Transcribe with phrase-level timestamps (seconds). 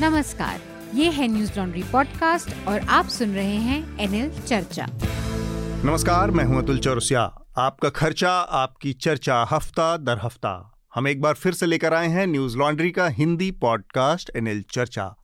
[0.00, 0.60] नमस्कार,
[0.94, 4.86] ये है न्यूज़ लॉन्ड्री पॉडकास्ट और आप सुन रहे हैं एनएल चर्चा।
[5.84, 7.22] नमस्कार, मैं हूँ अतुल चौरसिया।
[7.58, 12.26] आपका खर्चा, आपकी चर्चा हफ़्ता दर हफ़्ता। हम एक बार फिर से लेकर आए हैं
[12.26, 15.14] न्यूज़ लॉन्ड्री का हिंदी पॉडकास्ट एनएल चर्चा।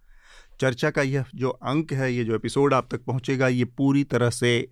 [0.61, 4.31] चर्चा का यह जो अंक है, ये जो एपिसोड आप तक पहुंचेगा, ये पूरी तरह
[4.31, 4.69] से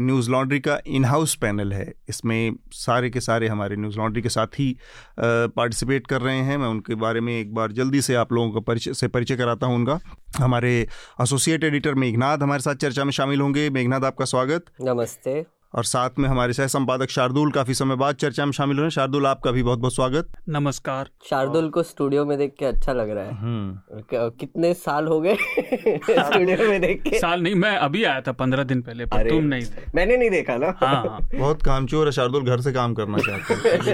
[0.00, 4.28] न्यूज़ लॉन्ड्री का इन हाउस पैनल है। इसमें सारे के सारे हमारे न्यूज़ लॉन्ड्री के
[4.28, 4.76] साथ ही
[5.20, 8.60] पार्टिसिपेट कर रहे हैं। मैं उनके बारे में एक बार जल्दी से आप लोगों का
[8.60, 9.98] परिचय, से परिचय कराता हूँ उनका।
[10.38, 10.78] हमारे
[11.22, 15.44] एसोसिएट एडिटर मेघनाथ हमारे साथ चर्चा में शामिल होंगे। मेघनाथ आपका स्वागत। नमस्ते।
[15.76, 19.26] और साथ में हमारे सह संपादक शार्दुल काफ़ी समय बाद चर्चा में शामिल हुए शार्दुल
[19.26, 23.24] आपका भी बहुत बहुत स्वागत। नमस्कार। शार्दुल को स्टूडियो में देख के अच्छा लग रहा
[23.24, 23.80] है। हम्म।
[24.30, 25.34] कितने साल हो गए?
[26.10, 29.44] स्टूडियो में देख के। साल नहीं मैं अभी आया था पंद्रह दिन पहले पर तुम
[29.44, 32.94] नहीं थे। मैंने नहीं देखा ना। हाँ, हाँ। बहुत कामचोर है शार्दुल घर से काम
[32.94, 33.92] करना चाहते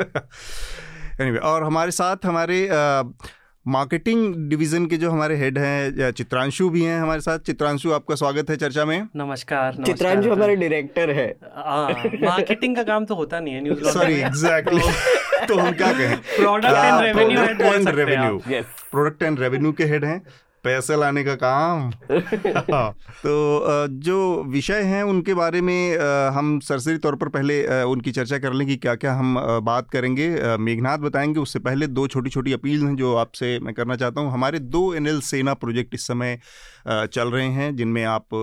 [1.24, 3.02] anyway, और हमारे साथ हमारे आ,
[3.66, 8.50] मार्केटिंग डिवीज़न के जो हमारे हेड हैं चित्रांशु भी हैं हमारे साथ। चित्रांशु आपका स्वागत
[8.50, 11.26] है चर्चा में। नमस्कार, नमस्कार। चित्रांशु हमारे डायरेक्टर है।
[12.22, 14.80] मार्केटिंग का काम तो होता नहीं है न्यूज़ सॉरी एग्जैक्टली
[15.48, 20.04] तो हम क्या कहें product and revenue product and revenue product and revenue के हेड
[20.04, 20.22] हैं।
[20.64, 21.90] पैसे लाने का काम।
[22.72, 25.98] हाँ, तो जो विषय हैं उनके बारे में
[26.32, 30.28] हम सरसरी तौर पर पहले उनकी चर्चा कर लें कि क्या क्या हम बात करेंगे।
[30.58, 34.32] मेघनाथ बताएँगे उससे पहले दो छोटी छोटी अपील हैं जो आपसे मैं करना चाहता हूँ।
[34.32, 36.38] हमारे दो एनएल सेना प्रोजेक्ट इस समय
[36.88, 38.34] चल रहे हैं जिनमें आप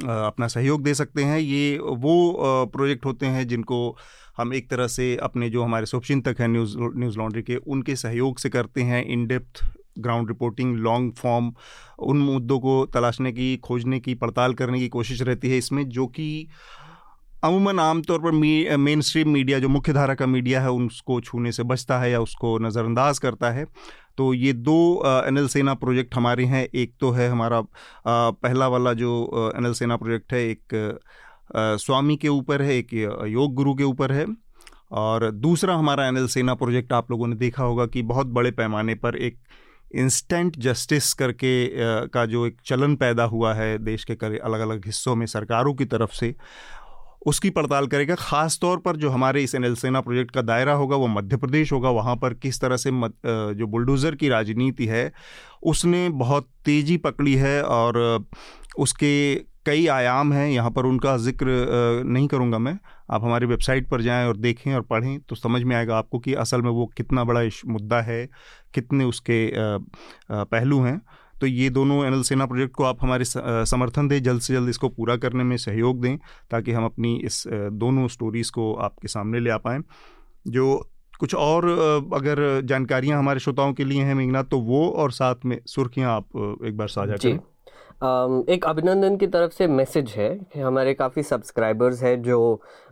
[0.00, 3.96] अपना सहयोग दे सकते हैं। ये वो प्रोजेक्ट होते हैं जिनको
[4.38, 8.38] हम एक तरह से अपने जो हमारे शुभचिंतक हैं न्यूज़ न्यूज़ लॉन्ड्री के उनके सहयोग
[8.38, 9.62] से करते हैं in depth
[9.98, 11.52] ground reporting long form
[12.00, 16.06] उन मुद्दों को तलाशने की खोजने की पड़ताल करने की कोशिश रहती है इसमें जो
[16.08, 16.46] कि
[17.44, 21.52] अमूमन आमतौर पर मी, मेन स्ट्रीम मीडिया जो मुख्य धारा का मीडिया है उसको छूने
[21.52, 23.66] से बचता है या उसको नज़रअंदाज करता है।
[24.18, 28.68] तो ये दो एन एल सेना प्रोजेक्ट हमारे हैं। एक तो है हमारा आ, पहला
[28.68, 30.74] वाला जो एन एल सेना प्रोजेक्ट है एक
[31.56, 32.92] आ, स्वामी के ऊपर है एक
[33.28, 34.26] योग गुरु के ऊपर है।
[34.92, 38.50] और दूसरा हमारा एन एल सेना प्रोजेक्ट आप लोगों ने देखा होगा कि बहुत बड़े
[38.50, 39.38] पैमाने पर एक
[39.94, 41.68] इंस्टेंट जस्टिस करके
[42.08, 45.74] का जो एक चलन पैदा हुआ है देश के कर अलग अलग हिस्सों में सरकारों
[45.74, 46.34] की तरफ़ से
[47.26, 50.96] उसकी पड़ताल करेगा। ख़ास तौर पर जो हमारे इस एन सेना प्रोजेक्ट का दायरा होगा
[50.96, 55.12] वो मध्य प्रदेश होगा। वहाँ पर किस तरह से मत, जो बुलडोज़र की राजनीति है
[55.64, 58.26] उसने बहुत तेज़ी पकड़ी है और
[58.78, 59.34] उसके
[59.66, 61.46] कई आयाम हैं। यहाँ पर उनका ज़िक्र
[62.06, 62.78] नहीं करूँगा मैं।
[63.10, 66.34] आप हमारी वेबसाइट पर जाएँ और देखें और पढ़ें तो समझ में आएगा आपको कि
[66.36, 68.28] असल में वो कितना बड़ा मुद्दा है
[68.74, 69.38] कितने उसके
[70.32, 71.00] पहलू हैं।
[71.40, 74.88] तो ये दोनों एनएल सेना प्रोजेक्ट को आप हमारे समर्थन दें जल्द से जल्द इसको
[74.88, 76.16] पूरा करने में सहयोग दें
[76.50, 77.42] ताकि हम अपनी इस
[77.74, 79.82] दोनों स्टोरीज़ को आपके सामने ले आ पाएँ।
[80.46, 80.76] जो
[81.20, 81.64] कुछ और
[82.14, 86.60] अगर जानकारियाँ हमारे श्रोताओं के लिए हैं मेघनाथ तो वो और साथ में सुर्खियाँ आप
[86.66, 87.38] एक बार साझा करें।
[88.54, 92.38] एक अभिनंदन की तरफ़ से मैसेज है कि हमारे काफ़ी सब्सक्राइबर्स हैं जो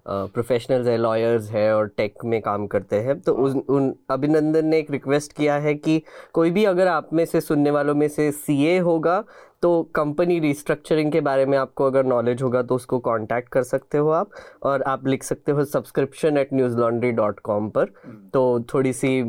[0.06, 4.78] प्रोफेशनल्स है लॉयर्स है और टेक में काम करते हैं। तो उन उन अभिनंदन ने
[4.78, 8.30] एक रिक्वेस्ट किया है कि कोई भी अगर आप में से सुनने वालों में से
[8.34, 9.24] सीए होगा
[9.62, 13.98] तो कंपनी रिस्ट्रक्चरिंग के बारे में आपको अगर नॉलेज होगा तो उसको कांटेक्ट कर सकते
[13.98, 14.30] हो आप।
[14.62, 17.84] और आप लिख सकते हो subscription at Newslaundry dot com पर।
[18.32, 18.42] तो
[18.74, 19.22] थोड़ी सी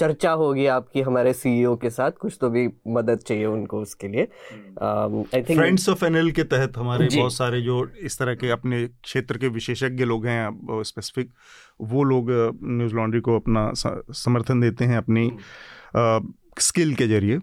[0.00, 4.08] चर्चा होगी आपकी हमारे सीईओ e के साथ। कुछ तो भी मदद चाहिए उनको उसके
[4.08, 8.50] लिए। I think friends of NL के तहत हमारे बहुत सारे जो इस तरह के
[8.50, 11.30] अपने क्षेत्र के विशेषज्ञ लोग हैं स्पेसिफिक
[11.80, 15.30] वो लोग न्यूज़ लॉन्ड्री को अपना समर्थन देते हैं अपनी
[16.60, 17.38] स्किल के ज़रिए।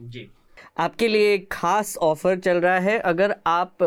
[0.78, 3.78] आपके लिए एक खास ऑफ़र चल रहा है। अगर आप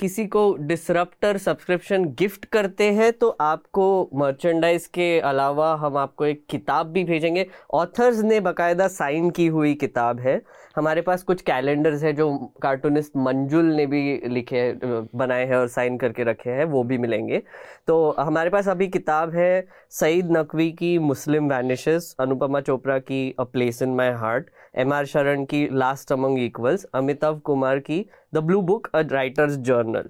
[0.00, 6.44] किसी को डिसरप्टर सब्सक्रिप्शन गिफ्ट करते हैं तो आपको मर्चेंडाइज के अलावा हम आपको एक
[6.50, 10.40] किताब भी भेजेंगे। ऑथर्स ने बकायदा साइन की हुई किताब है।
[10.76, 14.72] हमारे पास कुछ कैलेंडर्स है जो कार्टूनिस्ट मंजुल ने भी लिखे
[15.14, 17.42] बनाए हैं और साइन करके रखे हैं, वो भी मिलेंगे।
[17.86, 23.44] तो हमारे पास अभी किताब है सईद नकवी की मुस्लिम वैनिशेस अनुपमा चोपड़ा की a
[23.44, 28.04] place in my heart M R Sharan की last among equals Amitabh Kumar की
[28.34, 30.08] the blue book a writer's journal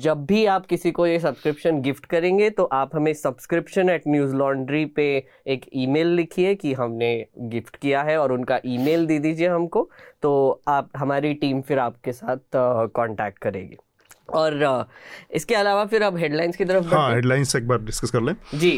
[0.00, 4.34] जब भी आप किसी को ये सब्सक्रिप्शन गिफ्ट करेंगे तो आप हमें सब्सक्रिप्शन एट न्यूज़
[4.36, 5.06] लॉन्ड्री पे
[5.46, 7.10] एक ईमेल लिखिए कि हमने
[7.50, 9.88] गिफ्ट किया है और उनका ईमेल दे दीजिए हमको
[10.22, 13.76] तो आप हमारी टीम फिर आपके साथ कांटेक्ट करेगी।
[14.34, 14.86] और
[15.34, 18.72] इसके अलावा फिर अब हेडलाइंस की तरफ़ हाँ हेडलाइंस एक बार डिस्कस कर लें। जी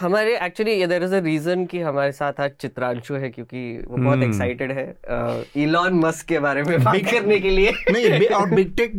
[0.00, 4.04] हमारे actually there is a reason कि हमारे साथ आज चित्रांशु है क्योंकि वो hmm.
[4.04, 4.96] बहुत। एक्साइटेड है
[5.56, 8.98] इलॉन मस्क के बारे में बात करने के लिए नहीं और बिग टेक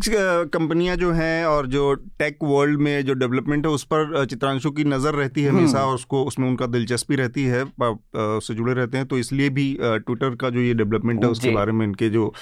[0.53, 4.71] कंपनियाँ जो हैं और जो टेक वर्ल्ड में जो डेवलपमेंट है उस पर अ, चित्रांशु
[4.71, 5.87] की नज़र रहती है हमेशा hmm.
[5.87, 7.63] और उसको उसमें उनका दिलचस्पी रहती है
[8.23, 11.71] उससे जुड़े रहते हैं तो इसलिए भी ट्विटर का जो ये डेवलपमेंट है उसके बारे
[11.71, 12.33] में इनके जो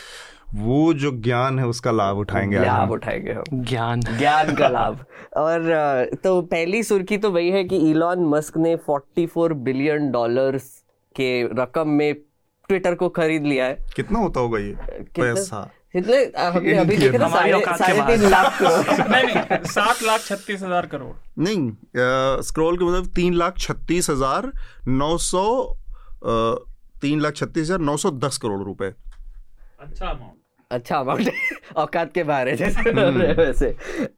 [0.55, 5.05] वो जो ज्ञान है उसका लाभ उठाएँगे लाभ उठाएँगे हम। ज्ञान। ज्ञान का लाभ।
[5.37, 10.67] और तो पहली सुर्खी तो वही है कि इलॉन मस्क ने 44 बिलियन डॉलर्स
[11.15, 11.29] के
[11.61, 12.13] रकम में
[12.69, 14.73] ट्विटर को खरीद लिया है। कितना होता होगा ये
[15.19, 15.61] पैसा?
[15.93, 16.17] कितने?
[16.39, 21.13] हमने अभी देखे साढ़े। तीन लाख करोड़। नहीं नहीं सात लाख छत्तीस हज़ार करोड़।
[21.43, 24.51] नहीं स्क्रॉल के मतलब तीन लाख छत्तीस हज़ार
[24.87, 25.45] नौ सौ
[27.01, 28.93] तीन लाख छत्तीस हज़ार नौ सौ दस करोड़ रुपए।
[29.79, 30.39] अच्छा अमाउंट
[30.71, 31.29] अच्छा अमाउंट
[31.77, 32.91] औकात के बाहर है जैसे।
[33.33, 33.67] वैसे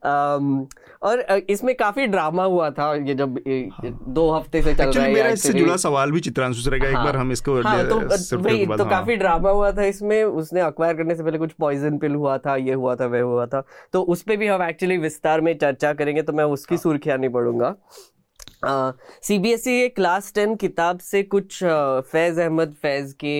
[0.04, 0.66] अम,
[1.02, 1.20] और
[1.50, 5.28] इसमें काफ़ी ड्रामा हुआ था ये जब ये दो हफ़्ते से चल रहा है मेरा
[5.28, 7.98] इससे जुड़ा सवाल भी चित्रांशु से रहेगा एक हाँ, बार हम इसको हाँ, तो
[8.38, 11.98] वही तो हाँ। काफ़ी ड्रामा हुआ था इसमें उसने अक्वायर करने से पहले कुछ पॉइजन
[11.98, 13.62] पिल हुआ था ये हुआ था वह हुआ था।
[13.92, 17.30] तो उस पे भी हम एक्चुअली विस्तार में चर्चा करेंगे तो मैं उसकी सुर्खियाँ नहीं
[17.30, 17.74] पढ़ूँगा।
[19.22, 23.34] C B S E class ten किताब से कुछ फैज अहमद फैज के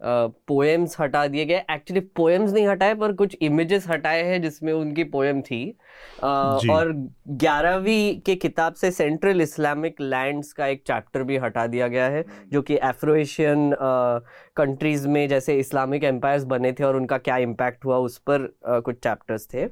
[0.00, 5.04] पोएम्स हटा दिए गए। एक्चुअली पोएम्स नहीं हटाए पर कुछ इमेजेस हटाए हैं जिसमें उनकी
[5.06, 5.60] पोएम थी।
[6.22, 6.92] और
[7.28, 12.24] ग्यारहवीं के किताब से सेंट्रल इस्लामिक लैंड्स का एक चैप्टर भी हटा दिया गया है
[12.52, 13.70] जो कि एफ्रो एशियन
[14.56, 18.98] कंट्रीज़ में जैसे इस्लामिक एम्पायर्स बने थे और उनका क्या इम्पैक्ट हुआ उस पर कुछ
[18.98, 19.62] चैप्टर्स थे।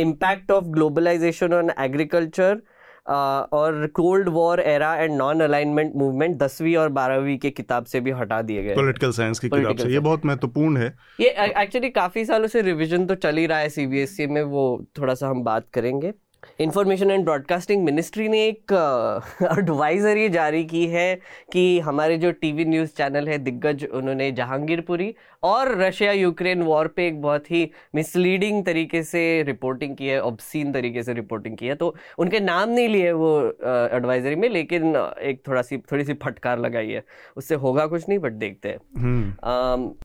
[0.00, 2.62] Impact of globalisation on agriculture
[3.08, 8.10] और cold war era and non alignment movement दसवीं और बारहवीं के किताब से भी
[8.10, 11.28] हटा दिए गए पॉलिटिकल साइंस की किताब से। ये बहुत महत्वपूर्ण है। ये
[11.62, 15.14] एक्चुअली काफ़ी सालों से रिविजन तो चल ही रहा है सीबीएसई E में वो थोड़ा
[15.14, 16.12] सा हम बात करेंगे।
[16.60, 18.72] इंफॉर्मेशन एंड ब्रॉडकास्टिंग मिनिस्ट्री ने एक
[19.58, 21.14] एडवाइजरी जारी की है
[21.52, 27.06] कि हमारे जो टीवी न्यूज़ चैनल है दिग्गज उन्होंने जहांगीरपुरी और रशिया यूक्रेन वॉर पे
[27.06, 31.74] एक बहुत ही मिसलीडिंग तरीके से रिपोर्टिंग की है ऑब्सीन तरीके से रिपोर्टिंग की है।
[31.74, 33.30] तो उनके नाम नहीं लिए वो
[33.96, 37.04] एडवाइजरी में लेकिन एक थोड़ा सी थोड़ी सी फटकार लगाई है।
[37.36, 39.96] उससे होगा कुछ नहीं बट देखते हैं।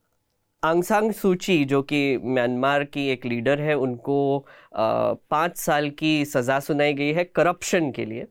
[0.64, 4.46] हम्म अम, आंग सांग सूची जो कि म्यांमार की एक लीडर है उनको
[5.32, 8.28] पाँच साल की सज़ा सुनाई गई है करप्शन के लिए।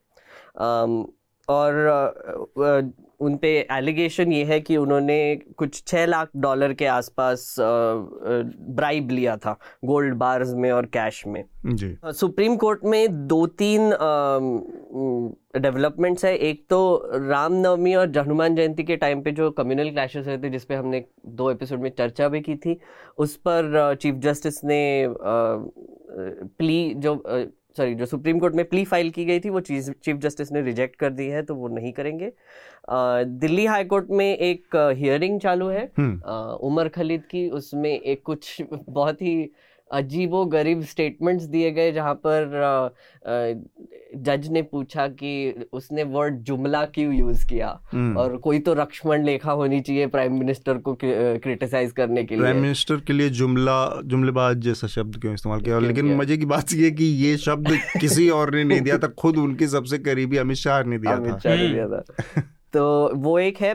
[1.50, 5.17] और उन पे एलिगेशन ये है कि उन्होंने
[5.56, 9.52] कुछ छः लाख डॉलर के आसपास ब्राइब लिया था
[9.85, 13.91] गोल्ड बार्स में और कैश में। जी। सुप्रीम कोर्ट में दो तीन
[15.56, 16.81] डेवलपमेंट्स है। एक तो
[17.14, 21.50] रामनवमी और हनुमान जयंती के टाइम पे जो कम्युनल क्लैशेस हुए थे जिसपे हमने दो
[21.50, 22.79] एपिसोड में चर्चा भी की थी
[23.19, 25.06] उस पर चीफ जस्टिस ने
[26.58, 27.14] प्ली जो
[27.81, 30.62] सॉरी जो सुप्रीम कोर्ट में प्ली फ़ाइल की गई थी वो चीज़ चीफ जस्टिस ने
[30.62, 32.32] रिजेक्ट कर दी है तो वो नहीं करेंगे।
[33.41, 38.62] दिल्ली हाई कोर्ट में एक हियरिंग चालू है। हम्म। उमर खलीद की उसमें एक कुछ
[38.73, 39.50] बहुत ही
[39.92, 42.94] अजीबो गरीब स्टेटमेंट्स दिए गए जहाँ पर
[44.16, 47.81] जज ने पूछा कि उसने वर्ड जुमला क्यों यूज़ किया?
[47.92, 52.42] हम्म। और कोई तो लक्ष्मण लेखा होनी चाहिए प्राइम मिनिस्टर को क्रिटिसाइज करने के लिए।
[52.42, 55.78] प्राइम मिनिस्टर के लिए जुमला जुमलेबाज जैसा शब्द क्यों इस्तेमाल किया?
[55.78, 56.16] लेकिन किया?
[56.16, 57.69] मज़े की बात ये कि ये शब्द
[58.00, 61.32] किसी और ने नहीं दिया था खुद उनके सबसे करीबी अमित शाह ने दिया अमित
[61.32, 62.04] था। शाह ने दिया था।
[62.72, 62.82] तो
[63.14, 63.72] वो एक है।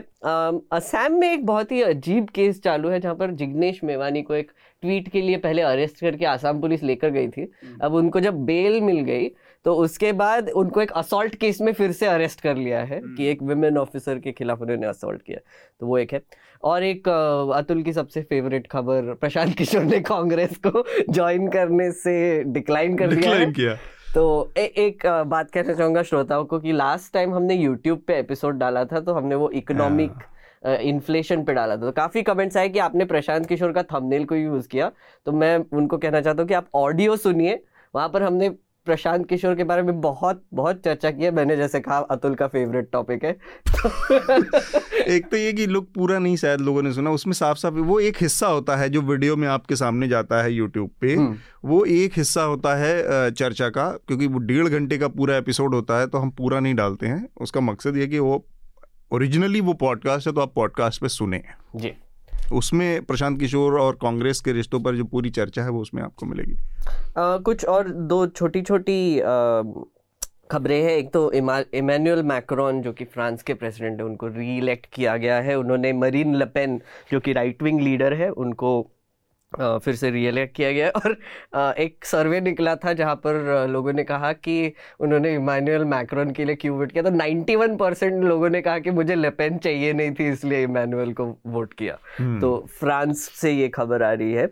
[0.72, 4.52] असम में एक बहुत ही अजीब केस चालू है जहाँ पर जिग्नेश मेवानी को एक
[4.86, 7.50] ट्वीट के लिए पहले अरेस्ट करके आसाम पुलिस लेकर गई थी।
[7.82, 9.28] अब उनको जब बेल मिल गई
[9.64, 13.26] तो उसके बाद उनको एक असॉल्ट केस में फिर से अरेस्ट कर लिया है कि
[13.26, 15.38] एक विमेन ऑफिसर के खिलाफ उन्होंने असॉल्ट किया।
[15.80, 16.20] तो वो एक है।
[16.62, 17.08] और एक
[17.54, 23.14] अतुल की सबसे फेवरेट खबर प्रशांत किशोर ने कांग्रेस को ज्वाइन करने से डिक्लाइन कर
[23.14, 23.74] दिया है। किया।
[24.14, 28.58] तो ए, एक बात कहना चाहूँगा श्रोताओं को कि लास्ट टाइम हमने यूट्यूब पे एपिसोड
[28.58, 30.12] डाला था तो हमने वो इकोनॉमिक
[30.64, 34.34] इन्फ्लेशन पे डाला था। तो काफ़ी कमेंट्स आए कि आपने प्रशांत किशोर का थंबनेल को
[34.34, 34.90] यूज़ किया।
[35.26, 37.62] तो मैं उनको कहना चाहता हूँ कि आप ऑडियो सुनिए।
[37.94, 38.48] वहाँ पर हमने
[38.86, 42.46] प्रशांत किशोर के बारे में बहुत बहुत चर्चा की है। मैंने जैसे कहा अतुल का
[42.46, 43.30] फेवरेट टॉपिक है।
[45.06, 47.98] एक तो ये कि लोग पूरा नहीं शायद लोगों ने सुना। उसमें साफ़ साफ़ वो
[48.00, 51.84] एक हिस्सा होता है जो वीडियो में आपके सामने जाता है यूट्यूब पे। हम्म। वो
[51.84, 56.06] एक हिस्सा होता है चर्चा का क्योंकि वो डेढ़ घंटे का पूरा एपिसोड होता है
[56.06, 58.44] तो हम पूरा नहीं डालते हैं। उसका मकसद ये कि वो
[59.12, 61.42] ओरिजिनली वो पॉडकास्ट है तो आप पॉडकास्ट पे सुने।
[61.76, 61.92] जी।
[62.52, 66.26] उसमें प्रशांत किशोर और कांग्रेस के रिश्तों पर जो पूरी चर्चा है वो उसमें आपको
[66.26, 66.56] मिलेगी।
[67.18, 69.18] आ, कुछ और दो छोटी छोटी
[70.50, 74.86] खबरें हैं। एक तो इमैनुअल मैक्रोन जो कि फ्रांस के प्रेसिडेंट है उनको री इलेक्ट
[74.94, 76.80] किया गया है। उन्होंने मरीन लपेन
[77.12, 78.70] जो कि राइट विंग लीडर है उनको
[79.52, 81.16] फिर से रियलेक्ट किया गया और
[81.78, 86.56] एक सर्वे निकला था जहाँ पर लोगों ने कहा कि उन्होंने इमानुअल मैक्रोन के लिए
[86.56, 90.28] क्यों वोट किया तो 91 परसेंट लोगों ने कहा कि मुझे लेपेन चाहिए नहीं थी
[90.28, 94.46] इसलिए इमानुअल को वोट किया हम्म। तो फ्रांस से ये खबर आ रही है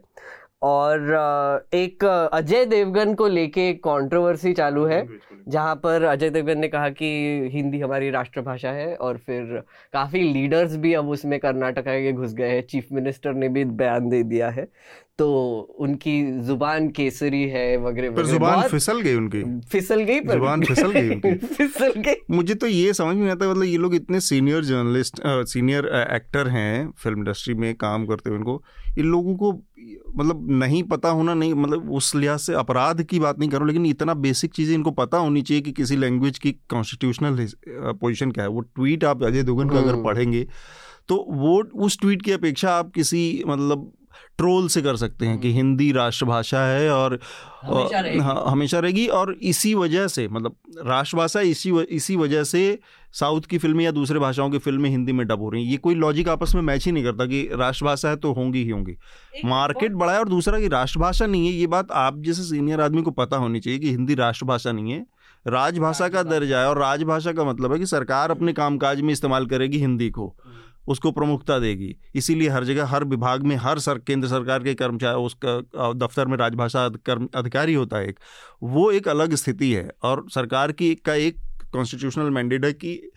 [0.65, 5.07] और एक अजय देवगन को लेके कंट्रोवर्सी चालू है
[5.49, 7.07] जहाँ पर अजय देवगन ने कहा कि
[7.53, 12.49] हिंदी हमारी राष्ट्रभाषा है और फिर काफ़ी लीडर्स भी अब उसमें कर्नाटका के घुस गए
[12.49, 14.67] हैं। चीफ मिनिस्टर ने भी बयान दे दिया है।
[15.19, 15.27] तो
[15.81, 20.91] उनकी ज़ुबान केसरी है वगैरह पर ज़ुबान फिसल गई उनकी। फिसल गई पर ज़ुबान फिसल
[20.91, 24.21] गई उनकी। फिसल गई। मुझे तो ये समझ में नहीं आता मतलब ये लोग इतने
[24.21, 28.63] सीनियर जर्नलिस्ट सीनियर एक्टर हैं फ़िल्म इंडस्ट्री में काम करते हुए उनको।
[28.99, 29.53] इन लोगों को
[30.17, 33.87] मतलब नहीं पता होना नहीं मतलब उस लिहाज से अपराध की बात नहीं करूँ लेकिन
[33.87, 38.51] इतना बेसिक चीज़ें इनको पता होनी चाहिए कि किसी लैंग्वेज की कॉन्स्टिट्यूशनल पोजीशन क्या है।
[38.51, 40.47] वो ट्वीट आप अजय देवगन का अगर हम्म। पढ़ेंगे
[41.09, 43.93] तो वो उस ट्वीट की अपेक्षा आप किसी मतलब
[44.39, 47.19] ट्रोल से कर सकते हैं कि हिंदी राष्ट्रभाषा है और
[47.63, 50.57] हमेशा रहेगी। हाँ, हमेशा रहेगी और इसी वजह से मतलब
[50.87, 52.79] राष्ट्रभाषा इसी व, इसी वजह से
[53.13, 55.77] साउथ की फ़िल्में या दूसरे भाषाओं की फ़िल्में हिंदी में डब हो रही हैं। ये
[55.77, 58.97] कोई लॉजिक आपस में मैच ही नहीं करता कि राष्ट्रभाषा है तो होंगी ही होंगी।
[59.45, 63.03] मार्केट बड़ा है और दूसरा कि राष्ट्रभाषा नहीं है ये बात आप जैसे सीनियर आदमी
[63.03, 65.07] को पता होनी चाहिए कि हिंदी राष्ट्रभाषा नहीं है।
[65.47, 69.47] राजभाषा का दर्जा है और राजभाषा का मतलब है कि सरकार अपने कामकाज में इस्तेमाल
[69.47, 70.35] करेगी हिंदी को।
[70.89, 75.17] उसको प्रमुखता देगी। इसीलिए हर जगह हर विभाग में हर सर केंद्र सरकार के कर्मचारी
[75.17, 78.19] उसका दफ्तर में राजभाषा कर्म- अधिकारी होता है एक।
[78.63, 81.37] वो एक अलग स्थिति है और सरकार की का एक
[81.73, 83.11] कॉन्स्टिट्यूशनल मैंडेट है कि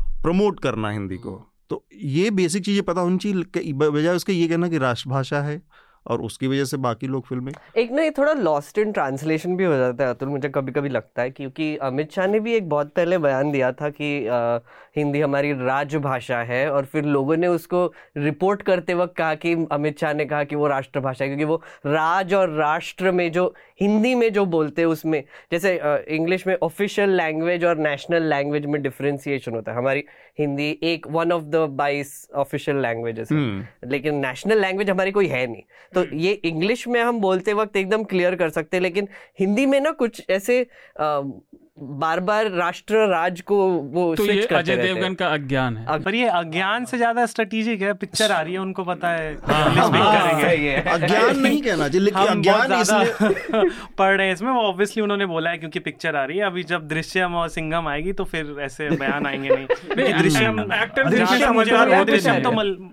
[0.00, 4.68] प्रमोट करना हिंदी को। तो ये बेसिक चीज़ें पता होनी चाहिए बजाय उसके ये कहना
[4.68, 5.62] कि राष्ट्रभाषा है
[6.06, 9.64] और उसकी वजह से बाकी लोग फ़िल्में एक ना ये थोड़ा लॉस्ट इन ट्रांसलेशन भी
[9.64, 12.68] हो जाता है अतुल मुझे कभी कभी लगता है क्योंकि अमित शाह ने भी एक
[12.68, 14.58] बहुत पहले बयान दिया था कि अ,
[14.96, 17.86] हिंदी हमारी राजभाषा है और फिर लोगों ने उसको
[18.16, 21.56] रिपोर्ट करते वक्त कहा कि अमित शाह ने कहा कि वो राष्ट्रभाषा है क्योंकि वो
[21.86, 25.22] राज और राष्ट्र में जो हिंदी में जो बोलते हैं उसमें
[25.52, 25.74] जैसे
[26.08, 30.04] इंग्लिश में ऑफिशियल लैंग्वेज और नेशनल लैंग्वेज में डिफ्रेंसिएशन होता है। हमारी
[30.38, 35.26] हिंदी एक वन ऑफ़ द बाईस ऑफिशियल लैंग्वेजेस है। हम्म। लेकिन नेशनल लैंग्वेज हमारी कोई
[35.26, 35.62] है नहीं।
[35.94, 39.08] तो ये इंग्लिश में हम बोलते वक्त एकदम क्लियर कर सकते हैं लेकिन
[39.40, 40.66] हिंदी में ना कुछ ऐसे
[41.76, 43.56] बार बार राष्ट्र राज को
[43.92, 47.92] वो तो ये अजय देवगन का अज्ञान है। पर ये अज्ञान से ज़्यादा स्ट्रेटेजिक है
[47.94, 52.26] पिक्चर आ रही है उनको पता है। हाँ, हाँ, है अज्ञान नहीं कहना चाहिए लेकिन
[52.26, 53.64] अज्ञान इसलिए
[53.98, 56.62] पढ़ रहे हैं इसमें वो ऑब्वियसली उन्होंने बोला है क्योंकि पिक्चर आ रही है। अभी
[56.64, 61.02] जब दृश्यम और सिंगम आएगी तो फिर ऐसे बयान आएँगे नहीं। दृश्यम तक
[62.06, 62.52] दृश्यम तो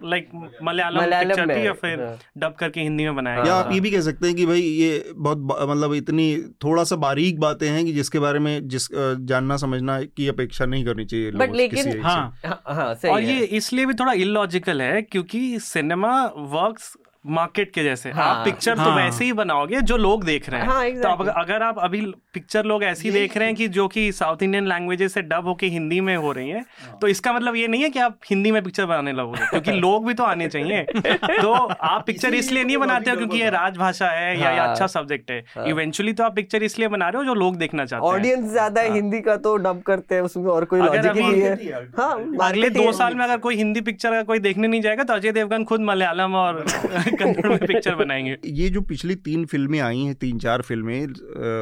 [0.10, 0.30] लाइक
[0.64, 2.06] मलयालम पिक्चर थी या फिर।
[2.38, 5.14] डब करके हिंदी में बनाया या आप ये भी कह सकते हैं कि भाई ये
[5.16, 8.88] बहुत मतलब इतनी थोड़ा सा बारीक बातें हैं कि जिसके बारे में जिस
[9.32, 12.62] जानना समझना की अपेक्षा नहीं करनी चाहिए लोगों से, लेकिन- किसी एक से। हाँ हाँ
[12.76, 16.14] हाँ सही और है ये इसलिए भी थोड़ा इलॉजिकल है क्योंकि सिनेमा
[16.56, 16.94] वर्क्स
[17.26, 20.50] मार्केट के जैसे। हाँ, आप पिक्चर हाँ, तो हाँ। वैसे ही बनाओगे जो लोग देख
[20.50, 21.04] रहे हैं। हाँ, exactly.
[21.04, 22.02] तो अब अगर आप अभी
[22.34, 25.68] पिक्चर लोग ऐसी देख रहे हैं कि जो कि साउथ इंडियन लैंग्वेजेस से डब होके
[25.68, 26.64] हिंदी में हो रही है
[27.02, 30.08] तो इसका मतलब ये नहीं है कि आप हिंदी में पिक्चर बनाने लगोगे क्योंकि लोग
[30.08, 34.40] भी तो आने चाहिए। तो आप पिक्चर इसलिए नहीं बनाते हो क्योंकि ये राजभाषा है
[34.40, 37.34] या ये हाँ। अच्छा सब्जेक्ट है। इवेंचुअली तो आप पिक्चर इसलिए बना रहे हो जो
[37.34, 40.66] लोग देखना चाहते हैं। ऑडियंस ज़्यादा है। हिंदी का तो डब करते हैं उसमें और
[40.66, 42.12] कोई लॉजिक नहीं है। हाँ।
[42.50, 45.32] अगले दो साल में अगर कोई हिंदी पिक्चर अगर कोई देखने नहीं जाएगा तो अजय
[45.32, 46.64] देवगन खुद मलयालम और
[47.20, 51.08] कन्नड़ में पिक्चर बनाएँगे। ये जो पिछली तीन फ़िल्में आई हैं, तीन चार फ़िल्में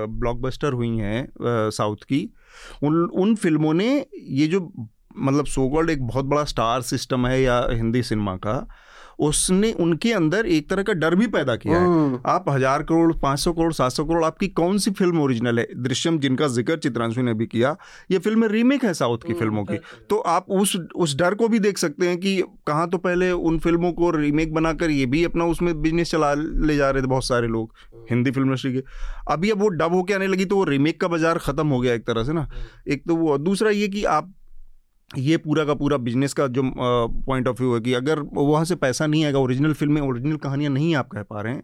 [0.10, 1.28] ब्लॉकबस्टर हुई हैं
[1.70, 2.34] साउथ की,
[2.84, 4.74] उन उन फ़िल्मों ने ये जो
[5.18, 8.68] मतलब सोगल्ड एक बहुत बड़ा स्टार सिस्टम है या हिंदी सिनेमा का
[9.20, 13.14] उसने उनके अंदर एक तरह का डर भी पैदा किया है। हम्म। आप हज़ार करोड़
[13.16, 15.68] पाँच सौ करोड़ सात सौ करोड़ आपकी कौन सी फ़िल्म ओरिजिनल है?
[15.78, 17.76] दृश्यम जिनका ज़िक्र चित्रांशु ने भी किया
[18.12, 19.78] ये फ़िल्म रीमेक है साउथ की फ़िल्मों की।
[20.10, 23.60] तो आप उस उस डर को भी देख सकते हैं कि कहाँ तो पहले उन
[23.60, 27.26] फ़िल्मों को रीमेक बनाकर ये भी अपना उसमें बिज़नेस चला ले जा रहे थे बहुत
[27.26, 27.74] सारे लोग
[28.12, 28.84] हिंदी फ़िल्म इंडस्ट्री के।
[29.30, 31.94] अभी अब वो डब होके आने लगी तो वो रीमेक का बाज़ार खत्म हो गया
[31.94, 32.48] एक तरह से ना।
[32.88, 34.34] एक तो वो दूसरा ये कि आप
[35.18, 36.62] ये पूरा का पूरा बिज़नेस का जो
[37.28, 40.72] पॉइंट ऑफ़ व्यू है कि अगर वहाँ से पैसा नहीं आएगा ओरिजिनल फ़िल्में ओरिजिनल कहानियाँ
[40.72, 41.64] नहीं आप कह पा रहे हैं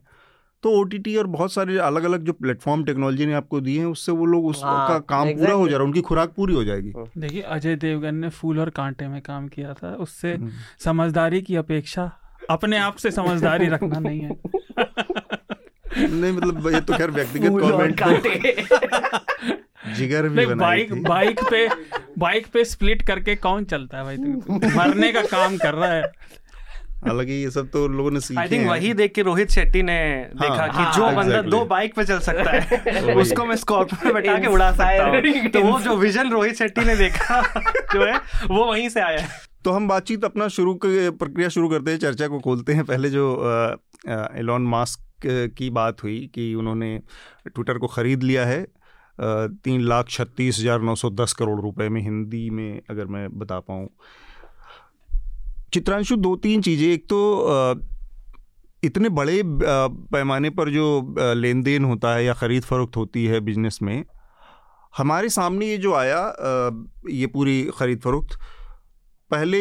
[0.63, 4.11] तो ओटीटी और बहुत सारे अलग अलग जो प्लेटफॉर्म टेक्नोलॉजी ने आपको दिए हैं उससे
[4.11, 6.93] वो लोग उसका हाँ, काम पूरा हो जा रहा है उनकी खुराक पूरी हो जाएगी।
[7.17, 11.55] देखिए अजय देवगन ने फूल और कांटे में काम किया था उससे हम्म। समझदारी की
[11.55, 12.11] अपेक्षा
[12.49, 14.29] अपने आप से समझदारी रखना नहीं है।
[16.09, 18.01] नहीं मतलब ये तो खैर व्यक्तिगत कमेंट
[19.93, 21.67] जिगर भी बनाई बाइक बाइक पे
[22.17, 24.59] बाइक पे स्प्लिट करके कौन चलता है भाई तू?
[24.77, 26.03] मरने का काम कर रहा है।
[27.05, 29.81] हालाँकि ये सब तो लोगों ने सीखे आई थिंक हैं। वही देख के रोहित शेट्टी
[29.83, 33.55] ने हाँ, देखा कि हाँ, जो बंदा दो बाइक पे चल सकता है उसको मैं
[33.55, 37.41] स्कॉर्पियो में बैठा के उड़ा सकता हूँ। तो वो जो विजन रोहित शेट्टी ने देखा
[37.93, 39.27] जो है वो वहीं से आया। है
[39.65, 43.25] तो हम बातचीत अपना शुरू प्रक्रिया शुरू करते हैं चर्चा को खोलते हैं। पहले जो
[44.09, 45.01] एलॉन मास्क
[45.57, 47.01] की बात हुई कि उन्होंने
[47.47, 48.65] ट्विटर को ख़रीद लिया है
[49.17, 53.59] तीन लाख छत्तीस हज़ार नौ सौ दस करोड़ रुपए में हिंदी में अगर मैं बता
[53.61, 53.87] पाऊँ।
[55.73, 57.19] चित्रांशु, दो तीन चीज़ें। एक तो
[58.83, 63.79] इतने बड़े पैमाने पर जो लेन देन होता है या ख़रीद फरोख्त होती है बिज़नेस
[63.81, 64.03] में,
[64.93, 66.21] हमारे सामने ये जो आया
[67.11, 68.37] ये पूरी ख़रीद फरोख्त,
[69.31, 69.59] पहले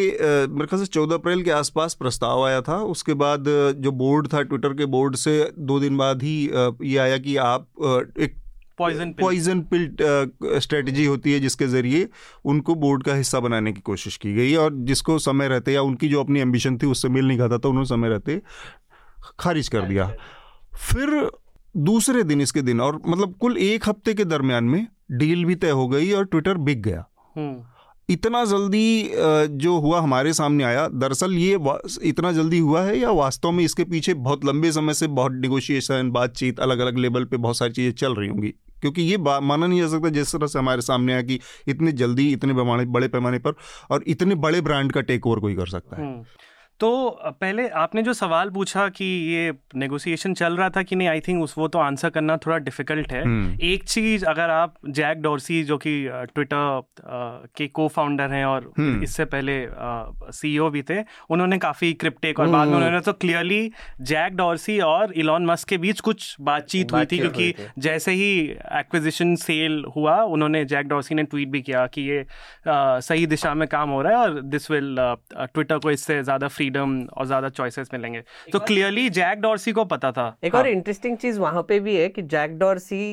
[0.48, 3.44] मेरे ख्याल से चौदह अप्रैल के आसपास प्रस्ताव आया था। उसके बाद
[3.78, 6.38] जो बोर्ड था, ट्विटर के बोर्ड से दो दिन बाद ही
[6.84, 7.66] ये आया कि आप
[8.20, 8.36] एक
[8.78, 9.96] पॉइजन पॉइजन पिल
[10.60, 12.08] स्ट्रेटजी होती है जिसके ज़रिए
[12.44, 16.08] उनको बोर्ड का हिस्सा बनाने की कोशिश की गई और जिसको समय रहते या उनकी
[16.08, 18.40] जो अपनी एम्बिशन थी उससे मिल नहीं खाता था उन्होंने समय रहते
[19.38, 20.06] खारिज कर दिया।
[20.78, 21.30] फिर
[21.74, 25.70] दूसरे दिन इसके दिन और मतलब कुल एक हफ़्ते के दरमियान में डील भी तय
[25.70, 27.04] हो गई और ट्विटर बिक गया।
[27.36, 27.62] हम्म।
[28.08, 29.10] इतना जल्दी
[29.58, 31.58] जो हुआ हमारे सामने आया दरअसल ये
[32.02, 36.10] इतना जल्दी हुआ है या वास्तव में इसके पीछे बहुत लंबे समय से बहुत निगोशिएशन
[36.10, 38.52] बातचीत अलग अलग लेवल पे बहुत सारी चीज़ें चल रही होंगी?
[38.84, 42.32] क्योंकि ये माना नहीं जा सकता जिस तरह से हमारे सामने आया कि इतने जल्दी,
[42.32, 42.52] इतने
[42.84, 43.54] बड़े पैमाने पर
[43.90, 46.24] और इतने बड़े ब्रांड का टेक ओवर कोई कर सकता है हम्म।
[46.80, 46.90] तो
[47.22, 51.42] पहले आपने जो सवाल पूछा कि ये नेगोशिएशन चल रहा था कि नहीं आई थिंक
[51.42, 55.62] उस वो तो आंसर करना थोड़ा डिफ़िकल्ट है हम्म। एक चीज़ अगर आप जैक डॉर्सी
[55.64, 55.92] जो कि
[56.34, 56.82] ट्विटर
[57.56, 59.54] के को फाउंडर हैं और हम्म। इससे पहले
[60.32, 61.00] सीईओ भी थे
[61.30, 63.70] उन्होंने काफ़ी क्रिप्टिक और बाद में। उन्होंने तो क्लियरली
[64.02, 68.30] जैक डॉर्सी और इलॉन मस्क के बीच कुछ बातचीत हुई थी क्योंकि जैसे ही
[68.74, 72.24] एक्विजिशन सेल हुआ उन्होंने जैक डॉर्सी ने ट्वीट भी किया कि ये
[72.68, 74.96] सही दिशा में काम हो रहा है और दिस विल
[75.34, 79.84] ट्विटर को इससे ज़्यादा फ्री फ्रीडम और ज़्यादा चॉइसेस मिलेंगे तो क्लियरली जैक डॉर्सी को
[79.86, 80.62] पता था एक हाँ.
[80.62, 83.04] और इंटरेस्टिंग चीज़ वहाँ पे भी है कि जैक डॉर्सी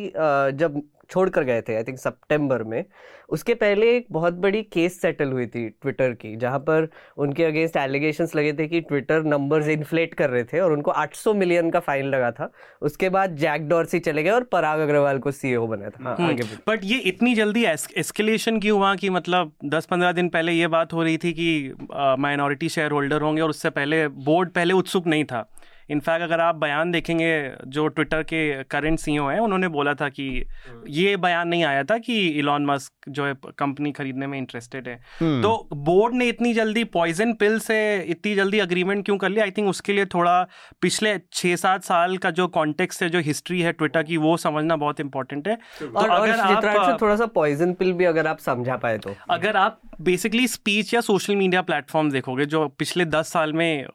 [0.56, 0.82] जब
[1.12, 2.84] छोड़ कर गए थे आई थिंक सितंबर में।
[3.30, 6.88] उसके पहले एक बहुत बड़ी केस सेटल हुई थी ट्विटर की जहाँ पर
[7.18, 11.34] उनके अगेंस्ट एलिगेशन लगे थे कि ट्विटर नंबर्स इन्फ्लेट कर रहे थे और उनको 800
[11.36, 12.52] मिलियन का फाइन लगा था।
[12.82, 16.44] उसके बाद जैक डॉर्सी चले गए और पराग अग्रवाल को सीईओ बनाया था। हाँ, आगे
[16.68, 20.94] बट ये इतनी जल्दी एस्केलेशन क्यों हुआ कि मतलब दस पंद्रह दिन पहले ये बात
[20.94, 21.74] हो रही थी कि
[22.20, 25.48] माइनॉरिटी शेयर होल्डर होंगे और उससे पहले बोर्ड पहले उत्सुक नहीं था?
[25.90, 27.32] इनफैक्ट अगर आप बयान देखेंगे
[27.68, 30.46] जो ट्विटर के करंट सीईओ हैं उन्होंने बोला था कि
[30.88, 35.00] ये बयान नहीं आया था कि इलॉन मस्क जो है कंपनी खरीदने में इंटरेस्टेड है।
[35.20, 39.44] हम्म। तो बोर्ड ने इतनी जल्दी पॉइजन पिल से इतनी जल्दी अग्रीमेंट क्यों कर लिया?
[39.44, 40.48] आई थिंक उसके लिए थोड़ा
[40.82, 44.76] पिछले छः सात साल का जो कॉन्टेक्स्ट है जो हिस्ट्री है ट्विटर की वो समझना
[44.76, 48.76] बहुत इंपॉर्टेंट है। तो और अगर आप थोड़ा सा पॉइजन पिल भी अगर आप समझा
[48.78, 53.54] पाए तो। अगर आप बेसिकली स्पीच या सोशल मीडिया प्लेटफॉर्म देखोगे, जो पिछले दस साल
[53.54, 53.86] में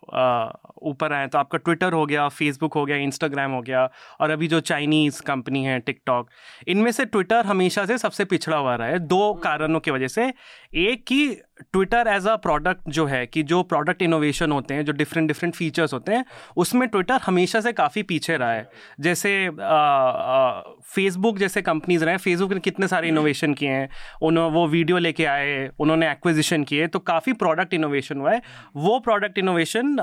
[0.83, 3.89] ऊपर आए तो आपका ट्विटर हो गया फेसबुक हो गया इंस्टाग्राम हो गया,
[4.21, 6.29] और अभी जो चाइनीज़ कंपनी है टिकटॉक
[6.69, 10.33] इनमें से ट्विटर हमेशा से सबसे पिछड़ा हुआ रहा है, दो कारणों की वजह से।
[10.77, 11.27] एक की
[11.63, 15.55] ट्विटर एज अ प्रोडक्ट जो है कि जो प्रोडक्ट इनोवेशन होते हैं, जो डिफरेंट डिफरेंट
[15.55, 16.25] फीचर्स होते हैं,
[16.57, 18.69] उसमें ट्विटर हमेशा से काफ़ी पीछे रहा है।
[19.01, 19.49] जैसे
[20.87, 23.89] फेसबुक जैसे कंपनीज़ रहे हैं फेसबुक ने कितने सारे इनोवेशन किए हैं
[24.23, 28.43] उन्होंने वो वीडियो लेके आए, उन्होंने एक्विजिशन किए तो काफ़ी प्रोडक्ट इनोवेशन हुआ है।
[28.77, 29.97] वो प्रोडक्ट इनोवेशन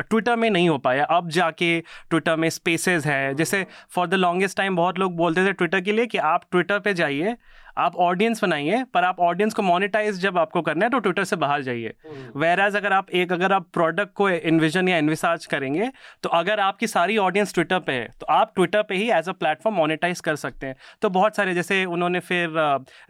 [0.00, 4.56] ट्विटर में नहीं हो पाया। अब जाके ट्विटर में स्पेसेस है। जैसे फॉर द लॉन्गेस्ट
[4.56, 7.36] टाइम बहुत लोग बोलते थे ट्विटर के लिए कि आप ट्विटर पर जाइए
[7.78, 11.36] आप ऑडियंस बनाइए पर आप ऑडियंस को मोनिटाइज जब आपको करना है तो ट्विटर से
[11.36, 11.92] बाहर जाइए।
[12.36, 15.90] वेर एज अगर आप एक अगर आप प्रोडक्ट को इन्विजन या इन्विसार्ज करेंगे
[16.22, 19.32] तो अगर आपकी सारी ऑडियंस ट्विटर पे है तो आप ट्विटर पे ही एज अ
[19.34, 22.54] प्लेटफॉर्म मोनिटाइज कर सकते हैं। तो बहुत सारे जैसे उन्होंने फिर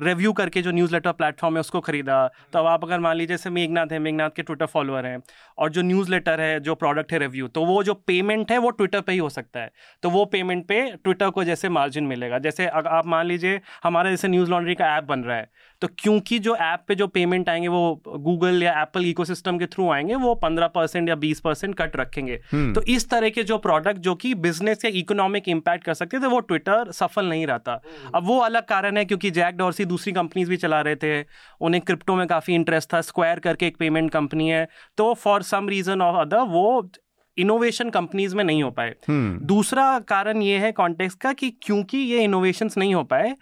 [0.01, 3.37] रिव्यू करके जो न्यूज़ लेटर प्लेटफॉर्म है उसको खरीदा। तो अब आप अगर मान लीजिए
[3.37, 5.19] जैसे मेघनाथ है मेघनाथ के ट्विटर फॉलोअर हैं
[5.59, 8.71] और जो न्यूज़ लेटर है जो प्रोडक्ट है रिव्यू तो वो जो पेमेंट है वो
[8.71, 9.71] ट्विटर पर ही हो सकता है।
[10.03, 14.29] तो वो पेमेंट पे ट्विटर को जैसे मार्जिन मिलेगा। जैसे आप मान लीजिए हमारा जैसे
[14.29, 17.69] न्यूज़ लॉन्ड्री का ऐप बन रहा है। तो क्योंकि जो ऐप पे जो पेमेंट आएँगे
[17.69, 21.97] वो गूगल या एप्पल इकोसिस्टम के थ्रू आएँगे वो पंद्रह परसेंट या बीस परसेंट कट
[21.97, 25.95] रखेंगे। हम्म। तो इस तरह के जो प्रोडक्ट जो कि बिज़नेस या इकोनॉमिक इम्पैक्ट कर
[25.95, 27.83] सकते थे वो ट्विटर सफल नहीं रहता।
[28.15, 31.25] अब वो अलग कारण है क्योंकि जैक डॉर्सी दूसरी कंपनीज़ भी चला रहे थे।
[31.61, 35.69] उन्हें क्रिप्टो में काफ़ी इंटरेस्ट था। स्क्वायर करके एक पेमेंट कंपनी है। तो for some
[35.69, 36.91] reason of other वो
[37.39, 41.99] इनोवेशन कंपनीज़ में नहीं हो पाए। हम्म। दूसरा कारण ये है कॉन्टेक्स का कि क्योंकि
[41.99, 43.35] ये इनोवेशन नहीं हो पाए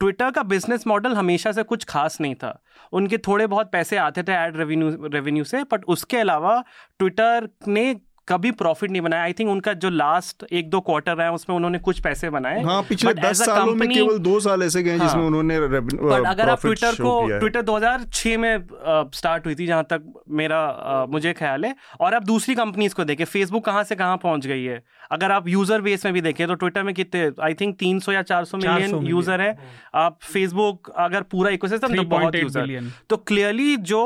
[0.00, 2.60] ट्विटर का बिज़नेस मॉडल हमेशा से कुछ खास नहीं था।
[2.92, 6.62] उनके थोड़े बहुत पैसे आते थे एड रेवेन्यू रेवेन्यू से बट उसके अलावा
[6.98, 7.94] ट्विटर ने
[8.28, 11.54] कभी प्रॉफिट नहीं बनाया। आई थिंक उनका जो लास्ट एक दो क्वार्टर रहा है उसमें
[11.56, 15.06] उन्होंने कुछ पैसे बनाए। हाँ पिछले दस सालों में केवल दो साल ऐसे गए हाँ,
[15.06, 18.66] जिसमें उन्होंने बट अगर आप ट्विटर को ट्विटर 2006 में
[19.14, 23.04] स्टार्ट हुई थी जहाँ तक मेरा आ, मुझे ख्याल है। और आप दूसरी कंपनीज़ को
[23.04, 24.82] देखें फेसबुक कहाँ से कहाँ पहुँच गई है?
[25.12, 28.12] अगर आप यूज़र बेस में भी देखें तो ट्विटर में कितने आई थिंक तीन सौ
[28.12, 29.56] या चार सौ मिलियन यूज़र है।
[29.96, 34.02] आप फेसबुक अगर पूरा इकोसिस्टम तो बहुत यूज़र तो क्लियरली जो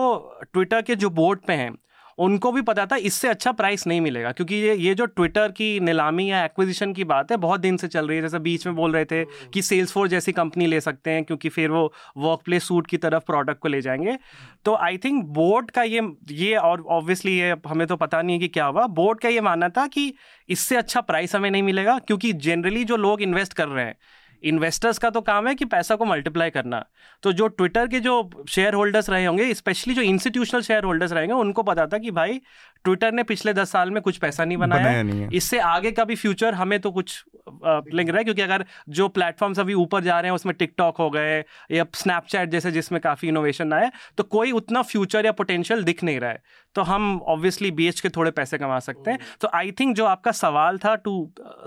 [0.53, 1.71] ट्विटर के जो बोर्ड पे हैं
[2.19, 5.81] उनको भी पता था इससे अच्छा प्राइस नहीं मिलेगा क्योंकि ये ये जो ट्विटर की
[5.81, 8.77] नीलामी या एक्विजिशन की बात है बहुत दिन से चल रही है। जैसे बीच में
[8.77, 12.65] बोल रहे थे कि सेल्स जैसी कंपनी ले सकते हैं क्योंकि फिर वो वर्क प्लेस
[12.65, 14.19] सूट की तरफ़ प्रोडक्ट को ले जाएँगे।
[14.65, 18.41] तो आई थिंक बोर्ड का ये ये और ऑब्वियसली ये हमें तो पता नहीं है
[18.41, 20.13] कि क्या हुआ। बोर्ड का ये मानना था कि
[20.49, 23.97] इससे अच्छा प्राइस हमें नहीं मिलेगा क्योंकि जनरली जो लोग इन्वेस्ट कर रहे हैं
[24.45, 26.85] इन्वेस्टर्स का तो काम है कि पैसा को मल्टीप्लाई करना।
[27.23, 31.35] तो जो ट्विटर के जो शेयर होल्डर्स रहे होंगे स्पेशली जो इंस्टीट्यूशनल शेयर होल्डर्स रहेंगे,
[31.35, 32.41] उनको पता था कि भाई
[32.85, 35.91] ट्विटर ने पिछले दस साल में कुछ पैसा नहीं बनाया, बनाया नहीं है। इससे आगे
[35.93, 38.25] का भी फ्यूचर हमें तो कुछ लिंक रहा है?
[38.25, 41.39] क्योंकि अगर जो प्लेटफॉर्म्स अभी ऊपर जा रहे हैं उसमें टिकटॉक हो गए
[41.73, 46.21] या स्नैपचैट जैसे जिसमें काफ़ी इनोवेशन आए तो कोई उतना फ्यूचर या पोटेंशियल दिख नहीं
[46.21, 46.43] रहा है।
[46.75, 50.33] तो हम ऑब्वियसली बेच के थोड़े पैसे कमा सकते हैं। तो आई थिंक जो आपका
[50.33, 51.13] सवाल था टू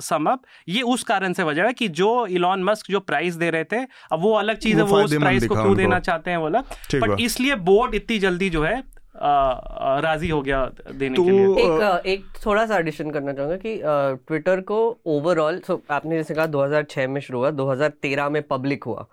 [0.02, 3.50] सम अप ये उस कारण से वजह है कि जो इलॉन मस्क जो प्राइस दे
[3.50, 6.38] रहे थे अब वो अलग चीज़ है वो उस प्राइस को क्यों देना चाहते हैं
[6.38, 8.84] वो अलग बट इसलिए बोर्ड इतनी जल्दी जो है
[9.26, 13.80] राज़ी हो गया देने तो के लिए। एक एक थोड़ा सा एडिशन करना चाहूँगा कि
[14.28, 19.08] ट्विटर को ओवरऑल सो आपने जैसे कहा 2006 में शुरू हुआ 2013 में पब्लिक हुआ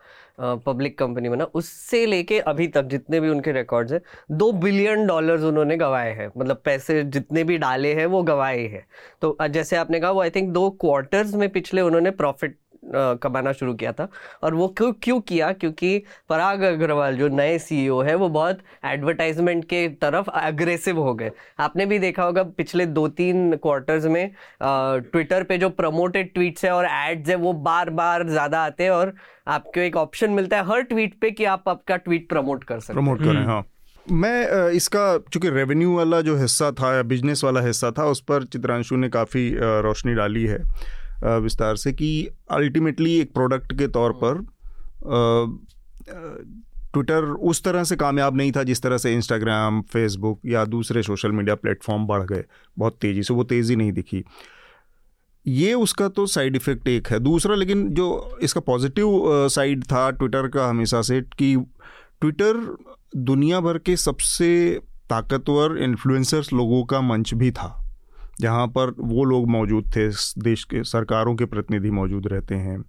[0.67, 4.01] पब्लिक कंपनी बना। उससे लेके अभी तक जितने भी उनके रिकॉर्ड्स हैं
[4.33, 8.85] दो बिलियन डॉलर्स उन्होंने गवाए हैं। मतलब पैसे जितने भी डाले हैं वो गवाए हैं।
[9.23, 13.75] तो जैसे आपने कहा वो आई थिंक दो क्वार्टर्स में पिछले उन्होंने प्रॉफिट कमाना शुरू
[13.75, 14.09] किया था।
[14.43, 15.53] और वो क्यों क्यों किया?
[15.55, 21.31] क्योंकि पराग अग्रवाल जो नए सीईओ है वो बहुत एडवर्टाइजमेंट के तरफ़ अग्रेसिव हो गए।
[21.61, 24.31] आपने भी देखा होगा पिछले दो तीन क्वार्टर्स में
[24.63, 28.91] ट्विटर पे जो प्रमोटेड ट्वीट्स है और एड्स है वो बार बार ज़्यादा आते हैं
[28.91, 29.15] और
[29.49, 32.93] आपको एक ऑप्शन मिलता है हर ट्वीट पे कि आप आपका ट्वीट प्रमोट कर सकते
[32.93, 33.65] हैं। प्रमोट करें हाँ।
[34.07, 38.45] मैं इसका चूँकि रेवेन्यू वाला जो हिस्सा था या बिज़नेस वाला हिस्सा था उस पर
[38.45, 39.49] चित्रांशु ने काफ़ी
[39.83, 40.59] रोशनी डाली है।
[41.25, 44.45] विस्तार से कि अल्टीमेटली एक प्रोडक्ट के तौर पर
[46.93, 51.33] ट्विटर उस तरह से कामयाब नहीं था जिस तरह से इंस्टाग्राम फेसबुक या दूसरे सोशल
[51.33, 52.45] मीडिया प्लेटफॉर्म बढ़ गए
[52.79, 54.25] बहुत तेज़ी से वो तेज़ी नहीं दिखी।
[55.47, 60.49] ये उसका तो साइड इफ़ेक्ट एक है। दूसरा लेकिन जो इसका पॉजिटिव साइड था ट्विटर
[60.49, 61.55] का हमेशा से कि
[62.21, 62.77] ट्विटर
[63.17, 64.81] दुनिया भर के सबसे
[65.11, 67.82] ताकतवर इन्फ्लुएंसर्स लोगों का मंच भी था।
[68.41, 70.09] जहाँ पर वो लोग मौजूद थे
[70.43, 72.81] देश के सरकारों के प्रतिनिधि मौजूद रहते हैं।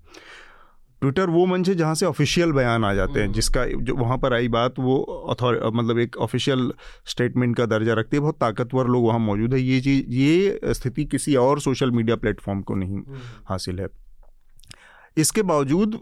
[1.01, 4.33] ट्विटर वो मंच है जहाँ से ऑफिशियल बयान आ जाते हैं जिसका जो वहाँ पर
[4.33, 4.97] आई बात वो
[5.31, 6.71] अथॉर मतलब एक ऑफिशियल
[7.05, 11.05] स्टेटमेंट का दर्जा रखती है बहुत ताकतवर लोग वहाँ मौजूद है। ये चीज़ ये स्थिति
[11.05, 13.01] किसी और सोशल मीडिया प्लेटफॉर्म को नहीं
[13.45, 13.87] हासिल है।
[15.17, 15.99] इसके बावजूद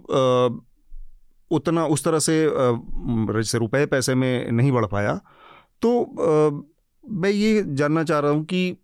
[1.51, 5.15] उतना उस तरह से जैसे रुपए पैसे में नहीं बढ़ पाया
[5.81, 5.91] तो
[7.03, 8.77] मैं ये जानना चाह रहा हूँ कि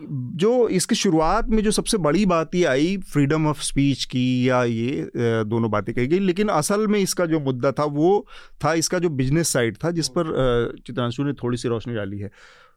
[0.00, 4.62] जो इसकी शुरुआत में जो सबसे बड़ी बात ये आई फ्रीडम ऑफ़ स्पीच की या
[4.64, 8.26] ये दोनों बातें कही गई, लेकिन असल में इसका जो मुद्दा था, वो
[8.64, 12.30] था इसका जो बिज़नेस साइड था, जिस पर चित्रांशु ने थोड़ी सी रोशनी डाली है।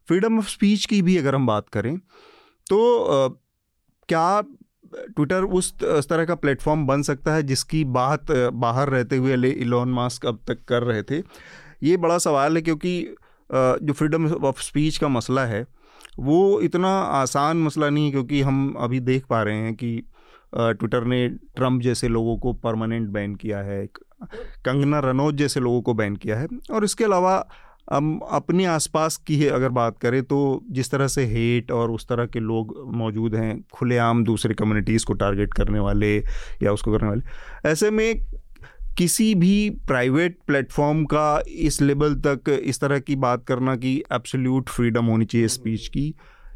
[0.08, 1.97] फ्रीडम ऑफ़ स्पीच की भी अगर हम बात करें
[2.67, 3.39] तो
[4.10, 4.41] क्या
[5.15, 10.25] ट्विटर उस तरह का प्लेटफॉर्म बन सकता है जिसकी बात बाहर रहते हुए इलॉन मास्क
[10.25, 11.21] अब तक कर रहे थे?
[11.84, 13.01] ये बड़ा सवाल है क्योंकि
[13.49, 15.65] जो फ्रीडम ऑफ़ स्पीच का मसला है
[16.19, 20.01] वो इतना आसान मसला नहीं है क्योंकि हम अभी देख पा रहे हैं कि
[20.55, 23.86] ट्विटर ने ट्रंप जैसे लोगों को परमानेंट बैन किया है
[24.65, 27.43] कंगना रनौत जैसे लोगों को बैन किया है। और इसके अलावा
[27.93, 30.39] हम अपने आसपास की अगर बात करें तो
[30.71, 35.13] जिस तरह से हेट और उस तरह के लोग मौजूद हैं, खुलेआम दूसरे कम्युनिटीज़ को
[35.13, 36.15] टारगेट करने वाले
[36.63, 37.21] या उसको करने वाले,
[37.69, 38.21] ऐसे में
[38.99, 44.69] किसी भी प्राइवेट प्लेटफॉर्म का इस लेवल तक इस तरह की बात करना कि एब्सोल्यूट
[44.69, 46.13] फ्रीडम होनी चाहिए स्पीच की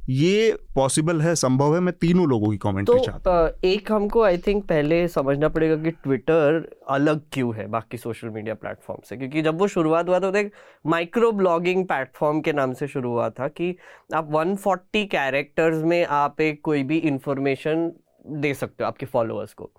[0.10, 1.79] ये पॉसिबल है संभव है?
[1.79, 5.75] मैं तीनों लोगों की तो कमेंट्री चाहता हूँ। एक हमको आई थिंक पहले समझना पड़ेगा
[5.75, 9.17] कि ट्विटर अलग क्यों है बाकी सोशल मीडिया प्लेटफॉर्म से?
[9.17, 10.51] क्योंकि जब वो शुरुआत हुआ तो एक
[10.86, 13.75] माइक्रो ब्लॉगिंग प्लेटफॉर्म के नाम से शुरू हुआ था कि
[14.15, 17.91] आप 140 कैरेक्टर्स में आप एक कोई भी इंफॉर्मेशन
[18.27, 19.71] दे सकते हो आपके फॉलोअर्स को।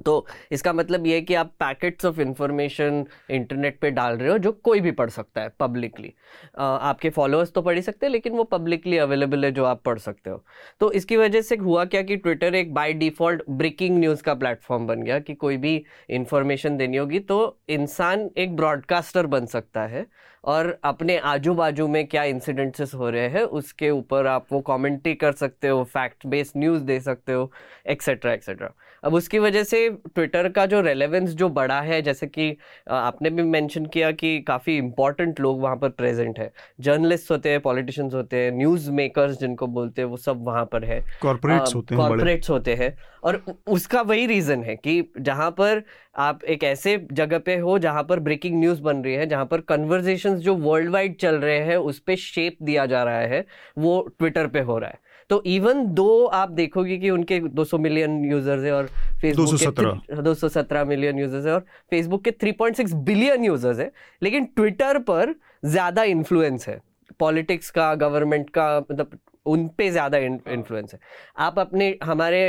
[0.00, 4.38] तो इसका मतलब ये है कि आप पैकेट्स ऑफ़ इंफॉर्मेशन इंटरनेट पे डाल रहे हो,
[4.38, 6.12] जो कोई भी पढ़ सकता है पब्लिकली
[6.58, 9.98] आपके फॉलोअर्स तो पढ़ ही सकते हैं, लेकिन वो पब्लिकली अवेलेबल है जो आप पढ़
[9.98, 10.42] सकते हो।
[10.80, 14.86] तो इसकी वजह से हुआ क्या कि ट्विटर एक बाय डिफ़ॉल्ट ब्रेकिंग न्यूज़ का प्लेटफॉर्म
[14.86, 20.06] बन गया कि कोई भी इंफॉर्मेशन देनी होगी तो इंसान एक ब्रॉडकास्टर बन सकता है।
[20.44, 25.14] और अपने आजू बाजू में क्या इंसिडेंसेस हो रहे हैं उसके ऊपर आप वो कमेंट्री
[25.14, 27.50] कर सकते हो फैक्ट बेस्ड न्यूज़ दे सकते हो
[27.86, 28.70] एक्सेट्रा एक्सेट्रा
[29.04, 32.56] अब उसकी वजह से ट्विटर का जो रेलेवेंस जो बड़ा है जैसे कि
[32.90, 36.50] आपने भी मेंशन किया कि काफ़ी इंपॉर्टेंट लोग वहाँ पर प्रेजेंट है।
[36.80, 40.84] जर्नलिस्ट होते हैं पॉलिटिशियंस होते हैं न्यूज़ मेकर्स जिनको बोलते हैं वो सब वहाँ पर
[40.84, 45.82] है। कॉर्पोरेट्स होते हैं कॉर्पोरेट्स होते हैं। और उसका वही रीजन है कि जहाँ पर
[46.18, 49.60] आप एक ऐसे जगह पे हो जहाँ पर ब्रेकिंग न्यूज़ बन रही है जहाँ पर
[49.68, 53.44] कन्वर्जेशन जो वर्ल्ड वाइड चल रहे हैं उस पर शेप दिया जा रहा है
[53.78, 58.24] वो ट्विटर पे हो रहा है। तो इवन दो आप देखोगे कि उनके 200 मिलियन
[58.24, 58.86] यूज़र्स है और
[59.20, 63.90] फेसबुक 217 के 217 मिलियन यूज़र्स है और फेसबुक के 3.6 बिलियन यूज़र्स है।
[64.22, 66.80] लेकिन ट्विटर पर ज़्यादा इन्फ्लुएंस है।
[67.20, 71.00] पॉलिटिक्स का गवर्नमेंट का मतलब उन पे ज़्यादा इन्फ्लुएंस है।
[71.38, 72.40] आप अपने हमारे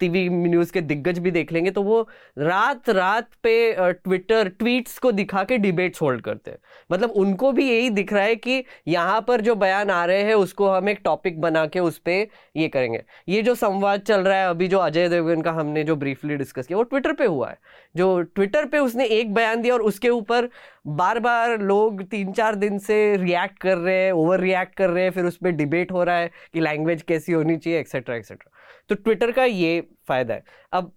[0.00, 2.00] टीवी न्यूज़ के दिग्गज भी देख लेंगे तो वो
[2.38, 6.58] रात रात पे ट्विटर ट्वीट्स को दिखा के डिबेट्स होल्ड करते हैं।
[6.90, 10.34] मतलब उनको भी यही दिख रहा है कि यहाँ पर जो बयान आ रहे हैं,
[10.34, 14.38] उसको हम एक टॉपिक बना के उस पर ये करेंगे। ये जो संवाद चल रहा
[14.38, 17.48] है, अभी जो अजय देवगन का हमने जो ब्रीफली डिस्कस किया, वो ट्विटर पर हुआ
[17.50, 17.58] है।
[17.94, 20.48] जो ट्विटर पर उसने एक बयान दिया और उसके ऊपर
[20.88, 25.04] बार बार लोग तीन चार दिन से रिएक्ट कर रहे हैं ओवर रिएक्ट कर रहे
[25.04, 28.50] हैं, फिर उस पर डिबेट हो रहा है कि लैंग्वेज कैसी होनी चाहिए एक्सेट्रा एक्सेट्रा
[28.90, 30.92] तो ट्विटर का ये फ़ायदा है। अब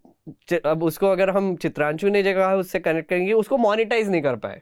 [0.65, 4.61] अब उसको अगर हम चित्रांशु ने जगह उससे कनेक्ट करेंगे, उसको मोनिटाइज नहीं कर पाए।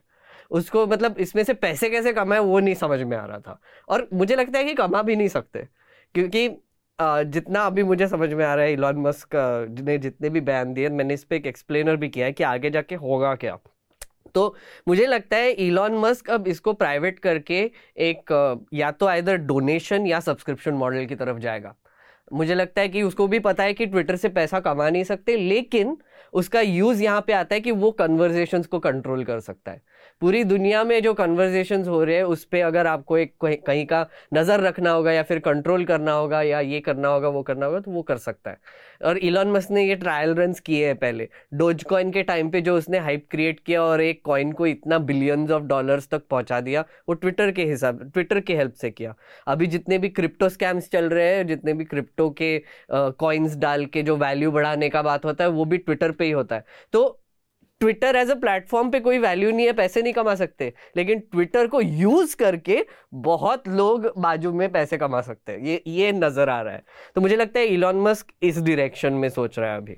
[0.52, 3.60] उसको मतलब इसमें से पैसे कैसे कमाए, वो नहीं समझ में आ रहा था।
[3.90, 5.68] और मुझे लगता है कि कमा भी नहीं सकते।
[6.16, 6.48] क्योंकि
[7.00, 9.36] जितना अभी मुझे समझ में आ रहा है इलॉन मस्क
[9.82, 12.70] ने जितने भी बयान दिए, मैंने इस पर एक एक्सप्लेनर भी किया है कि आगे
[12.70, 13.58] जाके होगा क्या।
[14.36, 14.56] तो
[14.88, 17.60] मुझे लगता है इलॉन मस्क अब इसको प्राइवेट करके
[18.00, 21.76] एक या तो आइधर डोनेशन या सब्सक्रिप्शन मॉडल की तरफ़ जाएगा।
[22.32, 25.36] मुझे लगता है कि उसको भी पता है कि ट्विटर से पैसा कमा नहीं सकते,
[25.38, 25.98] लेकिन
[26.34, 29.82] उसका यूज़ यहाँ पे आता है कि वो कन्वर्जेशन को कंट्रोल कर सकता है।
[30.22, 34.06] पूरी दुनिया में जो कन्वर्जेशन हो रहे हैं, उस पर अगर आपको एक कहीं का
[34.34, 37.80] नज़र रखना होगा या फिर कंट्रोल करना होगा या ये करना होगा, वो करना होगा
[37.80, 38.58] तो वो कर सकता है।
[39.06, 42.62] और इलॉन मस्क ने ये ट्रायल रन किए हैं पहले। डोज कॉइन के टाइम पे
[42.62, 46.60] जो उसने हाइप क्रिएट किया और एक कॉइन को इतना बिलियंस ऑफ़ डॉलर्स तक पहुँचा
[46.62, 49.14] दिया, वो ट्विटर के हिसाब ट्विटर के हेल्प से किया।
[49.48, 52.58] अभी जितने भी क्रिप्टो स्कैम्स चल रहे हैं, जितने भी क्रिप्टो के
[52.92, 56.32] कॉइन्स डाल के जो वैल्यू बढ़ाने का बात होता है, वो भी ट्विटर पर ही
[56.32, 57.20] होता है। तो
[57.82, 61.68] ट्विटर एज अ प्लेटफॉर्म पे कोई वैल्यू नहीं है, पैसे नहीं कमा सकते। लेकिन ट्विटर
[61.68, 66.62] को यूज़ करके बहुत लोग बाजू में पैसे कमा सकते हैं। ये ये नज़र आ
[66.62, 66.84] रहा है।
[67.16, 69.98] तो मुझे लगता है इलॉन मस्क इस डिरेक्शन में सोच रहा है अभी।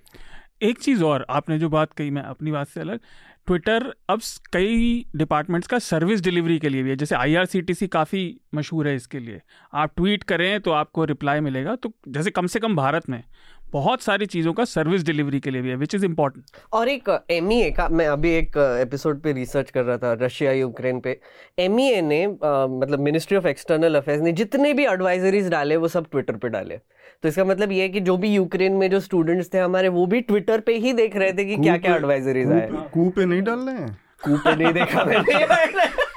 [0.62, 3.00] एक चीज़ और, आपने जो बात कही, मैं अपनी बात से अलग।
[3.48, 4.20] ट्विटर अब
[4.54, 9.20] कई डिपार्टमेंट्स का सर्विस डिलीवरी के लिए भी है। जैसे आईआरसीटीसी काफ़ी मशहूर है इसके
[9.20, 9.42] लिए।
[9.74, 13.24] आप ट्वीट करें तो आपको रिप्लाई मिलेगा। तो जैसे कम से कम भारत में
[13.72, 17.10] बहुत सारी चीज़ों का सर्विस डिलीवरी के लिए भी है विच इज़ इम्पोर्टेंट और एक
[17.32, 21.20] एम e का मैं अभी एक एपिसोड पे रिसर्च कर रहा था रशिया यूक्रेन पे।
[21.60, 25.88] एम e ने आ, मतलब मिनिस्ट्री ऑफ़ एक्सटर्नल अफेयर्स ने जितने भी एडवाइजरीज डाले वो
[25.88, 26.78] सब ट्विटर पे डाले।
[27.24, 30.06] तो इसका मतलब ये है कि जो भी यूक्रेन में जो स्टूडेंट्स थे हमारे वो
[30.06, 33.42] भी ट्विटर पे ही देख रहे थे कि क्या क्या एडवाइजरीज आए। कू पे नहीं
[33.42, 33.98] डाल रहे हैं?
[34.24, 36.08] कू पे नहीं देखा मैंने।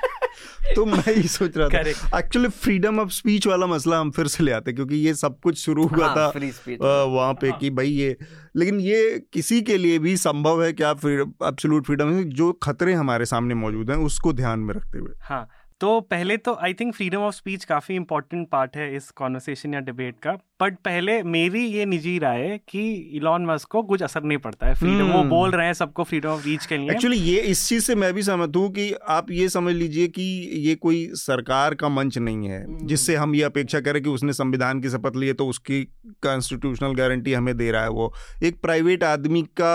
[0.76, 4.44] तो मैं ही सोच रहा था। एक्चुअली फ्रीडम ऑफ़ स्पीच वाला मसला हम फिर से
[4.44, 7.58] ले आते क्योंकि ये सब कुछ शुरू हुआ हाँ, था वहाँ पे हाँ.
[7.58, 8.16] कि भाई ये
[8.56, 13.26] लेकिन ये किसी के लिए भी संभव है क्या आप एब्सोल्यूट फ्रीडम जो खतरे हमारे
[13.26, 15.48] सामने मौजूद हैं उसको ध्यान में रखते हुए। हाँ
[15.82, 19.80] तो पहले तो I think freedom of speech काफ़ी इंपॉर्टेंट पार्ट है इस कॉन्वर्सेशन या
[19.80, 22.82] डिबेट का बट पहले मेरी ये निजी राय है कि
[23.16, 25.14] इलॉन मस्क को कुछ असर नहीं पड़ता है फ्रीडम hmm.
[25.14, 27.94] वो बोल रहे हैं सबको फ्रीडम ऑफ़ स्पीच के लिए एक्चुअली ये इस चीज़ से
[27.94, 30.26] मैं भी सहमत हूँ कि आप ये समझ लीजिए कि
[30.66, 32.86] ये कोई सरकार का मंच नहीं है hmm.
[32.86, 35.82] जिससे हम ये अपेक्षा करें कि उसने संविधान की शपथ ली है तो उसकी
[36.22, 39.74] कॉन्स्टिट्यूशनल गारंटी हमें दे रहा है वो एक प्राइवेट आदमी का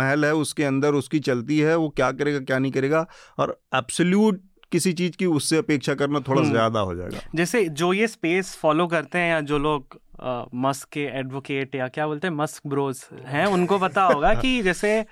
[0.00, 3.06] महल है उसके अंदर उसकी चलती है वो क्या करेगा क्या नहीं करेगा
[3.38, 4.40] और एब्सोल्यूट
[4.72, 8.56] किसी चीज़ की उससे अपेक्षा करना थोड़ा हम्म। ज़्यादा हो जाएगा। जैसे जो ये स्पेस
[8.56, 9.98] फॉलो करते हैं या जो लोग
[10.56, 15.04] मस्क के एडवोकेट या क्या बोलते हैं मस्क ब्रोज हैं उनको पता होगा कि जैसे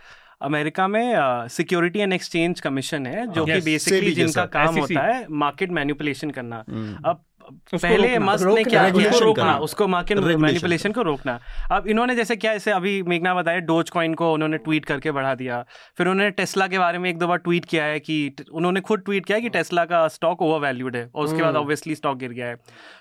[0.43, 5.71] अमेरिका में सिक्योरिटी एंड एक्सचेंज कमीशन है जो कि बेसिकली जिनका काम होता है मार्केट
[5.73, 7.23] मैनिपुलेशन करना। हम्म। अब
[7.73, 9.11] पहले मस्क ने क्या किया?
[9.15, 11.39] रोकना उसको मार्केट मैनिपुलेशन को रोकना।
[11.73, 15.35] अब इन्होंने जैसे क्या जैसे अभी मेघना बताया डोज कॉइन को उन्होंने ट्वीट करके बढ़ा
[15.35, 15.65] दिया।
[15.99, 18.17] फिर उन्होंने टेस्ला के बारे में एक दो बार ट्वीट किया है कि
[18.53, 21.93] उन्होंने खुद ट्वीट किया कि टेस्ला का स्टॉक ओवर वैल्यूड है और उसके बाद ऑब्वियसली
[21.93, 22.57] हम्म। स्टॉक गिर गया है।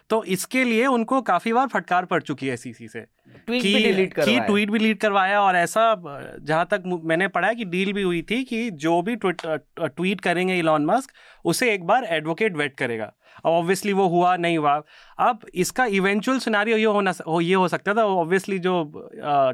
[0.10, 4.13] तो इसके लिए उनको काफ़ी बार फटकार पड़ चुकी है सीसी से। ट्वीट भी डिलीट
[4.13, 5.93] करवाया ट्वीट भी डिलीट करवाया और ऐसा
[6.39, 10.58] जहाँ तक मैंने पढ़ा है कि डील भी हुई थी कि जो भी ट्वीट करेंगे
[10.60, 11.12] इलॉन मस्क
[11.45, 14.74] उसे एक बार एडवोकेट वेट करेगा। अब ऑब्वियसली वो हुआ नहीं हुआ।
[15.19, 18.74] अब इसका इवेंचुअल सिनारियो ये होना हो ये हो सकता था। ऑब्वियसली जो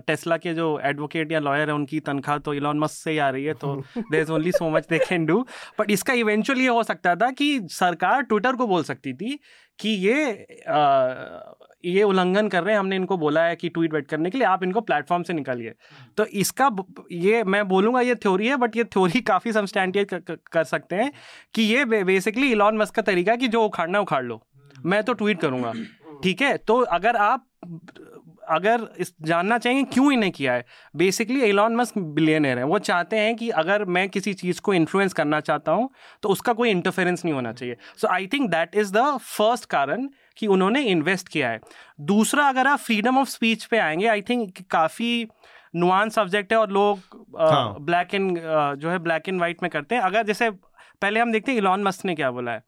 [0.07, 3.29] टेस्ला के जो एडवोकेट या लॉयर है उनकी तनख्वाह तो इलॉन मस्क से ही आ
[3.29, 5.39] रही है तो there is only so much they can do
[5.79, 9.39] but इसका इवेंचुअल ये हो सकता था कि सरकार ट्विटर को बोल सकती थी
[9.79, 10.25] कि ये
[11.85, 14.47] ये उल्लंघन कर रहे हैं हमने इनको बोला है कि ट्वीट वेट करने के लिए
[14.47, 15.73] आप इनको प्लेटफॉर्म से निकालिए।
[16.17, 16.69] तो इसका
[17.11, 20.13] ये मैं बोलूँगा ये थ्योरी है बट ये थ्योरी काफ़ी सबस्टैंटिएट
[20.51, 21.11] कर सकते हैं
[21.53, 24.41] कि ये बेसिकली इलॉन मस्क का तरीका है कि जो उखाड़ना उखाड़ लो।
[24.85, 25.73] मैं तो ट्वीट करूँगा।
[26.23, 26.55] ठीक है?
[26.57, 27.47] तो अगर आप
[28.49, 30.65] अगर इस जानना चाहेंगे क्यों इन्हें किया है
[30.95, 35.13] बेसिकली एलॉन मस्क बिलियनर है। वो चाहते हैं कि अगर मैं किसी चीज़ को इन्फ्लुएंस
[35.13, 35.89] करना चाहता हूँ
[36.23, 40.07] तो उसका कोई इंटरफेरेंस नहीं होना चाहिए। So I think that is the first कारण
[40.37, 41.59] कि उन्होंने इन्वेस्ट किया है।
[42.01, 45.27] दूसरा अगर आप फ्रीडम ऑफ़ स्पीच पे आएँगे आई थिंक काफ़ी
[45.75, 46.99] नुआन सब्जेक्ट है और लोग
[47.85, 48.39] ब्लैक एंड
[48.77, 51.83] जो है ब्लैक एंड वाइट में करते हैं। अगर जैसे पहले हम देखते हैं इलॉन
[51.83, 52.63] मस्क ने क्या बोला है?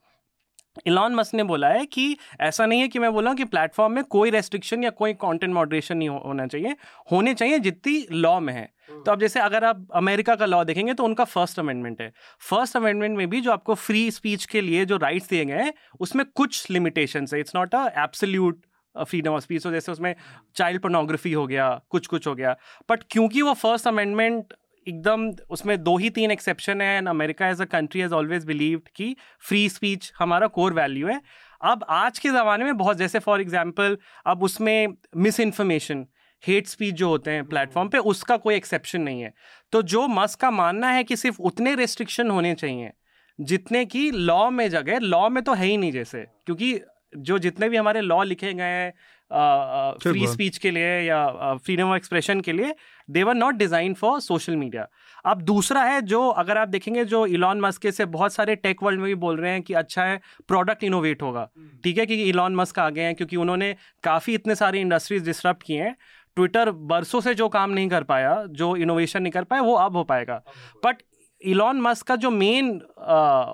[0.88, 4.04] इलॉन मस्क ने बोला है कि ऐसा नहीं है कि मैं बोला कि प्लेटफॉर्म में
[4.04, 6.76] कोई रेस्ट्रिक्शन या कोई कंटेंट मॉडरेशन नहीं होना चाहिए।
[7.12, 8.74] होने चाहिए जितनी लॉ में है।
[9.06, 12.12] तो अब जैसे अगर आप अमेरिका का लॉ देखेंगे तो उनका फ़र्स्ट अमेंडमेंट है।
[12.50, 15.74] फ़र्स्ट अमेंडमेंट में भी जो आपको फ्री स्पीच के लिए जो राइट्स दिए गए हैं
[16.00, 18.62] उसमें कुछ लिमिटेशन है। It's not a absolute
[18.96, 20.16] freedom of speech जैसे उसमें
[20.56, 22.56] चाइल्ड पोर्नोग्राफी हो गया कुछ कुछ हो गया।
[22.90, 24.54] बट क्योंकि वो फ़र्स्ट अमेंडमेंट
[24.88, 28.90] एकदम उसमें दो ही तीन एक्सेप्शन है and America as a country has always believed
[28.96, 29.16] कि
[29.48, 31.22] फ्री स्पीच हमारा कोर वैल्यू है।
[31.62, 36.06] अब आज के ज़माने में बहुत, जैसे फॉर एग्जांपल अब उसमें मिस इन्फॉर्मेशन
[36.44, 39.34] हेट स्पीच जो होते हैं प्लेटफॉर्म पे, उसका कोई एक्सेप्शन नहीं है।
[39.74, 42.92] तो जो मस्क का मानना है कि सिर्फ़ उतने रेस्ट्रिक्शन होने चाहिए,
[43.40, 46.80] जितने की लॉ में जगह लॉ में तो है ही नहीं जैसे, क्योंकि
[47.16, 48.94] जो जितने भी हमारे लॉ लिखे गए हैं
[49.32, 52.74] फ्री स्पीच के लिए या फ्रीडम ऑफ़ एक्सप्रेशन के लिए
[53.10, 54.88] they were not design for social media
[55.26, 59.00] अब दूसरा है जो अगर आप देखेंगे जो इलॉन मस्क से बहुत सारे टेक वर्ल्ड
[59.00, 62.24] में भी बोल रहे हैं कि अच्छा है प्रोडक्ट इनोवेट होगा। हम्म। ठीक है क्योंकि
[62.24, 65.96] इलॉन मस्क आ गए हैं क्योंकि उन्होंने काफ़ी इतने सारे इंडस्ट्रीज़ डिस्टर्ब किए हैं।
[66.38, 69.96] ट्विटर बरसों से जो काम नहीं कर पाया जो इनोवेशन नहीं कर पाया वो अब
[69.96, 70.42] हो पाएगा।
[70.86, 71.02] बट
[71.46, 72.70] इलॉन मस्क का जो मेन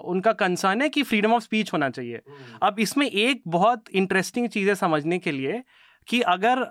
[0.06, 4.50] उनका कंसर्न है कि फ्रीडम ऑफ़ स्पीच होना चाहिए हम्म। अब इसमें एक बहुत इंटरेस्टिंग
[4.50, 5.64] चीज़ है समझने के लिए
[6.08, 6.66] कि अगर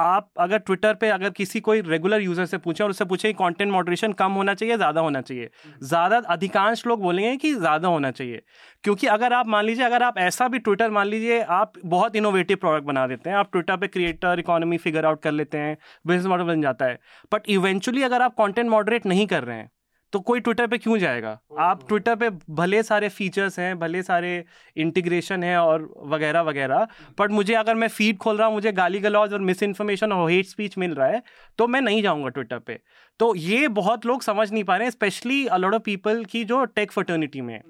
[0.00, 3.34] आप अगर ट्विटर पे अगर किसी कोई रेगुलर यूज़र से पूछे और उससे पूछे कि
[3.34, 7.88] कंटेंट मॉडरेशन कम होना चाहिए ज़्यादा होना चाहिए हम्म। ज़्यादा अधिकांश लोग बोलेंगे कि ज़्यादा
[7.88, 8.42] होना चाहिए
[8.84, 12.56] क्योंकि अगर आप मान लीजिए अगर आप ऐसा भी ट्विटर मान लीजिए आप बहुत इनोवेटिव
[12.56, 16.26] प्रोडक्ट बना देते हैं आप ट्विटर पे क्रिएटर इकोनॉमी फिगर आउट कर लेते हैं बिज़नेस
[16.26, 16.98] मॉडल बन जाता है
[17.32, 19.70] बट इवेंचुअली अगर आप कॉन्टेंट मॉडरेट नहीं कर रहे हैं
[20.12, 21.38] तो कोई ट्विटर पे क्यों जाएगा?
[21.58, 24.44] आप ट्विटर पे भले सारे फीचर्स हैं भले सारे
[24.76, 26.86] इंटीग्रेशन है और वगैरह वगैरह
[27.18, 30.30] बट मुझे अगर मैं फ़ीड खोल रहा हूँ मुझे गाली गलौज और मिस इन्फॉर्मेशन और
[30.30, 31.22] हेट स्पीच मिल रहा है
[31.58, 32.78] तो मैं नहीं जाऊँगा ट्विटर पे।
[33.20, 36.64] तो ये बहुत लोग समझ नहीं पा रहे हैं स्पेशली अलॉट ऑफ़ पीपल की जो
[36.64, 37.60] टेक फर्टर्निटी में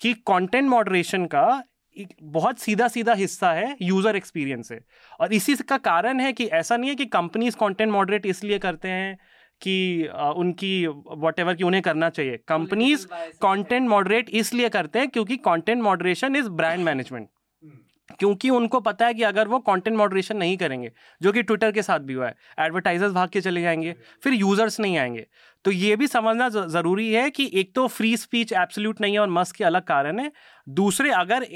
[0.00, 1.62] कि कॉन्टेंट मॉडरेशन का
[1.96, 4.80] एक बहुत सीधा सीधा हिस्सा है यूज़र एक्सपीरियंस है
[5.20, 8.88] और इसी का कारण है कि ऐसा नहीं है कि कंपनीज़ कंटेंट मॉडरेट इसलिए करते
[8.88, 9.18] हैं
[9.62, 13.06] कि उनकी वट एवर की उन्हें करना चाहिए। कंपनीज़
[13.42, 17.28] कंटेंट मॉडरेट इसलिए करते हैं क्योंकि content moderation is brand management
[18.18, 21.82] क्योंकि उनको पता है कि अगर वो कंटेंट मॉडरेशन नहीं करेंगे जो कि ट्विटर के
[21.82, 25.26] साथ भी हुआ है एडवर्टाइजर्स भाग के चले जाएँगे फिर यूज़र्स नहीं आएँगे।
[25.64, 29.28] तो ये भी समझना ज़रूरी है कि एक तो फ्री स्पीच एब्सोल्यूट नहीं है और
[29.30, 30.30] मस्क के अलग कारण है।
[30.66, 31.46] दूसरे अगर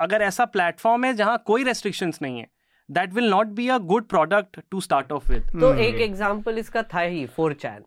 [0.00, 2.46] अगर ऐसा प्लेटफॉर्म है जहाँ कोई रेस्ट्रिक्शंस नहीं है
[2.90, 5.80] that will not be a good product to start off with तो hmm.
[5.80, 7.84] एक एग्ज़ाम्पल इसका था ही फोर चैन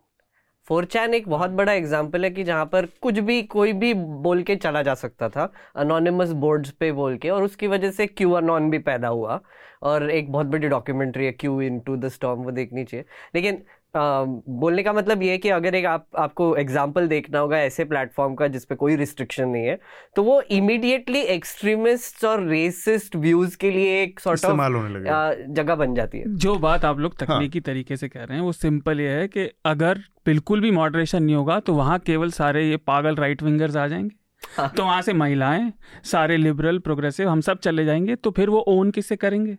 [0.68, 4.42] फोर चैन एक बहुत बड़ा एग्ज़ाम्पल है कि जहाँ पर कुछ भी कोई भी बोल
[4.42, 8.32] के चला जा सकता था अनोनिमस बोर्ड्स पे बोल के और उसकी वजह से क्यू
[8.32, 9.40] अनॉन भी पैदा हुआ
[9.82, 13.62] और एक बहुत बड़ी डॉक्यूमेंट्री है Q in to the storm वो देखनी चाहिए। लेकिन
[13.96, 18.34] बोलने का मतलब ये है कि अगर एक आप आपको एग्ज़ाम्पल देखना होगा ऐसे प्लेटफॉर्म
[18.34, 19.78] का जिसपे कोई रिस्ट्रिक्शन नहीं है
[20.16, 26.18] तो वो इमीडिएटली एक्सट्रीमिस्ट और रेसिस्ट व्यूज़ के लिए एक सॉर्ट ऑफ़ जगह बन जाती
[26.18, 27.62] है जो बात आप लोग तकनीकी हाँ.
[27.62, 31.36] तरीके से कह रहे हैं वो सिंपल ये है कि अगर बिल्कुल भी मॉडरेशन नहीं
[31.36, 34.16] होगा तो वहाँ केवल सारे ये पागल राइट विंगर्स आ जाएँगे
[34.56, 34.72] हाँ.
[34.76, 35.72] तो वहाँ से महिलाएँ
[36.04, 39.56] सारे लिबरल प्रोग्रेसिव हम सब चले जाएँगे तो फिर वो ओन किससे करेंगे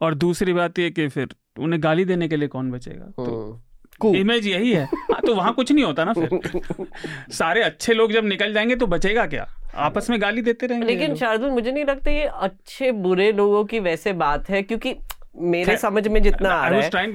[0.00, 3.62] और दूसरी बात ये कि फिर उन्हें गाली देने के लिए कौन बचेगा तो हाँ।
[4.04, 6.40] इमेज यही है। हाँ तो वहाँ कुछ नहीं होता ना फिर।
[7.30, 9.46] सारे अच्छे लोग जब निकल जाएँगे तो बचेगा क्या?
[9.74, 13.80] आपस में गाली देते रहेंगे लेकिन शार्दुल मुझे नहीं लगता ये अच्छे बुरे लोगों की
[13.80, 14.94] वैसे बात है क्योंकि
[15.38, 17.06] मेरे समझ में जितना आ रहा है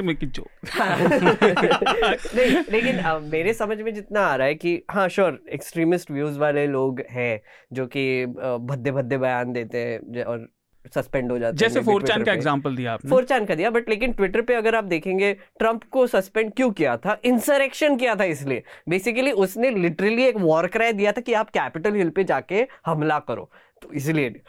[2.36, 6.68] नहीं, लेकिन मेरे समझ में जितना आ रहा है कि हाँ श्योर एक्सट्रीमिस्ट व्यूज़ वाले
[6.68, 7.42] लोग हैं
[7.74, 8.26] जो कि
[8.62, 10.50] भद्दे भद्दे बयान देते हैं और
[10.96, 13.90] सस्पेंड हो जाते जैसे फोर चैन का एग्जांपल दिया आपने। फोर चैन का दिया बट
[13.90, 17.18] लेकिन ट्विटर पे अगर आप देखेंगे ट्रंप को सस्पेंड क्यों किया था?
[17.26, 21.96] इंसरेक्शन किया था इसलिए। बेसिकली उसने लिटरली एक वॉर क्राई दिया था कि आप कैपिटल
[21.96, 23.50] हिल पे जाके हमला करो।
[23.82, 24.42] तो इसलिए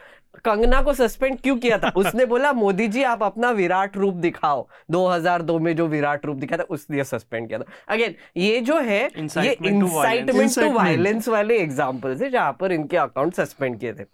[0.44, 1.88] कंगना को सस्पेंड क्यों किया था?
[1.96, 6.56] उसने बोला मोदी जी आप अपना विराट रूप दिखाओ। 2002 में जो विराट रूप दिखा
[6.56, 12.22] था उसने सस्पेंड किया था। अगेन ये जो है ये इंसाइटमेंट टू वायलेंस वाले एग्जांपल्स
[12.22, 14.04] है जहाँ पर इनके अकाउंट सस्पेंड किए थे।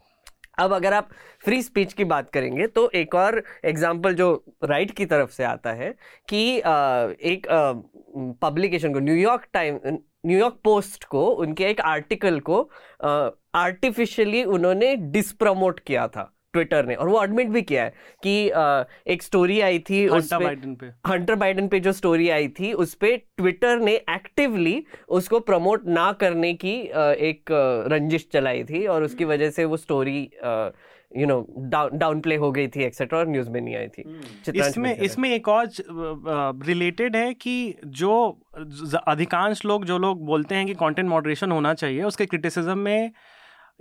[0.59, 1.09] अब अगर आप
[1.44, 4.33] फ्री स्पीच की बात करेंगे तो एक और एग्ज़ाम्पल जो
[4.64, 5.90] राइट की तरफ़ से आता है
[6.29, 7.47] कि एक
[8.42, 9.79] पब्लिकेशन को न्यूयॉर्क टाइम
[10.27, 12.61] न्यूयॉर्क पोस्ट को, उनके एक आर्टिकल को
[13.57, 17.92] आर्टिफिशियली उन्होंने डिसप्रमोट किया था। ट्विटर ने और वो एडमिट भी किया है
[18.22, 22.49] कि अ, एक स्टोरी आई थी हंटर बाइडन पे। हंटर बाइडन पे जो स्टोरी आई
[22.49, 27.53] थी उस पे ट्विटर ने एक्टिवली उसको प्रमोट ना करने की अ, एक
[27.92, 30.30] रंजिश चलाई थी और उसकी वजह से वो story
[31.16, 31.36] you know
[31.92, 35.01] downplay हो गई थी एक्सेट्रा और न्यूज़ में नहीं आई थी। इसमें में क्या
[35.01, 35.05] है?
[35.05, 35.68] इसमें एक और
[36.66, 38.12] रिलेटेड है कि जो
[39.09, 43.11] अधिकांश लोग जो लोग बोलते हैं कि कंटेंट मॉडरेशन होना चाहिए उसके क्रिटिसिज्म में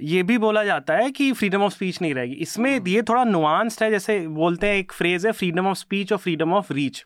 [0.01, 3.83] ये भी बोला जाता है कि फ्रीडम ऑफ़ स्पीच नहीं रहेगी। इसमें ये थोड़ा नुआंस्ड
[3.83, 7.05] है जैसे बोलते हैं एक फ्रेज है फ्रीडम ऑफ़ स्पीच और फ्रीडम ऑफ़ रीच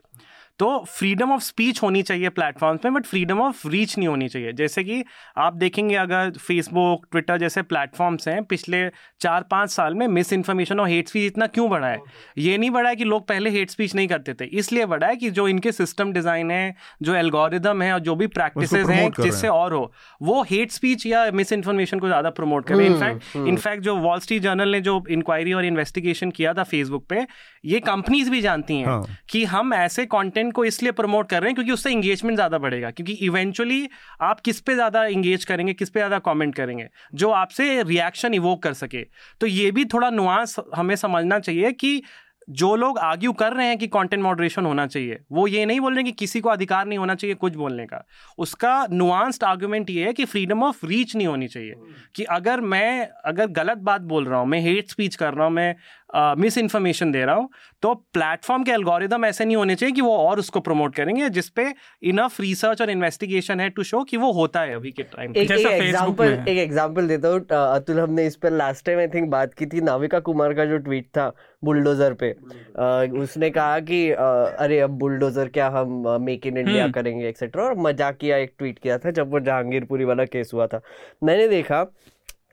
[0.58, 4.52] तो फ्रीडम ऑफ़ स्पीच होनी चाहिए प्लेटफॉर्म्स पे बट फ्रीडम ऑफ़ रीच नहीं होनी चाहिए।
[4.52, 5.02] जैसे कि
[5.36, 8.88] आप देखेंगे अगर फेसबुक ट्विटर जैसे प्लेटफॉर्म्स हैं पिछले
[9.20, 11.98] चार पाँच साल में मिस इन्फॉर्मेशन और हेट स्पीच इतना क्यों बढ़ा है?
[12.38, 15.16] ये नहीं बढ़ा है कि लोग पहले हेट स्पीच नहीं करते थे। इसलिए बढ़ा है
[15.16, 19.48] कि जो इनके सिस्टम डिज़ाइन है जो एल्गोरिदम है और जो भी प्रैक्टिस हैं जिससे
[19.48, 19.92] और हो
[20.22, 24.42] वो हेट स्पीच या मिस इन्फॉर्मेशन को ज़्यादा प्रमोट करें इनफैक्ट इनफैक्ट जो वॉल स्ट्रीट
[24.42, 27.26] जर्नल ने जो इंक्वायरी और इन्वेस्टिगेशन किया था फेसबुक पे
[27.64, 30.06] ये कंपनीज़ भी जानती हैं हाँ। कि हम ऐसे
[30.42, 33.88] कंटेंट को इसलिए प्रमोट कर रहे हैं क्योंकि उससे इंगेजमेंट ज़्यादा बढ़ेगा। क्योंकि इवेंचुअली
[34.20, 38.62] आप किस पे ज़्यादा इंगेज करेंगे, किस पे ज़्यादा कमेंट करेंगे, जो आपसे रिएक्शन इवोक
[38.62, 39.06] कर सके।
[39.40, 42.02] तो ये भी थोड़ा नुआंस हमें समझना चाहिए कि
[42.50, 45.94] जो लोग आर्ग्यू कर रहे हैं कि कंटेंट मॉडरेशन होना चाहिए, वो ये नहीं बोल
[45.94, 48.04] रहे कि किसी को अधिकार नहीं होना चाहिए कुछ बोलने का।
[48.38, 51.74] उसका नुआंस्ड आर्गुमेंट ये है कि फ्रीडम ऑफ़ रीच नहीं होनी चाहिए।
[52.14, 55.52] कि अगर मैं, अगर गलत बात बोल रहा हूँ, मैं हेट स्पीच कर रहा हूँ,
[55.52, 55.74] मैं
[56.14, 57.48] मिस इन्फॉर्मेशन दे रहा हूँ।
[57.82, 61.66] तो प्लेटफॉर्म के एल्गोरिदम ऐसे नहीं होने चाहिए कि वो और उसको प्रमोट करेंगे जिसपे
[62.02, 65.50] इनफ रिसर्च और इन्वेस्टिगेशन है टू शो कि वो होता है अभी के टाइम एक
[65.50, 69.66] एग्जांपल एक एग्जांपल देता हूँ अतुल हमने इस पर लास्ट टाइम आई थिंक बात की
[69.66, 71.32] थी नाविका कुमार का जो ट्वीट था
[71.62, 74.24] बुलडोजर पे। अ, उसने कहा कि अ,
[74.58, 78.98] अरे अब बुलडोजर क्या हम मेक इन इंडिया। करेंगे एक्सेट्रा और मजाकिया एक ट्वीट किया
[78.98, 80.80] था जब वो जहांगीरपुरी वाला केस हुआ था।
[81.24, 81.84] मैंने देखा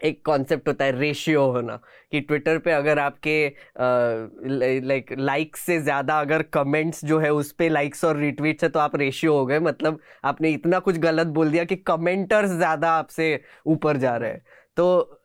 [0.02, 1.76] एक कॉन्सेप्ट होता है रेशियो होना,
[2.12, 3.38] कि ट्विटर पे अगर आपके
[4.82, 8.80] लाइक लाइक्स से ज़्यादा अगर कमेंट्स जो है, उस पर लाइक्स और रिट्वीट्स है तो
[8.80, 13.39] आप रेशियो हो गए। मतलब आपने इतना कुछ गलत बोल दिया कि कमेंटर्स ज़्यादा आपसे
[13.68, 14.43] ऊपर जा रहे हैं।
[14.78, 15.16] तो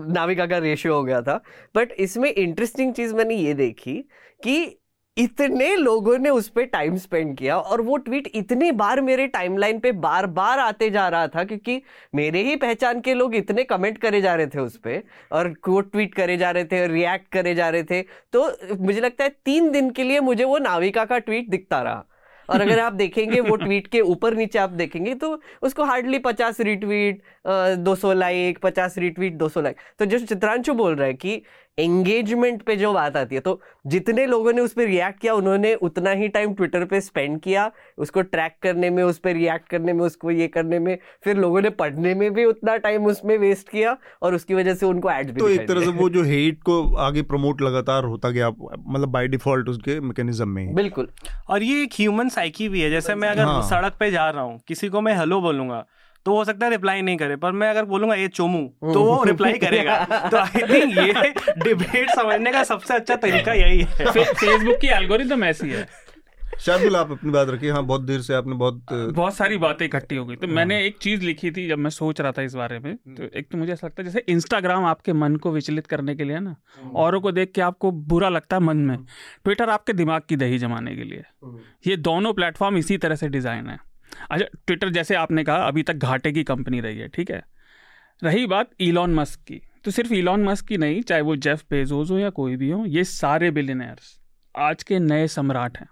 [0.00, 1.40] नाविका का रेशियो हो गया था।
[1.74, 3.94] बट इसमें इंटरेस्टिंग चीज़ मैंने ये देखी
[4.40, 4.78] कि
[5.16, 9.78] इतने लोगों ने उस पर टाइम स्पेंड किया और वो ट्वीट इतनी बार मेरे टाइमलाइन
[9.78, 11.80] पे बार बार आते जा रहा था क्योंकि
[12.14, 15.02] मेरे ही पहचान के लोग इतने कमेंट करे जा रहे थे उस पर
[15.32, 18.50] और वो ट्वीट करे जा रहे थे और रिएक्ट करे जा रहे थे। तो
[18.80, 22.04] मुझे लगता है तीन दिन के लिए मुझे वो नाविका का ट्वीट दिखता रहा।
[22.48, 26.60] और अगर आप देखेंगे वो ट्वीट के ऊपर नीचे आप देखेंगे तो उसको हार्डली पचास
[26.60, 27.22] रिट्वीट
[27.78, 31.42] दो सौ लाइक पचास रिट्वीट दो सौ लाइक तो जो चित्रांशु बोल रहा है कि
[31.78, 35.74] एंगेजमेंट पे जो बात आती है तो जितने लोगों ने उस पर रिएक्ट किया उन्होंने
[35.82, 39.92] उतना ही टाइम ट्विटर पे स्पेंड किया। उसको ट्रैक करने में उस पर रिएक्ट करने
[39.92, 43.68] में उसको ये करने में फिर लोगों ने पढ़ने में भी उतना टाइम उसमें वेस्ट
[43.68, 46.82] किया और उसकी वजह से उनको एड तो एक तरह से वो जो हेट को
[46.98, 51.08] आगे प्रमोट लगातार होता गया मतलब बाई डिफ़ॉल्ट उसके मैकेनिज्म में बिल्कुल।
[51.48, 54.42] और ये एक ह्यूमन साइकी भी है जैसे मैं अगर हाँ। सड़क पे जा रहा
[54.42, 55.84] हूँ किसी को मैं हेलो बोलूँगा
[56.26, 59.22] तो हो सकता है रिप्लाई नहीं करे पर मैं अगर बोलूँगा ये चोमू तो वो
[59.24, 61.12] रिप्लाई करेगा। तो आई थिंक ये
[61.64, 65.88] डिबेट समझने का सबसे अच्छा तरीका यही है। फेसबुक की एल्गोरिदम ऐसी है।
[66.60, 70.16] शार्दुल आप अपनी बात रखिए। हाँ बहुत देर से आपने बहुत बहुत सारी बातें इकट्ठी
[70.16, 72.78] हो गई। तो मैंने एक चीज़ लिखी थी जब मैं सोच रहा था इस बारे
[72.78, 76.14] में। तो एक तो मुझे ऐसा लगता है जैसे इंस्टाग्राम आपके मन को विचलित करने
[76.14, 76.56] के लिए ना।
[76.94, 78.98] औरों को देख के आपको बुरा लगता है मन में।
[79.44, 81.22] ट्विटर आपके दिमाग की दही जमाने के लिए।
[81.86, 83.91] ये दोनों प्लेटफॉर्म इसी तरह से डिज़ाइन है।
[84.30, 87.42] अच्छा ट्विटर जैसे आपने कहा अभी तक घाटे की कंपनी रही है ठीक है?
[88.22, 92.10] रही बात इलॉन मस्क की। तो सिर्फ़ इलॉन मस्क की नहीं चाहे वो जेफ बेजोस
[92.10, 94.18] हो या कोई भी हो ये सारे बिलियनर्स
[94.54, 95.88] आज के नए सम्राट हैं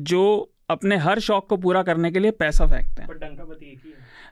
[0.00, 0.22] जो
[0.70, 3.08] अपने हर शौक को पूरा करने के लिए पैसा फेंकते हैं।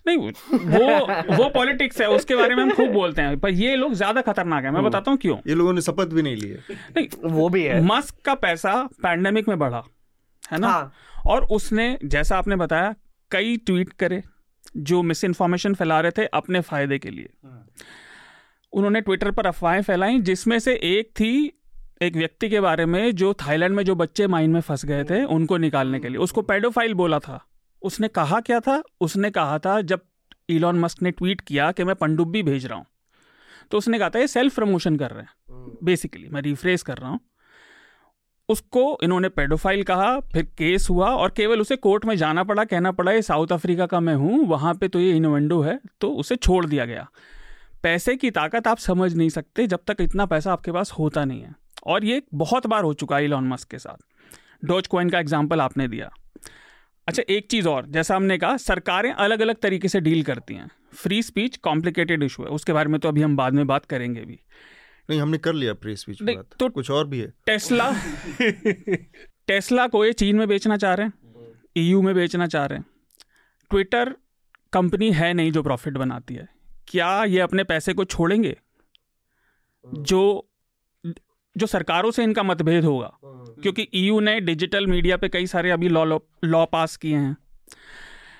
[0.06, 3.94] नहीं वो वो पॉलिटिक्स है उसके बारे में हम खूब बोलते हैं पर ये लोग
[3.94, 7.30] ज़्यादा खतरनाक है मैं बताता हूँ क्यों। ये लोगों ने शपथ भी नहीं लिए नहीं
[7.30, 9.82] वो भी है। मस्क का पैसा पैंडेमिक में बढ़ा
[10.42, 10.68] है ना?
[10.68, 10.92] हाँ।
[11.26, 12.94] और उसने जैसा आपने बताया
[13.30, 14.22] कई ट्वीट करे
[14.76, 17.28] जो मिस इन्फॉर्मेशन फैला रहे थे अपने फ़ायदे के लिए।
[18.72, 21.32] उन्होंने ट्विटर पर अफवाहें फैलाई जिसमें से एक थी
[22.02, 25.24] एक व्यक्ति के बारे में जो थाईलैंड में जो बच्चे माइन में फंस गए थे
[25.24, 27.44] उनको निकालने के लिए। उसको पेडोफाइल बोला था।
[27.82, 28.82] उसने कहा क्या था?
[29.00, 30.00] उसने कहा था जब
[30.48, 32.86] इलॉन मस्क ने ट्वीट किया कि मैं पनडुब्बी भेज रहा हूँ
[33.70, 37.10] तो उसने कहा था ये सेल्फ प्रमोशन कर रहे हैं बेसिकली मैं रिफ्रेस कर रहा
[37.10, 37.20] हूँ
[38.50, 42.92] उसको इन्होंने पेडोफाइल कहा, फिर केस हुआ और केवल उसे कोर्ट में जाना पड़ा, कहना
[42.92, 46.36] पड़ा, ये साउथ अफ्रीका का मैं हूँ, वहाँ पे तो ये इनोवेंडो है तो उसे
[46.36, 47.06] छोड़ दिया गया।
[47.82, 51.42] पैसे की ताकत आप समझ नहीं सकते, जब तक इतना पैसा आपके पास होता नहीं
[51.42, 51.54] है।
[51.86, 55.60] और ये बहुत बार हो चुका है इलॉन मस्क के साथ। डोज कॉइन का एग्ज़ाम्पल
[55.60, 56.10] आपने दिया।
[57.08, 60.68] अच्छा एक चीज़ और, जैसा हमने कहा, सरकारें अलग अलग तरीके से डील करती हैं।
[60.94, 64.20] फ्री स्पीच कॉम्प्लिकेटेड इशू है। उसके बारे में तो अभी हम बाद में बात करेंगे
[64.20, 64.38] भी।
[65.10, 67.94] नहीं हमने कर लिया प्री स्पीच बात। तो- कुछ और भी है। टेस्ला
[69.46, 71.12] टेस्ला को ये चीन में बेचना चाह रहे हैं
[71.76, 72.86] ईयू में बेचना चाह रहे हैं।
[73.70, 74.16] ट्विटर
[74.72, 76.48] कंपनी है नहीं जो प्रॉफिट बनाती है।
[76.88, 78.56] क्या ये अपने पैसे को छोड़ेंगे?
[79.98, 80.50] जो
[81.56, 83.18] जो सरकारों से इनका मतभेद होगा
[83.62, 87.36] क्योंकि ईयू ने डिजिटल मीडिया पे कई सारे अभी लॉ लॉ पास किए हैं।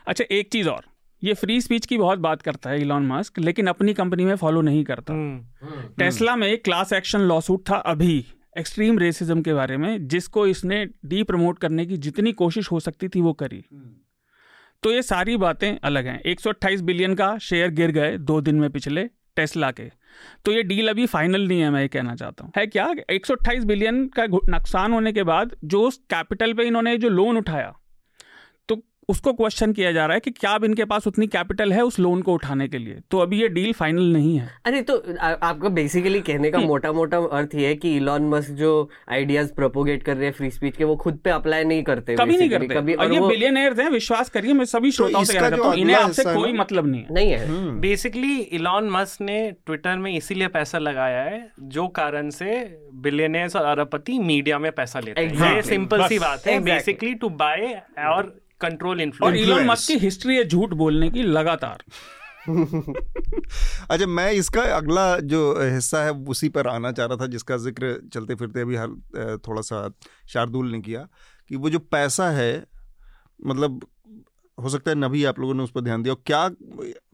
[0.06, 0.89] अच्छा एक चीज़ और।
[1.24, 4.60] ये फ्री स्पीच की बहुत बात करता है इलॉन मस्क लेकिन अपनी कंपनी में फॉलो
[4.60, 5.44] नहीं करता। हम्म,
[5.98, 8.26] टेस्ला में एक क्लास एक्शन लॉसूट था अभी
[8.58, 13.08] एक्सट्रीम रेसिज्म के बारे में जिसको इसने डी प्रमोट करने की जितनी कोशिश हो सकती
[13.08, 13.64] थी वो करी।
[14.82, 18.70] तो ये सारी बातें अलग हैं। 128 बिलियन का शेयर गिर गए दो दिन में
[18.70, 19.04] पिछले
[19.36, 19.82] टेस्ला के।
[20.44, 22.94] तो ये डील अभी फाइनल नहीं है मैं ये कहना चाहता हूँ। है क्या?
[23.10, 27.76] 128 बिलियन का नुकसान होने के बाद जो उस कैपिटल पे इन्होंने जो लोन उठाया
[29.10, 31.98] उसको क्वेश्चन किया जा रहा है कि क्या अब इनके पास उतनी कैपिटल है उस
[31.98, 33.00] लोन को उठाने के लिए?
[33.10, 36.92] तो अभी ये डील फाइनल नहीं है। अरे तो आ, आपका बेसिकली कहने का मोटा
[36.92, 38.70] मोटा अर्थ ये है कि इलॉन मस्क जो
[39.10, 42.36] आइडियाज़ प्रोपोगेट कर रहे हैं फ्री स्पीच के वो खुद पे अप्लाई नहीं करते कभी
[42.36, 45.68] नहीं करते। कभी और ये बिलियनर्स हैं विश्वास करिए मैं सभी श्रोताओं से कहना चाहता
[45.68, 50.12] हूँ इन्हें आपसे कोई मतलब नहीं है। नहीं है। बेसिकली इलॉन मस्क ने ट्विटर में
[50.12, 52.60] इसीलिए पैसा लगाया है जो कारण से
[53.02, 57.28] बिलियनर्स और अरबपति मीडिया में पैसा लेते हैं। ये सिंपल सी बात है। बेसिकली टू
[57.40, 59.70] बाय और कंट्रोल और इलॉन Influence.
[59.70, 61.84] मस्क की हिस्ट्री है झूठ बोलने की लगातार
[63.90, 67.94] अच्छा मैं इसका अगला जो हिस्सा है उसी पर आना चाह रहा था जिसका ज़िक्र
[68.14, 69.90] चलते फिरते अभी हर थोड़ा सा
[70.28, 71.06] शार्दुल ने किया
[71.48, 72.52] कि वो जो पैसा है
[73.46, 73.86] मतलब
[74.58, 76.50] हो सकता है नभी आप लोगों ने उस पर ध्यान दिया और क्या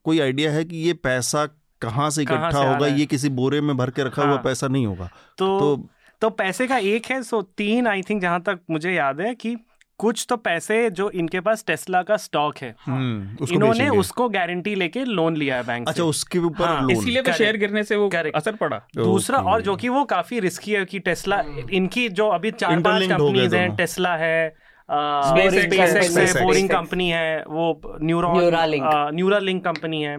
[0.05, 1.47] कोई आइडिया है कि ये पैसा
[1.81, 4.87] कहाँ से इकट्ठा होगा ये किसी बोरे में भर के रखा हाँ। हुआ। पैसा नहीं
[4.87, 5.89] होगा तो तो
[6.21, 9.57] तो पैसे का एक है सो तीन आई थिंक जहाँ तक मुझे याद है कि
[9.99, 14.75] कुछ तो पैसे जो इनके पास टेस्ला का स्टॉक है। हम्म, उसको इन्होंने उसको गारंटी
[14.75, 17.85] लेके लोन लिया है बैंक अच्छा से। उसके ऊपर हाँ, लोन इसलिए तो शेयर गिरने
[17.85, 18.37] से वो Correct.
[18.37, 21.43] असर पड़ा। दूसरा और जो कि वो काफ़ी रिस्की है कि टेस्ला
[21.73, 26.45] इनकी जो अभी चार पाँच कंपनीज़ हैं टेस्ला है है, है.
[26.45, 29.15] बोरिंग कंपनी है वो न्यूरॉन Neuralink.
[29.15, 30.19] न्यूरालिंक कंपनी है।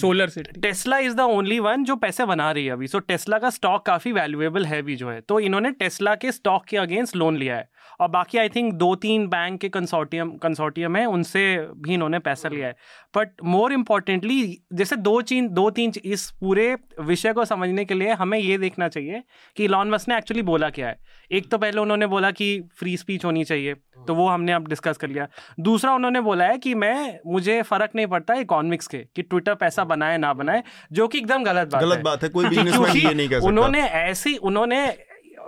[0.00, 3.38] Solar City Tesla is the only one जो पैसे बना रही है अभी। सो टेस्ला
[3.38, 7.16] का स्टॉक काफ़ी वैल्यूएबल है भी जो है। तो इन्होंने टेस्ला के स्टॉक के अगेंस्ट
[7.16, 7.68] लोन लिया है।
[8.00, 11.42] और बाकी आई थिंक दो तीन बैंक के कंसोर्टियम कंसोर्टियम है उनसे
[11.76, 12.76] भी इन्होंने पैसा लिया है।
[13.16, 18.12] बट मोर इम्पोर्टेंटली जैसे दो चीन दो तीन इस पूरे विषय को समझने के लिए
[18.12, 19.22] हमें ये देखना चाहिए
[19.56, 20.96] कि इलॉन मस्क ने एक्चुअली बोला क्या है।
[21.32, 23.74] एक तो पहले उन्होंने बोला कि फ्री स्पीच होनी चाहिए
[24.06, 25.26] तो वो हमने अब डिस्कस कर लिया।
[25.60, 29.84] दूसरा उन्होंने बोला है कि मैं मुझे फ़र्क नहीं पड़ता इकोनॉमिक्स के कि ट्विटर पैसा
[29.84, 33.14] बनाए ना बनाए जो कि एकदम गलत बात गलत है। बात है कोई बिजनेसमैन ये
[33.14, 34.86] नहीं कह सकता। उन्होंने ऐसी उन्होंने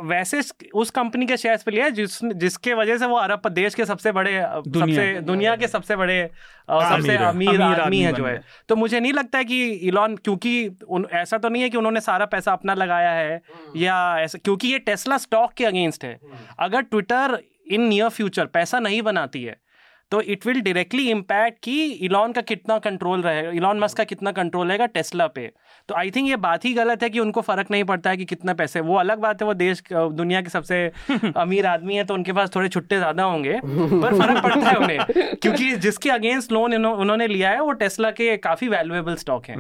[0.03, 0.41] वैसे
[0.75, 4.13] उस कंपनी के शेयर्स पे लिया जिस जिसके वजह से वो अरब देश के सबसे
[4.13, 6.31] बड़े दुनिया। सबसे दुनिया के सबसे बड़े
[6.71, 10.69] सबसे अमीर आदमी आदमी है जो है। तो मुझे नहीं लगता है कि इलॉन क्योंकि
[10.89, 13.43] उन, ऐसा तो नहीं है कि उन्होंने सारा पैसा अपना लगाया है
[13.77, 16.19] या ऐसा क्योंकि ये टेस्ला स्टॉक के अगेंस्ट है।
[16.59, 19.57] अगर ट्विटर इन नियर फ्यूचर पैसा नहीं बनाती है
[20.13, 24.33] तो इट विल डायरेक्टली इम्पैक्ट कि इलॉन का कितना कंट्रोल रहेगा इलॉन मस्क का कितना
[24.33, 25.51] कंट्रोल रहेगा टेस्ला पे।
[25.89, 28.25] तो आई थिंक ये बात ही गलत है कि उनको फ़र्क नहीं पड़ता है कि
[28.25, 30.85] कितना पैसे वो अलग बात है वो देश दुनिया के सबसे
[31.37, 35.35] अमीर आदमी है तो उनके पास थोड़े छुट्टे ज़्यादा होंगे पर फ़र्क पड़ता है उन्हें।
[35.43, 39.57] क्योंकि जिसके अगेंस्ट लोन उन्होंने लिया है वो टेस्ला के काफ़ी वैल्यूएबल स्टॉक है।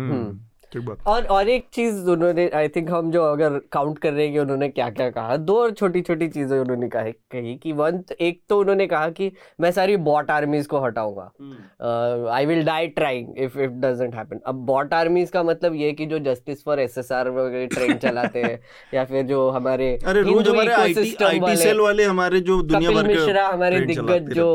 [1.06, 4.38] और और एक चीज़ उन्होंने आई थिंक हम जो अगर काउंट कर रहे हैं कि
[4.38, 8.40] उन्होंने क्या क्या कहा दो और छोटी छोटी चीज़ें उन्होंने कही कही कि वन एक
[8.48, 13.58] तो उन्होंने कहा कि मैं सारी बॉट आर्मीज को हटाऊँगा। I will die trying if
[13.58, 17.12] if doesn't happen अब बॉट आर्मीज का मतलब ये कि जो justice for S S
[17.12, 18.58] R वगैरह ट्रेन चलाते हैं
[18.94, 23.06] या फिर जो हमारे अरे रोज हमारे आईटी आईटी सेल वाले हमारे जो दुनिया भर
[23.06, 24.48] मिश्रा हमारे दिग्गज जो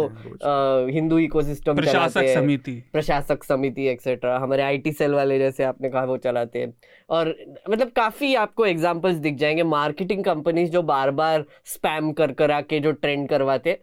[0.92, 6.18] हिंदू इकोसिस्टम प्रशासक समिति। प्रशासक समिति एक्सेट्रा हमारे आईटी सेल वाले जैसे आपने कहा वो
[6.18, 6.74] चलाते हैं।
[7.10, 7.36] और
[7.70, 12.80] मतलब काफ़ी आपको एग्जांपल्स दिख जाएँगे। मार्केटिंग कंपनीज़ जो बार बार स्पैम कर करा के
[12.80, 13.78] जो ट्रेंड करवाते हैं,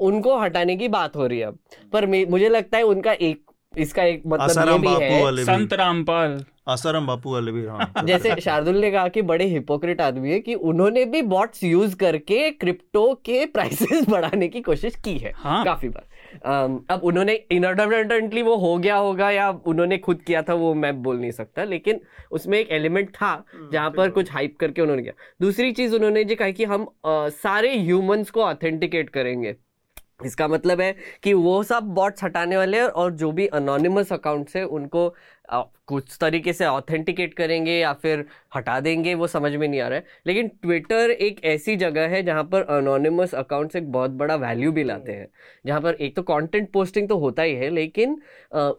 [0.00, 1.58] उनको हटाने की बात हो रही है अब।
[1.92, 3.42] पर मुझे लगता है उनका एक
[3.78, 8.76] इसका एक मतलब ये भी है। संत रामपाल। आसाराम बापू वाले भी हाँ। जैसे शार्दुल
[8.76, 13.46] ने कहा कि बड़े हिपोक्रेट आदमी है कि उन्होंने भी बॉट्स यूज़ करके क्रिप्टो के
[13.54, 16.07] प्राइसेस बढ़ाने की कोशिश की है। हाँ। काफ़ी बार।
[16.44, 21.20] अब उन्होंने इनअडवर्टेंटली वो हो गया होगा या उन्होंने खुद किया था वो मैं बोल
[21.20, 22.00] नहीं सकता लेकिन
[22.30, 26.36] उसमें एक एलिमेंट था जहाँ पर कुछ हाइप करके उन्होंने किया। दूसरी चीज़ उन्होंने जो
[26.36, 29.56] कहा कि हम आ, सारे ह्यूमंस को ऑथेंटिकेट करेंगे।
[30.24, 34.56] इसका मतलब है कि वो सब बॉट्स हटाने वाले हैं और जो भी अनोनिमस अकाउंट्स
[34.56, 35.14] है उनको
[35.52, 38.24] कुछ तरीके से ऑथेंटिकेट करेंगे या फिर
[38.56, 42.22] हटा देंगे वो समझ में नहीं आ रहा है। लेकिन ट्विटर एक ऐसी जगह है
[42.22, 45.28] जहाँ पर अनोनिमस अकाउंट्स एक बहुत बड़ा वैल्यू भी लाते हैं।
[45.66, 48.20] जहाँ पर एक तो कंटेंट पोस्टिंग तो होता ही है लेकिन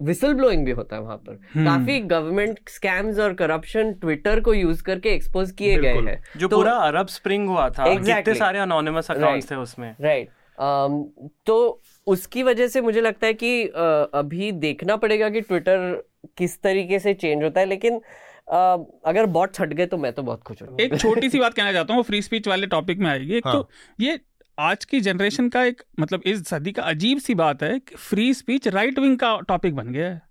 [0.01, 4.84] विसल ब्लोइंग भी होता है वहाँ पर। काफ़ी गवर्नमेंट स्कैम्स और करप्शन ट्विटर को यूज़
[4.84, 8.15] करके एक्सपोज किए गए हैं। जो तो- पूरा अरब स्प्रिंग हुआ था Exactly.
[8.15, 10.30] कितने सारे अनोनिमस अकाउंट्स थे उसमें। राइट
[11.45, 13.63] तो उसकी वजह से मुझे लगता है कि
[14.13, 18.02] अभी देखना पड़ेगा कि ट्विटर किस तरीके से चेंज होता है लेकिन
[18.48, 18.58] अ,
[19.06, 21.74] अगर बॉट्स हट गए तो मैं तो बहुत खुश हूँ। एक छोटी सी बात कहना
[21.74, 23.70] चाहता हूँ फ्री स्पीच वाले टॉपिक में आएगी। एक हाँ। तो
[24.00, 24.20] ये
[24.58, 28.34] आज की जनरेशन का एक मतलब इस सदी का अजीब सी बात है कि फ्री
[28.34, 30.22] स्पीच राइट विंग का टॉपिक बन गया है।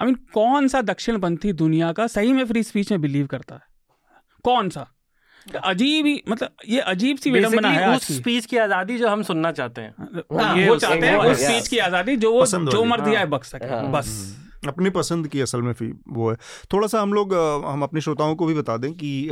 [0.00, 3.60] आई मीन कौन सा दक्षिणपंथी दुनिया का सही में फ्री स्पीच में बिलीव करता है?
[4.44, 4.86] कौन सा?
[5.64, 9.52] अजीब ही मतलब ये अजीब सी विडंबना है उस स्पीच की आज़ादी जो हम सुनना
[9.52, 9.94] चाहते हैं।
[10.32, 13.66] हाँ, वो चाहते हैं उस स्पीच की आज़ादी जो वो जो। मर्ज़ी आए बक सके
[13.66, 14.10] हाँ। बस।
[14.66, 16.36] अपनी पसंद की असल में फ़ी वो है।
[16.72, 17.34] थोड़ा सा हम लोग
[17.66, 19.28] हम अपने श्रोताओं को भी बता दें कि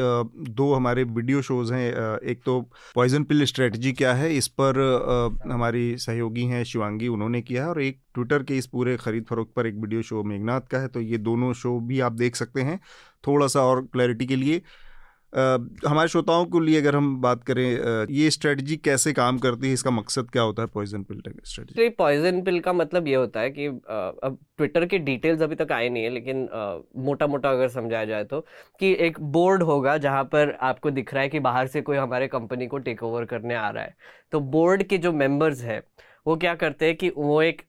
[0.51, 2.61] दो हमारे वीडियो शोज़ हैं एक तो
[2.95, 4.81] पॉइजन पिल स्ट्रेटजी क्या है, इस पर
[5.53, 9.53] हमारी सहयोगी हैं शिवांगी, उन्होंने किया है, और एक ट्विटर के इस पूरे खरीद फरोख्त
[9.57, 12.63] पर एक वीडियो शो मेघनाथ का है तो ये दोनों शो भी आप देख सकते
[12.63, 12.79] हैं।
[13.25, 14.63] थोड़ा सा और क्लैरिटी के लिए
[15.33, 19.91] हमारे श्रोताओं के लिए अगर हम बात करें ये स्ट्रेटजी कैसे काम करती है, इसका
[19.91, 23.67] मकसद क्या होता है poison pill strategy poison pill का मतलब ये होता है कि
[23.67, 26.49] अब ट्विटर के डिटेल्स अभी तक आए नहीं है, लेकिन
[26.99, 28.41] मोटा मोटा अगर समझाया जाए तो
[28.81, 32.29] कि एक बोर्ड होगा जहाँ पर आपको दिख रहा है कि बाहर से कोई हमारे
[32.29, 33.95] कंपनी को टेक ओवर करने आ रहा है।
[34.33, 35.83] तो बोर्ड के जो मेंबर्स हैं,
[36.27, 37.63] वो क्या करते हैं कि वो एक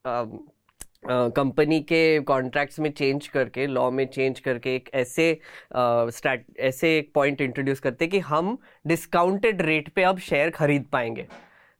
[1.10, 5.40] कंपनी के कॉन्ट्रैक्ट्स में चेंज करके लॉ में चेंज करके एक ऐसे
[5.76, 10.86] स्टार्ट ऐसे एक पॉइंट इंट्रोड्यूस करते हैं कि हम डिस्काउंटेड रेट पे अब शेयर खरीद
[10.92, 11.28] पाएँगे।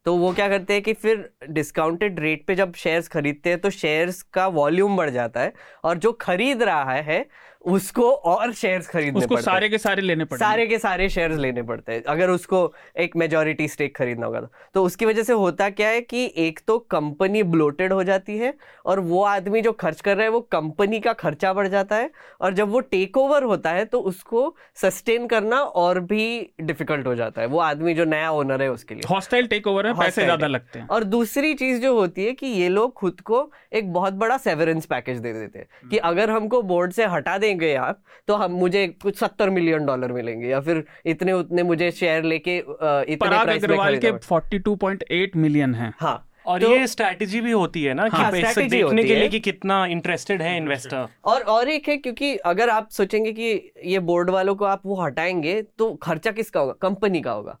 [0.04, 3.70] तो वो क्या करते हैं कि फिर डिस्काउंटेड रेट पे जब शेयर्स खरीदते हैं तो
[3.70, 5.52] शेयर्स का वॉल्यूम बढ़ जाता है
[5.84, 7.26] और जो खरीद रहा है
[7.64, 11.36] उसको और शेयर्स खरीदने उसको पड़ते सारे के सारे लेने पड़े सारे के सारे शेयर्स
[11.38, 15.32] लेने पड़ते हैं। अगर उसको एक मेजोरिटी स्टेक खरीदना होगा तो। तो उसकी वजह से
[15.34, 18.52] होता क्या है कि एक तो कंपनी ब्लोटेड हो जाती है
[18.86, 22.10] और वो आदमी जो खर्च कर रहा है वो कंपनी का खर्चा बढ़ जाता है
[22.40, 26.26] और जब वो टेक ओवर होता है तो उसको सस्टेन करना और भी
[26.62, 29.86] डिफ़िकल्ट हो जाता है। वो आदमी जो नया ओनर है उसके लिए। हॉस्टाइल टेक ओवर
[29.86, 33.20] है पैसे ज़्यादा लगते हैं। और दूसरी चीज़ जो होती है कि ये लोग खुद
[33.22, 37.36] को एक बहुत बड़ा सेवरेंस पैकेज दे देते हैं। कि अगर हमको बोर्ड से हटा
[37.38, 41.90] देंगे आप तो हम मुझे कुछ सत्तर मिलियन डॉलर मिलेंगे या फिर इतने उतने मुझे
[41.90, 42.58] शेयर लेके
[43.12, 48.08] इतने अग्रवाल के 42.8 मिलियन हैं। हाँ। और तो- ये स्ट्रैटेजी भी होती है ना
[48.08, 51.88] कि हाँ, पैसे देखने होती के लिए कि कितना इंटरेस्टेड है इन्वेस्टर और और एक
[51.88, 56.30] है क्योंकि अगर आप सोचेंगे कि ये बोर्ड वालों को आप वो हटाएँगे तो खर्चा
[56.30, 56.72] किसका होगा?
[56.72, 57.58] कंपनी का होगा।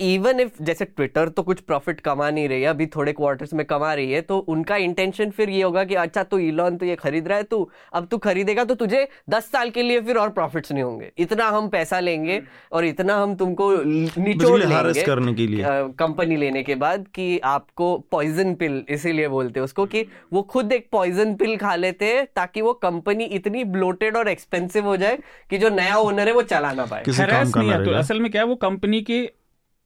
[0.00, 3.64] इवन इफ़ जैसे ट्विटर तो कुछ प्रॉफिट कमा नहीं रही है अभी थोड़े क्वार्टर्स में
[3.66, 6.96] कमा रही है तो उनका इंटेंशन फिर ये होगा कि अच्छा तू इलॉन तो ये
[6.96, 10.28] खरीद रहा है तू अब तू खरीदेगा तो तुझे दस साल के लिए फिर और
[10.28, 12.40] प्रॉफिट्स नहीं होंगे। इतना हम पैसा लेंगे
[12.72, 15.64] और इतना हम तुमको निचोड़ लेंगे करने के लिए।
[15.98, 20.88] कंपनी लेने के बाद कि आपको पॉइजन पिल इसीलिए बोलते उसको कि वो खुद एक
[20.92, 25.18] पॉइजन पिल खा लेते हैं ताकि वो कंपनी इतनी ब्लोटेड और एक्सपेंसिव हो जाए
[25.50, 29.00] कि जो नया ओनर है वो चला ना पाए। तो असल में क्या वो कंपनी
[29.02, 29.20] के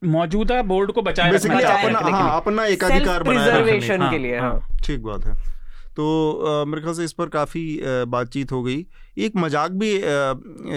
[0.04, 4.68] मौजूदा बोर्ड को बचाए बेसिकली अपना हैं हाँ अपना एकाधिकार बनाए हाँ, के लिए हाँ।
[4.84, 5.34] ठीक बात है।
[5.96, 8.84] तो मेरे ख्याल से इस पर काफ़ी बातचीत हो गई।
[9.18, 9.90] एक मज़ाक भी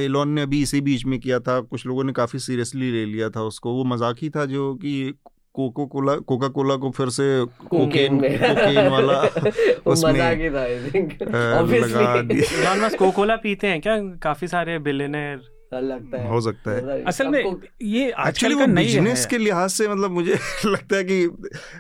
[0.04, 3.30] एलॉन ने अभी इसी बीच में किया था। कुछ लोगों ने काफ़ी सीरियसली ले लिया
[3.30, 5.14] था उसको। वो मज़ाक ही था जो कि
[5.56, 7.24] कोको कोला कोका कोला को फिर से
[7.68, 9.20] कोकेन कोकेन वाला
[9.86, 13.98] उसमें मज़ाक ही था आई थिंक लगा दिया। कोकोला पीते हैं क्या?
[14.24, 15.40] काफ़ी सारे बिलियनर
[15.80, 19.88] लगता है। हो सकता है। असल में ये एक्चुअली आजकल वो बिज़नेस के लिहाज से
[19.88, 20.34] मतलब मुझे
[20.66, 21.22] लगता है कि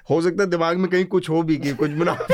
[0.09, 2.13] हो सकता है दिमाग में कहीं कुछ हो भी कि कुछ बना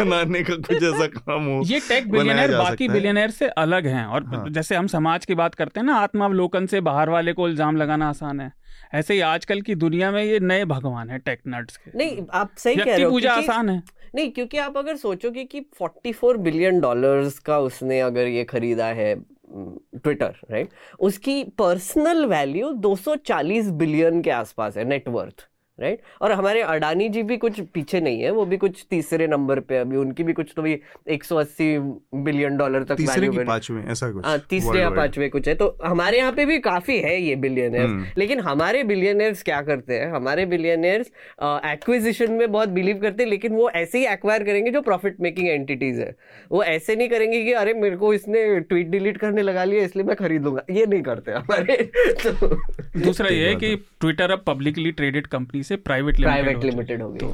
[0.00, 4.24] बनाने का कुछ ऐसा काम हो ये टेक बिलियनर बाकी। बिलियनर से अलग हैं और
[4.24, 7.76] हाँ। जैसे हम समाज की बात करते हैं ना आत्मावलोकन से बाहर वाले को इल्ज़ाम
[7.76, 8.52] लगाना आसान है।
[8.94, 12.50] ऐसे ही आजकल की दुनिया में ये नए भगवान है टेक नट्स के। नहीं आप
[12.58, 13.82] सही कह रहे हो पूजा आसान है।
[14.14, 19.14] नहीं क्योंकि आप अगर सोचोगे कि 44 बिलियन डॉलर्स का उसने अगर ये खरीदा है
[19.52, 20.68] ट्विटर राइट
[21.00, 25.48] उसकी पर्सनल वैल्यू 240 बिलियन के आसपास है नेटवर्थ
[25.80, 25.98] राइट?
[25.98, 26.22] right?
[26.22, 29.78] और हमारे अडानी जी भी कुछ पीछे नहीं है वो भी कुछ तीसरे नंबर पे
[29.78, 30.78] अभी उनकी भी कुछ तो भी
[31.10, 31.66] 180
[32.14, 35.78] बिलियन डॉलर तक तीसरे की पाँचवें ऐसा कुछ हाँ तीसरे या। पांचवे कुछ है। तो
[35.84, 40.10] हमारे यहाँ पे भी काफ़ी है ये बिलियनर्स हम्म। लेकिन हमारे बिलियनर्स क्या करते हैं?
[40.12, 41.10] हमारे बिलियनर्स
[41.42, 45.48] एक्विजिशन में बहुत बिलीव करते हैं लेकिन वो ऐसे ही एक्वायर करेंगे जो प्रॉफिट मेकिंग
[45.48, 46.14] एंटिटीज है।
[46.50, 50.04] वो ऐसे नहीं करेंगे कि अरे मेरे को इसने ट्वीट डिलीट करने लगा लिया इसलिए
[50.04, 51.76] मैं खरीद लूँगा ये नहीं करते हमारे।
[52.26, 52.56] तो
[53.00, 57.32] दूसरा ये है कि ट्विटर अब पब्लिकली ट्रेडेड कंपनी से प्राइवेट प्राइवेट लिमिटेड हो गई।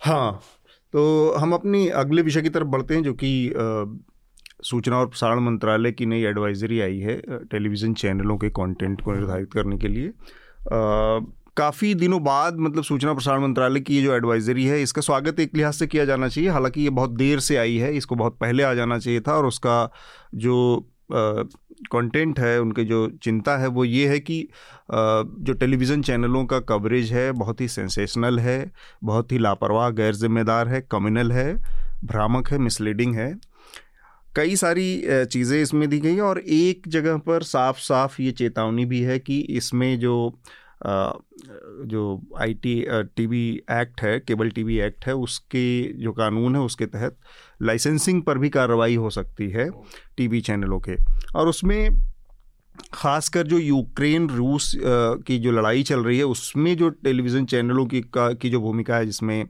[0.00, 0.40] हाँ
[0.94, 3.52] तो हम अपनी अगले विषय की तरफ़ बढ़ते हैं जो कि
[4.64, 9.52] सूचना और प्रसारण मंत्रालय की नई एडवाइजरी आई है टेलीविज़न चैनलों के कंटेंट को निर्धारित
[9.52, 10.10] करने के लिए।
[11.56, 15.56] काफ़ी दिनों बाद मतलब सूचना प्रसारण मंत्रालय की ये जो एडवाइजरी है इसका स्वागत एक
[15.56, 18.62] लिहाज से किया जाना चाहिए। हालाँकि ये बहुत देर से आई है इसको बहुत पहले
[18.62, 19.90] आ जाना चाहिए था और उसका
[20.34, 20.56] जो
[21.12, 24.42] कंटेंट है, उनके जो चिंता है, वो ये है कि
[24.92, 28.72] जो टेलीविज़न चैनलों का कवरेज है, बहुत ही सेंसेशनल है,
[29.04, 31.54] बहुत ही लापरवाह गैर जिम्मेदार है कम्युनल है,
[32.04, 33.34] भ्रामक है मिसलीडिंग है।
[34.36, 39.00] कई सारी चीज़ें इसमें दी गई और एक जगह पर साफ़ साफ़ ये चेतावनी भी
[39.02, 40.32] है कि इसमें जो
[40.82, 42.02] जो
[42.40, 42.74] आई टी
[43.16, 43.24] टी
[43.72, 47.16] एक्ट है, केबल टीवी एक्ट है, उसके जो कानून है, उसके तहत
[47.62, 49.68] लाइसेंसिंग पर भी कार्रवाई हो सकती है
[50.16, 50.96] टीवी चैनलों के।
[51.34, 51.90] और उसमें
[52.92, 58.00] खासकर जो यूक्रेन रूस की जो लड़ाई चल रही है, उसमें जो टेलीविज़न चैनलों की
[58.00, 59.44] का, की जो भूमिका है, जिसमें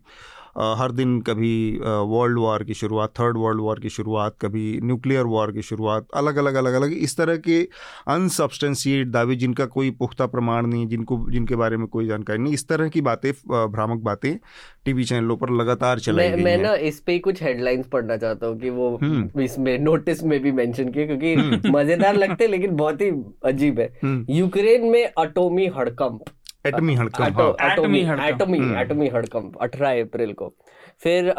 [0.59, 5.53] हर दिन कभी वर्ल्ड वॉर की शुरुआत थर्ड वर्ल्ड वॉर की शुरुआत कभी न्यूक्लियर वॉर
[5.53, 7.61] की शुरुआत अलग अलग अलग अलग इस तरह के
[8.09, 12.68] अनसब्सटेंशिएट दावे जिनका कोई पुख्ता प्रमाण नहीं जिनको जिनके बारे में कोई जानकारी नहीं इस
[12.68, 14.36] तरह की बातें भ्रामक बातें
[14.84, 18.59] टीवी चैनलों पर लगातार चलाई मैं, मैं ना इस पे कुछ हेडलाइंस पढ़ना चाहता हूँ
[18.61, 23.01] कि वो हम्म। इसमें नोटिस में भी मेंशन किए क्योंकि हम्म। मज़ेदार लगते लेकिन बहुत
[23.01, 23.11] ही
[23.44, 26.24] अजीब है हम्म। यूक्रेन में अटोमी हड़कंप
[26.66, 30.48] एटमी हड़कंप एटमी एटमी एटमी हड़कंप अठारह अप्रैल को।
[31.02, 31.32] फिर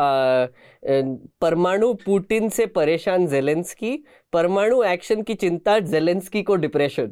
[1.42, 3.98] परमाणु पुतिन से परेशान जेलेंस्की
[4.34, 7.12] परमाणु एक्शन की चिंता जेलेंस्की को depression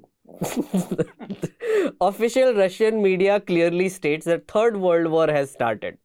[2.01, 5.97] official Russian media clearly states that third world war has started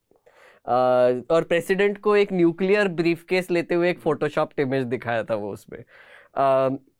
[1.30, 5.82] और प्रेसिडेंट को एक न्यूक्लियर ब्रीफकेस लेते हुए एक फोटोशॉप इमेज दिखाया था वो उसमें।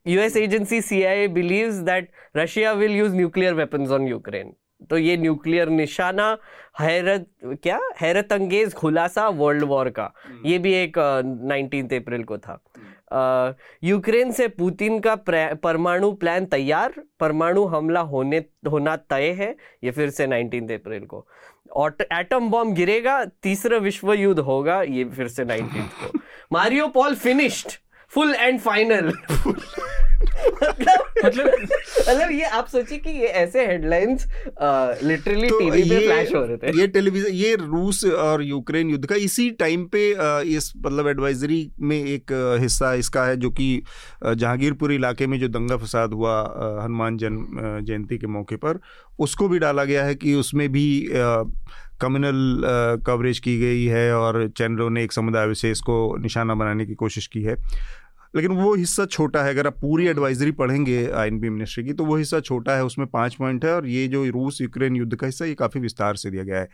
[0.07, 4.53] US agency CIA believes that Russia will use nuclear weapons on Ukraine
[4.89, 6.37] तो ये न्यूक्लियर निशाना
[6.79, 7.79] हैरत क्या?
[8.01, 10.97] हैरत अंगेज खुलासा वर्ल्ड वॉर का। हम्म। ये भी एक
[11.43, 12.61] नाइनटीन अप्रैल को था।
[13.83, 15.15] यूक्रेन से पुतिन का
[15.63, 21.27] परमाणु प्लान तैयार। परमाणु हमला होने होना तय है ये फिर से नाइनटीन अप्रैल को।
[22.01, 26.19] एटम बॉम्ब गिरेगा तीसरा विश्व युद्ध होगा ये फिर से नाइनटीन को।
[26.51, 27.71] Mario Paul finished
[28.09, 29.13] full and final.
[30.63, 31.67] मतलब मतलब
[32.07, 34.25] ये आप सोचिए कि ये ऐसे हेडलाइंस
[35.03, 39.15] लिटरली टीवी पे फ्लैश हो रहे थे। ये टेलीविज़न ये रूस और यूक्रेन युद्ध का
[39.15, 40.09] इसी टाइम पे
[40.55, 42.31] इस मतलब एडवाइजरी में एक
[42.61, 43.81] हिस्सा इसका है जो कि
[44.25, 46.39] जहांगीरपुर इलाके में जो दंगा फसाद हुआ
[46.83, 48.79] हनुमान जन्म जयंती के मौके पर
[49.19, 50.87] उसको भी डाला गया है कि उसमें भी
[52.01, 52.63] कम्युनल
[53.05, 57.27] कवरेज की गई है और चैनलों ने एक समुदाय विशेष को निशाना बनाने की कोशिश
[57.27, 57.55] की है।
[58.35, 62.15] लेकिन वो हिस्सा छोटा है अगर आप पूरी एडवाइजरी पढ़ेंगे आई मिनिस्ट्री की तो वो
[62.15, 65.45] हिस्सा छोटा है उसमें पाँच पॉइंट है और ये जो रूस यूक्रेन युद्ध का हिस्सा
[65.45, 66.69] ये काफ़ी विस्तार से दिया गया है।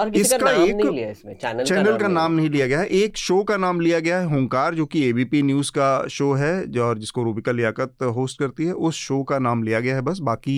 [0.00, 2.86] और इसका नाम एक नहीं लिया इसमें चैनल, चैनल का, नाम नहीं लिया गया है।
[2.98, 6.52] एक शो का नाम लिया गया है हुंकार जो कि एबीपी न्यूज़ का शो है
[6.68, 10.02] जो और जिसको रूबिका लियाकत होस्ट करती है उस शो का नाम लिया गया है
[10.02, 10.56] बस। बाकी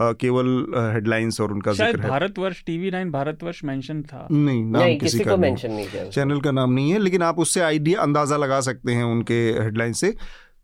[0.00, 0.48] केवल
[0.94, 5.18] हेडलाइंस और उनका ज़िक्र है। Bharatvarsh TV nine Bharatvarsh mention था। नहीं नाम नहीं, किसी,
[5.18, 8.36] किसी को मेंशन नहीं। किया चैनल का नाम नहीं है लेकिन आप उससे आइडिया अंदाज़ा
[8.38, 10.14] लगा सकते हैं उनके हेडलाइन से।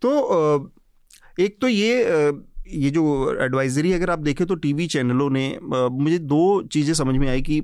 [0.02, 0.72] तो
[1.40, 3.02] एक तो ये ये जो
[3.42, 7.60] एडवाइजरी अगर आप देखें तो टीवी चैनलों ने मुझे दो चीज़ें समझ में आई कि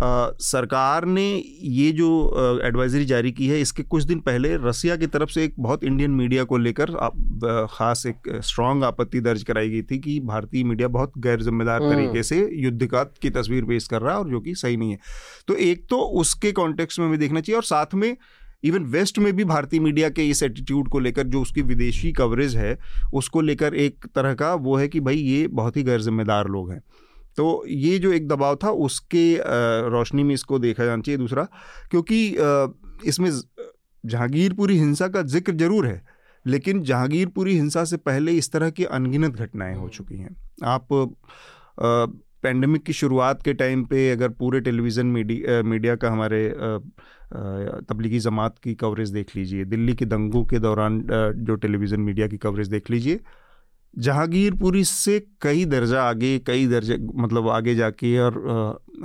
[0.00, 1.26] सरकार ने
[1.62, 5.54] ये जो एडवाइजरी जारी की है इसके कुछ दिन पहले रसिया की तरफ़ से एक
[5.58, 6.90] बहुत इंडियन मीडिया को लेकर
[7.70, 11.94] ख़ास एक स्ट्रांग आपत्ति दर्ज कराई गई थी कि भारतीय मीडिया बहुत गैर जिम्मेदार हम्म।
[11.94, 14.90] तरीके से युद्ध का की तस्वीर पेश कर रहा है और जो कि सही नहीं
[14.90, 14.98] है
[15.48, 18.16] तो एक तो उसके कॉन्टेक्स्ट में भी देखना चाहिए और साथ में
[18.64, 22.56] इवन वेस्ट में भी भारतीय मीडिया के इस एटीट्यूड को लेकर जो उसकी विदेशी कवरेज
[22.56, 22.76] है
[23.14, 26.70] उसको लेकर एक तरह का वो है कि भाई ये बहुत ही गैर जिम्मेदार लोग
[26.70, 26.82] हैं
[27.36, 29.24] तो ये जो एक दबाव था, उसके
[29.90, 31.46] रोशनी में इसको देखा जाना चाहिए। दूसरा,
[31.90, 32.26] क्योंकि
[33.08, 33.30] इसमें
[34.04, 36.02] जहांगीरपुरी हिंसा का ज़िक्र ज़रूर है,
[36.46, 40.88] लेकिन जहांगीरपुरी हिंसा से पहले इस तरह की अनगिनत घटनाएँ हो चुकी हैं। आप
[42.42, 46.48] पैंडमिक की शुरुआत के टाइम पे अगर पूरे टेलीविज़न मीडिया मीडिया का हमारे
[47.84, 51.02] तबलीगी जमात की कवरेज देख लीजिए, दिल्ली के दंगों के दौरान
[51.38, 53.20] जो टेलीविज़न मीडिया की कवरेज देख लीजिए
[53.94, 58.34] जहांगीरपुरी से कई दर्जा आगे कई दर्जे मतलब आगे जाके और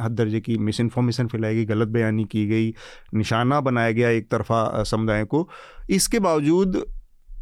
[0.01, 2.73] हद दर्जे की मिस इन्फॉर्मेशन फैलाई गई गलत बयानी की गई
[3.13, 5.47] निशाना बनाया गया एक तरफा समुदाय को।
[5.89, 6.83] इसके बावजूद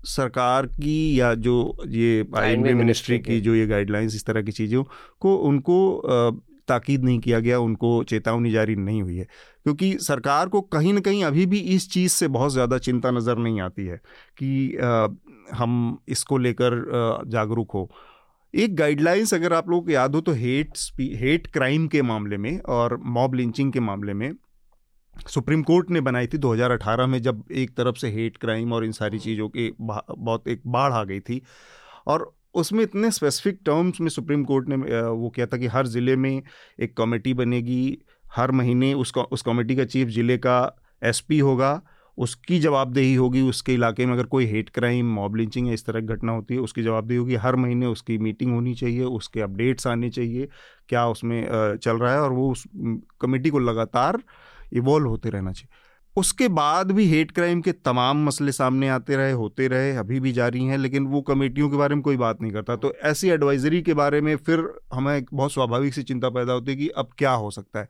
[0.05, 1.55] सरकार की या जो
[1.87, 4.83] ये आई मिनिस्ट्री की जो ये गाइडलाइंस इस तरह की चीज़ों
[5.21, 9.23] को उनको ताकीद नहीं किया गया उनको चेतावनी जारी नहीं हुई है।
[9.63, 13.37] क्योंकि सरकार को कहीं ना कहीं अभी भी इस चीज़ से बहुत ज़्यादा चिंता नज़र
[13.37, 13.97] नहीं आती है
[14.37, 15.07] कि आ,
[15.53, 16.81] हम इसको लेकर
[17.27, 17.89] जागरूक हो।
[18.53, 22.59] एक गाइडलाइंस अगर आप लोगों को याद हो तो हेट हेट क्राइम के मामले में
[22.69, 24.31] और मॉब लिंचिंग के मामले में
[25.29, 28.91] सुप्रीम कोर्ट ने बनाई थी 2018 में जब एक तरफ़ से हेट क्राइम और इन
[28.91, 31.41] सारी चीज़ों की बहुत एक बाढ़ आ गई थी।
[32.07, 36.15] और उसमें इतने स्पेसिफिक टर्म्स में सुप्रीम कोर्ट ने वो किया था कि हर ज़िले
[36.15, 36.41] में
[36.79, 37.97] एक कमेटी बनेगी,
[38.35, 40.59] हर महीने उस उस कमेटी का चीफ ज़िले का
[41.03, 41.81] एसपी होगा
[42.17, 46.01] उसकी जवाबदेही होगी, उसके इलाके में अगर कोई हेट क्राइम मॉब लिंचिंग या इस तरह
[46.01, 49.87] की घटना होती है, उसकी जवाबदेही होगी। हर महीने उसकी मीटिंग होनी चाहिए, उसके अपडेट्स
[49.87, 50.47] आने चाहिए,
[50.89, 52.63] क्या उसमें चल रहा है और वो उस
[53.21, 54.21] कमेटी को लगातार
[54.73, 55.81] इवॉल्व होते रहना चाहिए।
[56.17, 60.31] उसके बाद भी हेट क्राइम के तमाम मसले सामने आते रहे, होते रहे, अभी भी
[60.31, 63.81] जारी हैं, लेकिन वो कमेटियों के बारे में कोई बात नहीं करता। तो ऐसी एडवाइजरी
[63.81, 67.09] के बारे में फिर हमें एक बहुत स्वाभाविक सी चिंता पैदा होती है कि अब
[67.17, 67.87] क्या हो सकता है।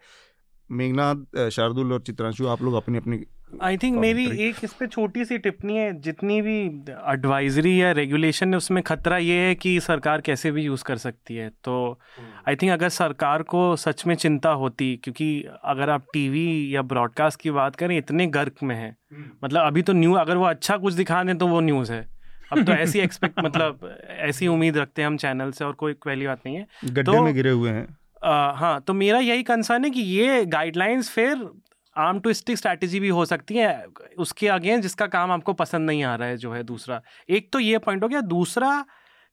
[0.69, 3.17] मेघनाथ शार्दुल और चित्रांशु, आप लोग अपनी अपनी
[3.61, 6.65] आई थिंक मेरी एक इस पर छोटी सी टिप्पणी है जितनी भी
[7.09, 11.35] एडवाइजरी या रेगुलेशन है उसमें खतरा ये है कि सरकार कैसे भी यूज़ कर सकती
[11.35, 16.05] है। तो आई हम्म। थिंक अगर सरकार को सच में चिंता होती क्योंकि अगर आप
[16.13, 20.19] टीवी या ब्रॉडकास्ट की बात करें इतने गर्क में है। हम्म। मतलब अभी तो न्यूज़
[20.19, 22.09] अगर वो अच्छा कुछ दिखा दें तो वो न्यूज़ है।
[22.51, 26.27] अब तो ऐसी एक्सपेक्ट मतलब ऐसी उम्मीद रखते हैं हम चैनल से और कोई पहली
[26.27, 29.83] बात नहीं है। गड्ढे तो, में गिरे हुए हैं। आ, हाँ तो मेरा यही कंसर्न
[29.83, 31.49] है कि ये गाइडलाइंस फिर
[31.97, 33.85] आर्म ट्विस्टिक स्ट्रैटेजी भी हो सकती है
[34.17, 37.59] उसके अगेंस्ट जिसका काम आपको पसंद नहीं आ रहा है जो है दूसरा। एक तो
[37.59, 38.85] ये पॉइंट हो गया। दूसरा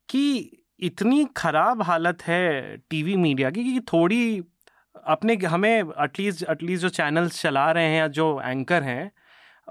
[0.09, 0.51] कि
[0.81, 4.43] इतनी खराब हालत है टीवी मीडिया की कि थोड़ी
[5.07, 9.11] अपने हमें एटलीस्ट एटलीस्ट जो चैनल्स चला रहे हैं या जो एंकर हैं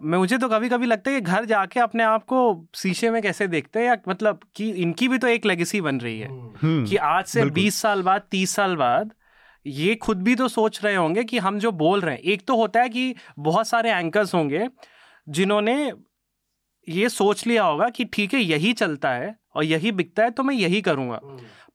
[0.03, 3.21] मैं मुझे तो कभी कभी लगता है कि घर जाके अपने आप को शीशे में
[3.21, 6.85] कैसे देखते हैं या मतलब कि इनकी भी तो एक लेगेसी बन रही है हम्म।
[6.85, 9.13] कि आज से बीस साल बाद तीस साल बाद
[9.65, 12.55] ये खुद भी तो सोच रहे होंगे कि हम जो बोल रहे हैं। एक तो
[12.55, 14.67] होता है कि बहुत सारे एंकर्स होंगे
[15.27, 15.91] जिन्होंने
[16.87, 20.43] ये सोच लिया होगा कि ठीक है यही चलता है और यही बिकता है तो
[20.43, 21.19] मैं यही करूँगा।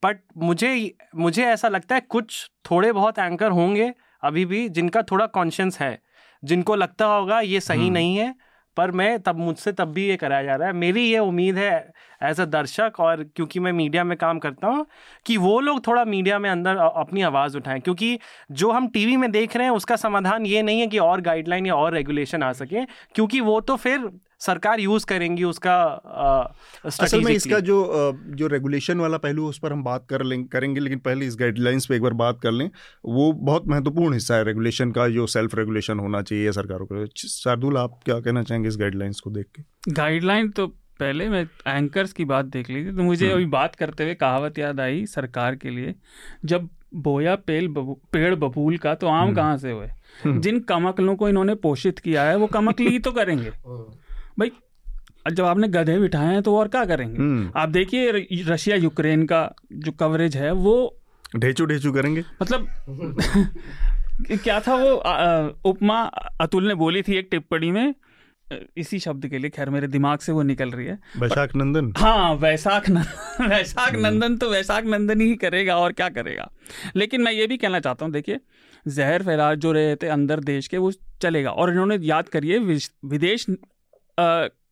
[0.03, 5.26] बट मुझे मुझे ऐसा लगता है कुछ थोड़े बहुत एंकर होंगे अभी भी जिनका थोड़ा
[5.26, 5.99] कॉन्शियस है
[6.43, 8.35] जिनको लगता होगा ये सही हम्म। नहीं है
[8.76, 11.93] पर मैं तब मुझसे तब भी ये कराया जा रहा है। मेरी ये उम्मीद है
[12.23, 14.87] एज अ दर्शक और क्योंकि मैं मीडिया में काम करता हूँ
[15.27, 18.19] कि वो लोग थोड़ा मीडिया में अंदर अपनी आवाज़ उठाएँ। क्योंकि
[18.53, 21.67] जो हम टीवी में देख रहे हैं उसका समाधान ये नहीं है कि और गाइडलाइन
[21.67, 22.85] या और रेगुलेशन आ सके
[23.15, 24.09] क्योंकि वो तो फिर
[24.41, 26.43] सरकार यूज़ करेंगी उसका आ,
[26.85, 27.77] असल में इसका जो
[28.37, 31.87] जो रेगुलेशन वाला पहलू उस पर हम बात कर लेंगे करेंगे लेकिन पहले इस गाइडलाइंस
[31.87, 32.69] पे एक बार बात कर लें।
[33.05, 37.79] वो बहुत महत्वपूर्ण हिस्सा है रेगुलेशन का जो सेल्फ रेगुलेशन होना चाहिए सरकारों को शार्दुल
[37.79, 39.62] आप क्या कहना चाहेंगे इस गाइडलाइंस को देख के?
[39.93, 40.67] गाइडलाइन तो
[41.01, 44.14] पहले मैं एंकर्स की बात देख ली थी तो मुझे हम्म। अभी बात करते हुए
[44.14, 45.95] कहावत याद आई सरकार के लिए।
[46.45, 49.86] जब बोया पेल बबू, पेड़ बबूल का तो आम हम्म। कहाँ से हुए?
[50.24, 53.51] हम्म। जिन कमकलों को इन्होंने पोषित किया है वो कमकली ही तो करेंगे।
[54.38, 54.51] भाई
[55.32, 57.51] जब आपने गधे बिठाए हैं तो और क्या करेंगे?
[57.61, 60.97] आप देखिए रशिया यूक्रेन का जो कवरेज है वो
[61.36, 62.24] ढेचू ढेचू करेंगे?
[62.42, 62.68] मतलब
[64.32, 64.90] क्या था वो
[65.70, 66.03] उपमा
[66.40, 67.95] अतुल ने बोली थी एक टिप्पणी में
[68.76, 72.34] इसी शब्द के लिए खैर मेरे दिमाग से वो निकल रही है। वैशाख नंदन। हाँ
[72.34, 76.51] वैशाख नंदन वैशाख नंदन तो वैशाख नंदन ही करेगा और क्या करेगा।
[76.97, 78.40] लेकिन मैं ये भी कहना चाहता हूँ देखिए
[78.86, 80.92] जहर फैला जो रहे थे अंदर देश के वो
[81.22, 83.47] चलेगा। और इन्होंने याद करिए विदेश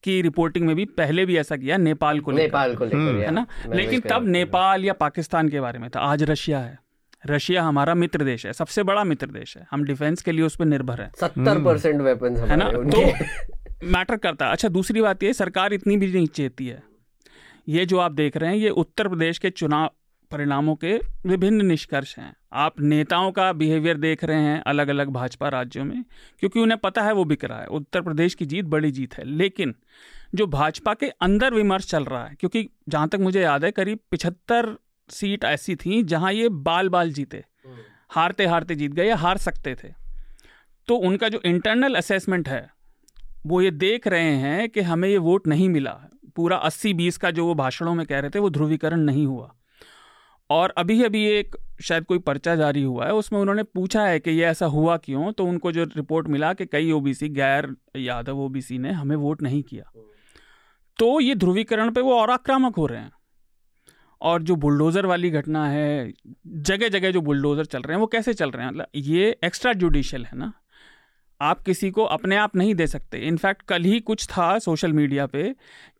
[0.04, 3.46] की रिपोर्टिंग में भी पहले भी ऐसा किया नेपाल को नेपाल को है ना?
[3.68, 6.78] लेकिन तब नेपाल या पाकिस्तान के बारे में था। आज रशिया है।
[7.26, 10.56] रशिया हमारा मित्र देश है सबसे बड़ा मित्र देश है। हम डिफेंस के लिए उस
[10.56, 12.70] पर निर्भर है। सत्तर परसेंट वेपन है ना?
[12.70, 13.02] तो
[13.82, 16.82] मैटर करता है। अच्छा दूसरी बात ये सरकार इतनी भी नहीं चेती है।
[17.68, 19.90] ये जो आप देख रहे हैं ये उत्तर प्रदेश के चुनाव
[20.30, 25.48] परिणामों के विभिन्न निष्कर्ष हैं। आप नेताओं का बिहेवियर देख रहे हैं अलग अलग भाजपा
[25.48, 26.04] राज्यों में
[26.38, 29.24] क्योंकि उन्हें पता है वो बिक रहा है। उत्तर प्रदेश की जीत बड़ी जीत है।
[29.24, 29.74] लेकिन
[30.34, 33.98] जो भाजपा के अंदर विमर्श चल रहा है क्योंकि जहाँ तक मुझे याद है करीब
[34.10, 34.76] पिछहत्तर
[35.10, 37.44] सीट ऐसी थी जहाँ ये बाल बाल जीते।
[38.10, 39.88] हारते हारते जीत गए या हार सकते थे।
[40.88, 42.68] तो उनका जो इंटरनल असेसमेंट है
[43.46, 46.00] वो ये देख रहे हैं कि हमें ये वोट नहीं मिला।
[46.36, 49.54] पूरा अस्सी बीस का जो वो भाषणों में कह रहे थे, वो ध्रुवीकरण नहीं हुआ।
[50.50, 54.30] और अभी अभी एक शायद कोई पर्चा जारी हुआ है, उसमें उन्होंने पूछा है कि
[54.30, 55.32] ये ऐसा हुआ क्यों?
[55.32, 59.62] तो उनको जो रिपोर्ट मिला कि कई ओबीसी, गैर यादव ओबीसी ने हमें वोट नहीं
[59.62, 59.90] किया।
[60.98, 63.12] तो ये ध्रुवीकरण पे वो और आक्रामक हो रहे हैं।
[64.20, 66.12] और जो बुलडोज़र वाली घटना है
[66.46, 68.72] जगह जगह जो बुलडोज़र चल रहे हैं, वो कैसे चल रहे हैं?
[68.72, 70.52] मतलब ये एक्स्ट्रा जुडिशियल है ना?
[71.42, 75.26] आप किसी को अपने आप नहीं दे सकते। इनफैक्ट कल ही कुछ था सोशल मीडिया
[75.26, 75.42] पे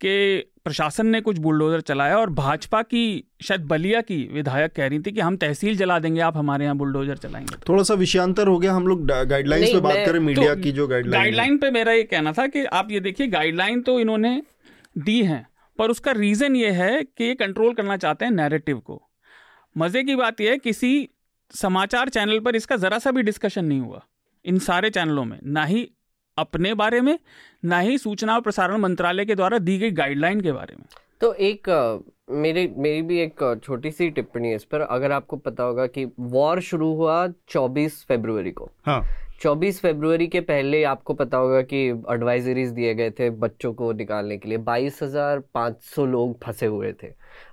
[0.01, 3.03] कि प्रशासन ने कुछ बुलडोजर चलाया और भाजपा की
[3.43, 6.77] शायद बलिया की विधायक कह रही थी कि हम तहसील जला देंगे आप हमारे यहाँ
[6.77, 10.63] बुलडोजर चलाएँगे। थोड़ा सा विषयांतर हो गया हम लोग गाइडलाइंस पे बात करें मीडिया तो
[10.63, 13.99] की जो गाइडलाइन गाइडलाइन पे मेरा ये कहना था कि आप ये देखिए गाइडलाइन तो
[14.01, 14.43] इन्होंने
[14.99, 15.47] दी है
[15.79, 19.03] पर उसका रीज़न ये है कि ये कंट्रोल करना चाहते हैं नैरेटिव को।
[19.77, 21.09] मज़े की बात यह है किसी
[21.55, 24.03] समाचार चैनल पर इसका ज़रा सा भी डिस्कशन नहीं हुआ।
[24.45, 25.89] इन सारे चैनलों में ना ही
[26.39, 27.19] अपने बारे में
[27.65, 30.85] ना ही सूचना और प्रसारण मंत्रालय के द्वारा दी गई गाइडलाइन के बारे में।
[31.21, 31.69] तो एक
[32.31, 36.05] मेरे मेरी भी एक छोटी सी टिप्पणी है इस पर। अगर आपको पता होगा कि
[36.19, 39.03] वॉर शुरू हुआ 24 फरवरी को। हाँ।
[39.41, 44.39] 24 फरवरी के पहले आपको पता होगा कि एडवाइजरीज दिए गए थे बच्चों को निकालने
[44.39, 47.09] के लिए। बाईस हज़ार पाँच सौ लोग फंसे हुए थे।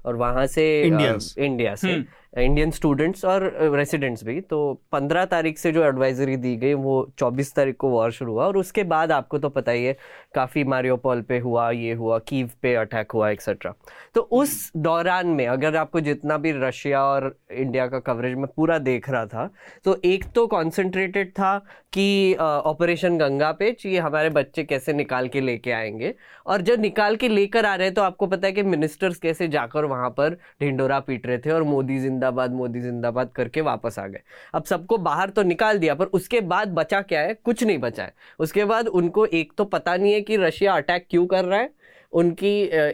[0.06, 1.38] और वहाँ से Indians.
[1.38, 2.04] इंडिया से।
[2.38, 3.44] इंडियन स्टूडेंट्स और
[3.76, 8.12] रेसिडेंट्स भी। तो पंद्रह तारीख से जो एडवाइजरी दी गई वो चौबीस तारीख को वॉर
[8.12, 9.96] शुरू हुआ। और उसके बाद आपको तो पता ही है
[10.36, 13.74] काफ़ी मारियोपोल पे हुआ ये हुआ कीव पे अटैक हुआ एक्सेट्रा
[14.16, 18.78] तो उस दौरान में अगर आपको जितना भी रशिया और इंडिया का कवरेज में पूरा
[18.80, 19.50] देख रहा था
[19.86, 21.58] तो एक तो कॉन्सेंट्रेटेड था
[21.94, 26.14] कि ऑपरेशन गंगा पे ये हमारे बच्चे कैसे निकाल के लेके आएँगे।
[26.46, 29.48] और जब निकाल के लेकर आ रहे हैं तो आपको पता है कि मिनिस्टर्स कैसे
[29.70, 34.08] जाकर वहाँ पर ढिंडोरा पीट रहे थे और मोदी जिंदाबाद मोदी जिंदाबाद करके वापस आ
[34.08, 34.22] गए।
[34.54, 37.34] अब सबको बाहर तो निकाल दिया, पर उसके बाद बचा क्या है?
[37.36, 41.06] कुछ नहीं बचा है। उसके बाद उनको एक तो पता नहीं है कि रशिया अटैक
[41.10, 41.70] क्यों कर रहा है।
[42.14, 42.52] उनकी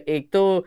[0.08, 0.64] एक तो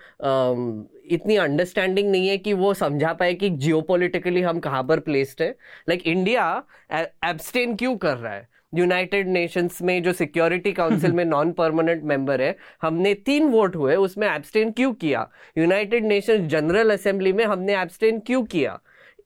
[1.12, 5.50] इतनी अंडरस्टैंडिंग नहीं है कि वो समझा पाए कि जियोपॉलिटिकली हम कहाँ पर प्लेस्ड है।
[5.90, 6.46] लाइक इंडिया
[6.94, 8.48] एब्सटेन क्यों कर रहा है?
[8.74, 13.96] यूनाइटेड नेशंस में जो सिक्योरिटी काउंसिल में नॉन परमानेंट मेंबर है, हमने तीन वोट हुए,
[13.98, 15.28] उसमें एब्सटेन क्यों किया?
[15.58, 18.80] यूनाइटेड नेशंस जनरल असेंबली में हमने एब्सटेन क्यों किया?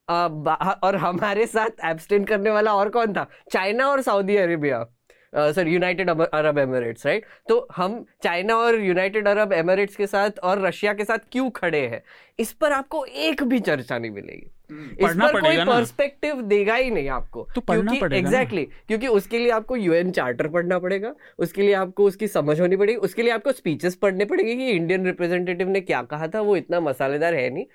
[0.10, 3.28] और हमारे साथ एब्सटेन करने वाला और कौन था?
[3.52, 4.86] चाइना और Saudi Arabia.
[5.34, 10.60] Sir United Arab Emirates right तो हम चाइना और यूनाइटेड अरब एमिरेट्स के साथ और
[10.62, 12.02] रशिया के साथ क्यों खड़े हैं?
[12.40, 17.08] इस पर आपको एक भी चर्चा नहीं मिलेगी। इस पर कोई पर्सपेक्टिव देगा ही नहीं
[17.10, 21.74] आपको। तो क्योंकि एग्जैक्टली exactly, क्योंकि उसके लिए आपको यूएन चार्टर पढ़ना पड़ेगा उसके लिए
[21.76, 25.82] आपको उसकी समझ होनी पड़ेगी उसके लिए आपको स्पीचेस पढ़ने पड़ेगी कि इंडियन रिप्रेजेंटेटिव ने
[25.82, 27.66] क्या कहा था वो इतना मसालेदार है नहीं।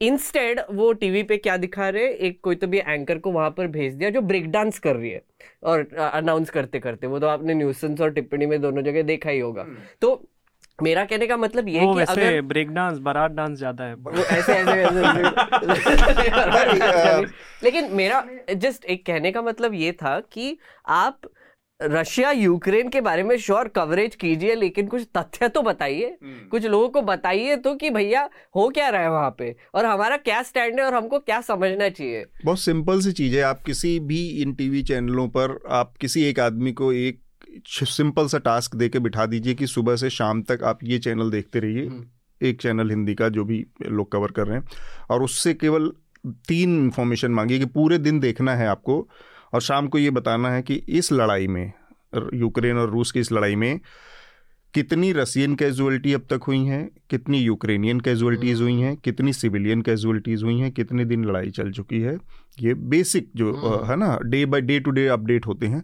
[0.00, 3.66] इंस्टेड वो टीवी पे क्या दिखा रहे एक कोई तो भी एंकर को वहाँ पर
[3.66, 5.22] भेज दिया जो ब्रेक डांस कर रही है
[5.62, 9.38] और अनाउंस करते करते वो तो आपने न्यूज़ और टिप्पणी में दोनों जगह देखा ही
[9.38, 10.28] होगा। हम्म। तो
[10.82, 14.10] मेरा कहने का मतलब ये है कि अगर ब्रेक डांस बारात डांस ज़्यादा है। वो
[14.10, 15.12] ऐसे ऐसे, ऐसे
[17.64, 21.20] लेकिन मेरा जस्ट एक कहने का मतलब ये था कि आप
[21.82, 26.64] रशिया यूक्रेन के बारे में श्योर कवरेज कीजिए लेकिन कुछ तथ्य तो बताइए। हम्म। कुछ
[26.64, 29.56] लोगों को बताइए तो कि भैया हो क्या रहा है वहाँ पे?
[29.74, 32.26] और हमारा क्या स्टैंड है और हमको क्या समझना चाहिए?
[32.44, 36.40] बहुत सिंपल सी चीज़ है। आप किसी भी इन टीवी चैनलों पर आप किसी एक
[36.40, 37.20] आदमी को एक
[37.66, 41.30] सिंपल सा टास्क दे के बिठा दीजिए कि सुबह से शाम तक आप ये चैनल
[41.30, 42.04] देखते रहिए हम्म।
[42.40, 44.64] एक चैनल हिंदी का जो भी लोग कवर कर रहे हैं
[45.10, 45.92] और उससे केवल
[46.48, 49.06] तीन इन्फॉर्मेशन मांगिए कि पूरे दिन देखना है आपको
[49.52, 51.72] और शाम को ये बताना है कि इस लड़ाई में
[52.34, 53.80] यूक्रेन और रूस की इस लड़ाई में
[54.74, 60.44] कितनी रसियन कैजुअलिटी अब तक हुई हैं कितनी यूक्रेनियन कैजुअलिटीज़ हुई हैं कितनी सिविलियन कैजुअलिटीज़
[60.44, 62.16] हुई हैं कितने दिन लड़ाई चल चुकी है
[62.58, 65.82] ये बेसिक जो हम्म। है ना day by day to day update होते हैं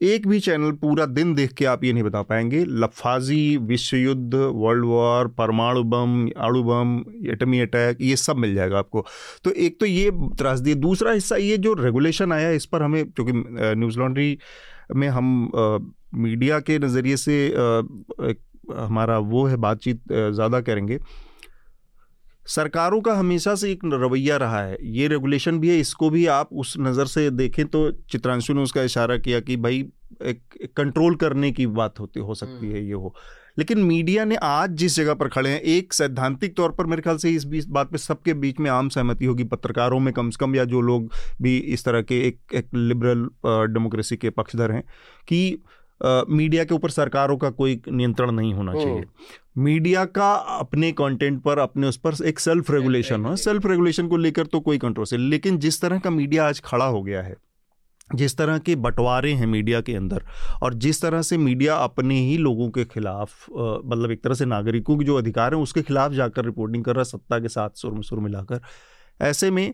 [0.00, 4.34] एक भी चैनल पूरा दिन देख के आप ये नहीं बता पाएँगे। लफाजी विश्व युद्ध
[4.34, 6.98] वर्ल्ड वॉर परमाणु बम अणु बम
[7.32, 9.04] एटमी अटैक ये सब मिल जाएगा आपको।
[9.44, 13.32] तो एक तो ये त्रासदी दूसरा हिस्सा ये जो रेगुलेशन आया इस पर हमें क्योंकि
[13.76, 14.38] न्यूज़ लॉन्ड्री
[14.94, 15.78] में हम आ,
[16.14, 17.82] मीडिया के नज़रिए से आ,
[18.76, 20.98] हमारा वो है बातचीत ज़्यादा करेंगे।
[22.46, 26.48] सरकारों का हमेशा से एक रवैया रहा है ये रेगुलेशन भी है इसको भी आप
[26.54, 29.84] उस नज़र से देखें तो चित्रांशु ने उसका इशारा किया कि भाई
[30.22, 33.14] एक, एक कंट्रोल करने की बात होती हो सकती है हम्म। ये हो
[33.58, 37.16] लेकिन मीडिया ने आज जिस जगह पर खड़े हैं एक सैद्धांतिक तौर पर मेरे ख्याल
[37.16, 40.38] से इस बीच बात पे सबके बीच में आम सहमति होगी पत्रकारों में कम से
[40.40, 41.10] कम या जो लोग
[41.42, 43.28] भी इस तरह के एक एक लिबरल
[43.72, 44.82] डेमोक्रेसी के पक्षधर हैं
[45.28, 45.40] कि
[46.00, 49.04] मीडिया के ऊपर सरकारों का कोई नियंत्रण नहीं होना। चाहिए
[49.56, 54.16] मीडिया का अपने कंटेंट पर अपने उस पर एक सेल्फ रेगुलेशन हो। सेल्फ रेगुलेशन को
[54.16, 57.36] लेकर तो कोई कंट्रोल से लेकिन जिस तरह का मीडिया आज खड़ा हो गया है
[58.14, 60.24] जिस तरह के बंटवारे हैं मीडिया के अंदर
[60.62, 64.96] और जिस तरह से मीडिया अपने ही लोगों के खिलाफ मतलब एक तरह से नागरिकों
[64.98, 67.92] के जो अधिकार हैं उसके खिलाफ जाकर रिपोर्टिंग कर रहा है सत्ता के साथ सुर
[67.92, 68.60] में सुर मिलाकर
[69.20, 69.72] ऐसे में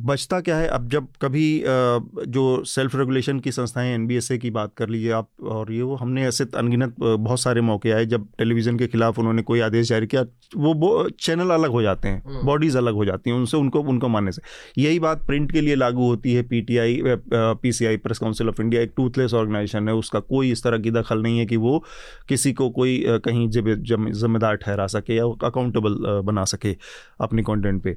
[0.00, 0.68] बचता क्या है?
[0.68, 5.72] अब जब कभी जो सेल्फ रेगुलेशन की संस्थाएँ एनबीएसए की बात कर लीजिए आप और
[5.72, 9.60] ये वो हमने ऐसे अनगिनत बहुत सारे मौके आए जब टेलीविज़न के खिलाफ उन्होंने कोई
[9.60, 10.22] आदेश जारी किया
[10.56, 14.08] वो चैनल अलग हो जाते हैं बॉडीज़ हम्म। अलग हो जाती हैं उनसे उनको उनको
[14.08, 14.42] मानने से।
[14.78, 17.00] यही बात प्रिंट के लिए लागू होती है PTI
[17.36, 21.22] PCI press council of India एक टूथलेस ऑर्गेनाइजेशन है उसका कोई इस तरह की दखल
[21.22, 21.84] नहीं है कि वो
[22.28, 26.76] किसी को कोई कहीं जिम्मेदार ठहरा सके या अकाउंटेबल बना सके
[27.20, 27.96] अपनी कॉन्टेंट पर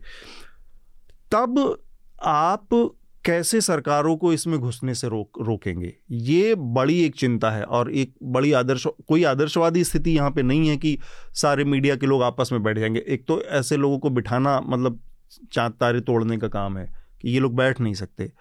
[1.31, 1.83] तब
[2.23, 2.67] आप
[3.25, 5.93] कैसे सरकारों को इसमें घुसने से रोक, रोकेंगे?
[6.11, 10.67] ये बड़ी एक चिंता है और एक बड़ी आदर्श, कोई आदर्शवादी स्थिति यहाँ पे नहीं
[10.67, 10.99] है कि
[11.33, 14.99] सारे मीडिया के लोग आपस में बैठ जाएँगे। एक तो ऐसे लोगों को बिठाना मतलब
[15.51, 18.31] चाँद, तारे तोड़ने का काम है कि ये लोग बैठ नहीं सकते।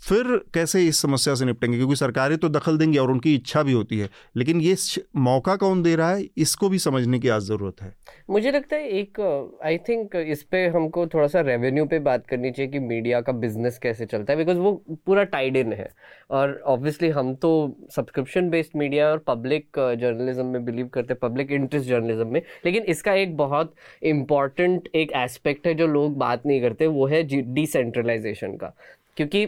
[0.00, 0.24] फिर
[0.54, 1.76] कैसे इस समस्या से निपटेंगे?
[1.76, 4.76] क्योंकि सरकारें तो दखल देंगी और उनकी इच्छा भी होती है। लेकिन ये
[5.16, 6.24] मौका कौन दे रहा है?
[6.38, 7.92] इसको भी समझने की आज ज़रूरत है।
[8.30, 9.20] मुझे लगता है एक,
[9.64, 13.32] आई थिंक इस पर हमको थोड़ा सा रेवेन्यू पे बात करनी चाहिए कि मीडिया का
[13.32, 14.72] बिज़नेस कैसे चलता है बिकॉज़ वो
[15.06, 15.88] पूरा टाइड इन है।
[16.30, 17.52] और ऑब्वियसली हम तो
[17.96, 19.66] सब्सक्रिप्शन बेस्ड मीडिया और पब्लिक
[20.00, 25.12] जर्नलिज्म में बिलीव करते हैं पब्लिक इंटरेस्ट जर्नलिज्म में। लेकिन इसका एक बहुत इंपॉर्टेंट एक
[25.16, 27.22] एस्पेक्ट है जो लोग बात नहीं करते, वो है
[27.54, 28.74] डिसेंट्रलाइजेशन का।
[29.16, 29.46] क्योंकि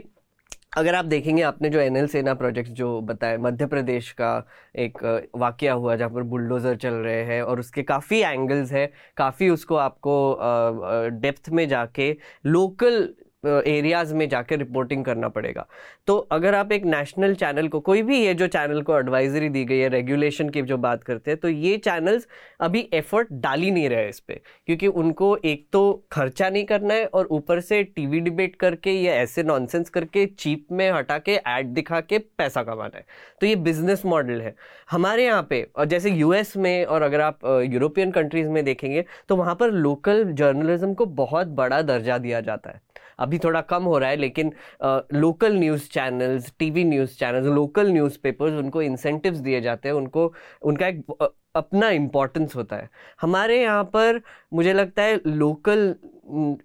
[0.72, 4.30] अगर आप देखेंगे, आपने जो एनएल सेना प्रोजेक्ट जो बताया मध्य प्रदेश का
[4.76, 4.98] एक
[5.36, 9.76] वाक्य हुआ जहाँ पर बुलडोज़र चल रहे हैं और उसके काफ़ी एंगल्स हैं, काफ़ी उसको
[9.76, 10.38] आपको
[11.20, 12.10] डेप्थ में जाके
[12.46, 13.08] लोकल
[13.44, 15.66] एरियाज़ में जाकर रिपोर्टिंग करना पड़ेगा।
[16.06, 19.64] तो अगर आप एक नेशनल चैनल को, कोई भी ये जो चैनल को एडवाइजरी दी
[19.64, 22.26] गई है रेगुलेशन की जो बात करते हैं तो ये चैनल्स
[22.60, 25.82] अभी एफर्ट डाल ही नहीं रहे इस पर क्योंकि उनको एक तो
[26.12, 30.66] खर्चा नहीं करना है और ऊपर से टीवी डिबेट करके या ऐसे नॉनसेंस करके चीप
[30.72, 33.04] में हटा के एड दिखा के पैसा कमाना है।
[33.40, 34.54] तो ये बिज़नेस मॉडल है।
[34.90, 39.36] हमारे यहाँ पे, और जैसे यूएस में और अगर आप यूरोपियन कंट्रीज़ में देखेंगे तो
[39.36, 42.80] वहाँ पर लोकल जर्नलिज्म को बहुत बड़ा दर्जा दिया जाता है।
[43.18, 44.52] अभी थोड़ा कम हो रहा है, लेकिन
[45.14, 50.86] local news channels TV news channels local newspapers उनको इंसेंटिव्स दिए जाते हैं, उनको, उनका
[50.88, 52.88] एक अपना इम्पोर्टेंस होता है।
[53.20, 54.20] हमारे यहाँ पर
[54.52, 55.94] मुझे लगता है लोकल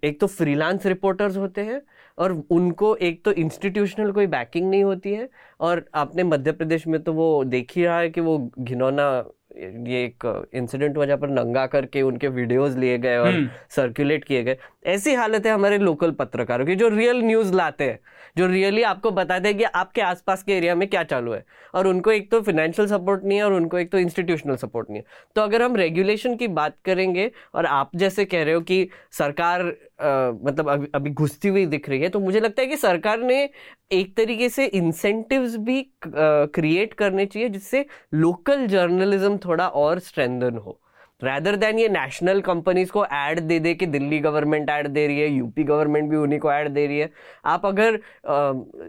[0.04, 1.80] एक तो फ्रीलांस रिपोर्टर्स होते हैं,
[2.18, 5.28] और उनको एक तो इंस्टीट्यूशनल कोई बैकिंग नहीं होती है,
[5.60, 9.08] और आपने मध्य प्रदेश में तो वो देख ही रहा है कि वो घिनौना
[9.56, 10.24] ये एक
[10.54, 13.32] इंसिडेंट हुआ जहाँ पर नंगा करके उनके वीडियोस लिए गए और
[13.70, 17.84] सर्कुलेट हम्म। किए गए। ऐसी हालत है हमारे लोकल पत्रकारों की जो रियल न्यूज़ लाते
[17.84, 17.98] हैं
[18.36, 21.44] जो रियली आपको बताते हैं कि आपके आसपास के एरिया में क्या चालू है।
[21.74, 25.00] और उनको एक तो फिनेंशियल सपोर्ट नहीं है और उनको एक तो इंस्टीट्यूशनल सपोर्ट नहीं
[25.00, 25.04] है।
[25.36, 29.74] तो अगर हम रेगुलेशन की बात करेंगे और आप जैसे कह रहे हो कि सरकार
[30.00, 33.20] आ, मतलब अभी अभी घुसती हुई दिख रही है तो मुझे लगता है कि सरकार
[33.20, 33.48] ने
[33.92, 37.84] एक तरीके से इंसेंटिव्स भी क्रिएट करने चाहिए जिससे
[38.14, 40.80] लोकल जर्नलिज्म थोड़ा और स्ट्रेंदन हो।
[41.20, 45.20] रैदर देन ये नेशनल कंपनीज़ को ऐड दे दे कि दिल्ली गवर्नमेंट ऐड दे रही
[45.20, 47.10] है यूपी गवर्नमेंट भी उन्हीं को ऐड दे रही है।
[47.44, 47.98] आप अगर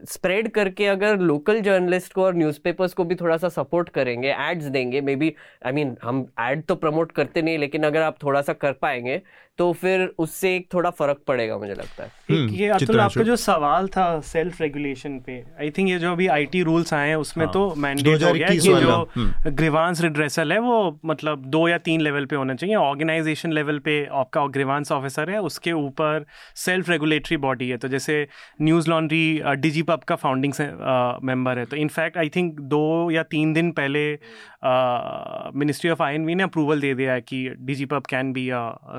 [0.05, 4.65] स्प्रेड करके अगर लोकल जर्नलिस्ट को और न्यूज़पेपर्स को भी थोड़ा सा सपोर्ट करेंगे एड्स
[4.67, 5.33] देंगे मे बी
[5.65, 9.21] आई मीन हम ऐड तो प्रमोट करते नहीं, लेकिन अगर आप थोड़ा सा कर पाएँगे
[9.57, 13.35] तो फिर उससे एक थोड़ा फ़र्क पड़ेगा मुझे लगता है। हम्म, ये अतुल आपका जो
[13.37, 17.45] सवाल था सेल्फ रेगुलेशन पे आई थिंक ये जो अभी आईटी रूल्स आए हैं उसमें
[17.45, 19.05] हाँ, तो मैंडेट हो गया कि जो
[19.47, 24.03] ग्रीवांस रिड्रेसल है वो मतलब दो या तीन लेवल पे होना चाहिए। ऑर्गेनाइजेशन लेवल पे
[24.13, 26.25] आपका ग्रीवांस ऑफिसर है उसके ऊपर
[26.55, 28.27] सेल्फ रेगुलेटरी बॉडी है। तो जैसे
[28.61, 30.53] न्यूज़ लॉन्ड्री डिजी पब का फाउंडिंग
[31.23, 34.07] मेंबर है। तो इनफैक्ट आई थिंक दो या तीन दिन पहले
[35.55, 37.47] मिनिस्ट्री ऑफ़ आई ने अप्रूवल दे दिया है कि
[37.85, 38.49] Digipub can be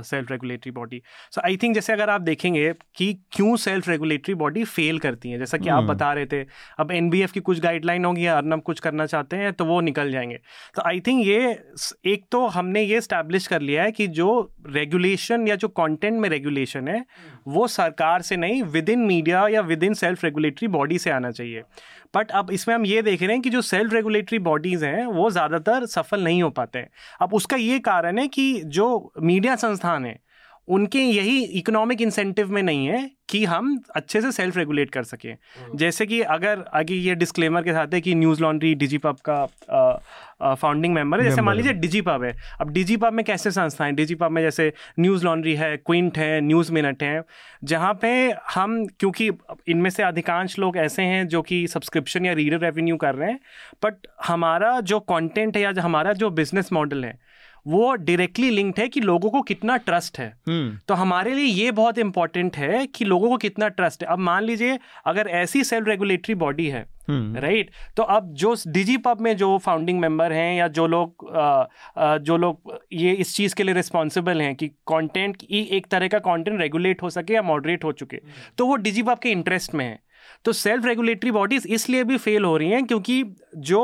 [0.06, 4.64] self regulatory body so I think जैसे अगर आप देखेंगे कि क्यों सेल्फ रेगुलेटरी बॉडी
[4.66, 6.42] फेल करती है जैसा कि आप हम्म। बता रहे थे
[6.78, 10.10] अब एनबीएफ की कुछ गाइडलाइन होंगी या अर्नब कुछ करना चाहते हैं तो वो निकल
[10.12, 10.38] जाएँगे।
[10.74, 11.50] तो आई थिंक ये
[12.06, 14.28] एक तो हमने ये स्टैब्लिश कर लिया है कि जो
[14.68, 17.04] रेगुलेशन या जो कंटेंट में रेगुलेशन है
[17.48, 21.30] वो सरकार से नहीं विद इन मीडिया या with in self regulatory body से आना
[21.30, 21.62] चाहिए।
[22.16, 25.30] बट अब इसमें हम ये देख रहे हैं कि जो सेल्फ रेगुलेटरी बॉडीज़ हैं वो
[25.30, 26.88] ज़्यादातर सफल नहीं हो पाते हैं।
[27.20, 30.18] अब उसका ये कारण है कि जो मीडिया संस्थान है
[30.68, 35.32] उनके यही इकोनॉमिक इंसेंटिव में नहीं है कि हम अच्छे से सेल्फ रेगुलेट कर सकें।
[35.32, 39.16] हम्म। जैसे कि अगर आगे ये डिस्क्लेमर के साथ है कि न्यूज़ लॉन्ड्री डिजी पब
[39.28, 43.50] का फाउंडिंग मेंबर है। जैसे मान लीजिए डिजी पब है। अब डिजी पब में कैसे
[43.50, 43.92] संस्थाएँ?
[43.92, 47.22] डिजी पब में जैसे न्यूज़ लॉन्ड्री है क्विंट है न्यूज़ मिनट है
[47.64, 48.12] जहाँ पे
[48.54, 49.30] हम क्योंकि
[49.68, 53.40] इनमें से अधिकांश लोग ऐसे हैं जो कि सब्सक्रिप्शन या रीडर रेवेन्यू कर रहे हैं
[53.84, 57.18] बट हमारा जो कॉन्टेंट है या हमारा जो बिज़नेस मॉडल है
[57.66, 61.70] वो डायरेक्टली लिंक्ड है कि लोगों को कितना ट्रस्ट है हम्म। तो हमारे लिए ये
[61.72, 65.88] बहुत इंपॉर्टेंट है कि लोगों को कितना ट्रस्ट है अब मान लीजिए अगर ऐसी सेल्फ
[65.88, 67.96] रेगुलेटरी बॉडी है राइट right?
[67.96, 71.26] तो अब जो डिजी पब में जो फाउंडिंग मेंबर हैं या जो लोग
[72.22, 76.60] जो लोग ये इस चीज़ के लिए रिस्पॉन्सिबल हैं कि कंटेंट एक तरह का कंटेंट
[76.60, 78.20] रेगुलेट हो सके या मॉडरेट हो चुके
[78.58, 79.98] तो वो डिजी पब के इंटरेस्ट में है
[80.44, 83.22] तो सेल्फ रेगुलेटरी बॉडीज इसलिए भी फेल हो रही हैं क्योंकि
[83.58, 83.82] जो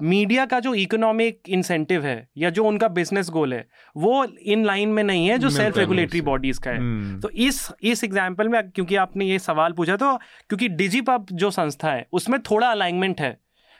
[0.00, 4.88] मीडिया का जो इकोनॉमिक इंसेंटिव है या जो उनका बिज़नेस गोल है वो इन लाइन
[4.88, 8.70] में नहीं है जो सेल्फ रेगुलेटरी बॉडीज का है। हम्म। तो इस इस एग्ज़ाम्पल में
[8.70, 13.36] क्योंकि आपने ये सवाल पूछा तो क्योंकि डिजीपब जो संस्था है उसमें थोड़ा अलाइनमेंट है।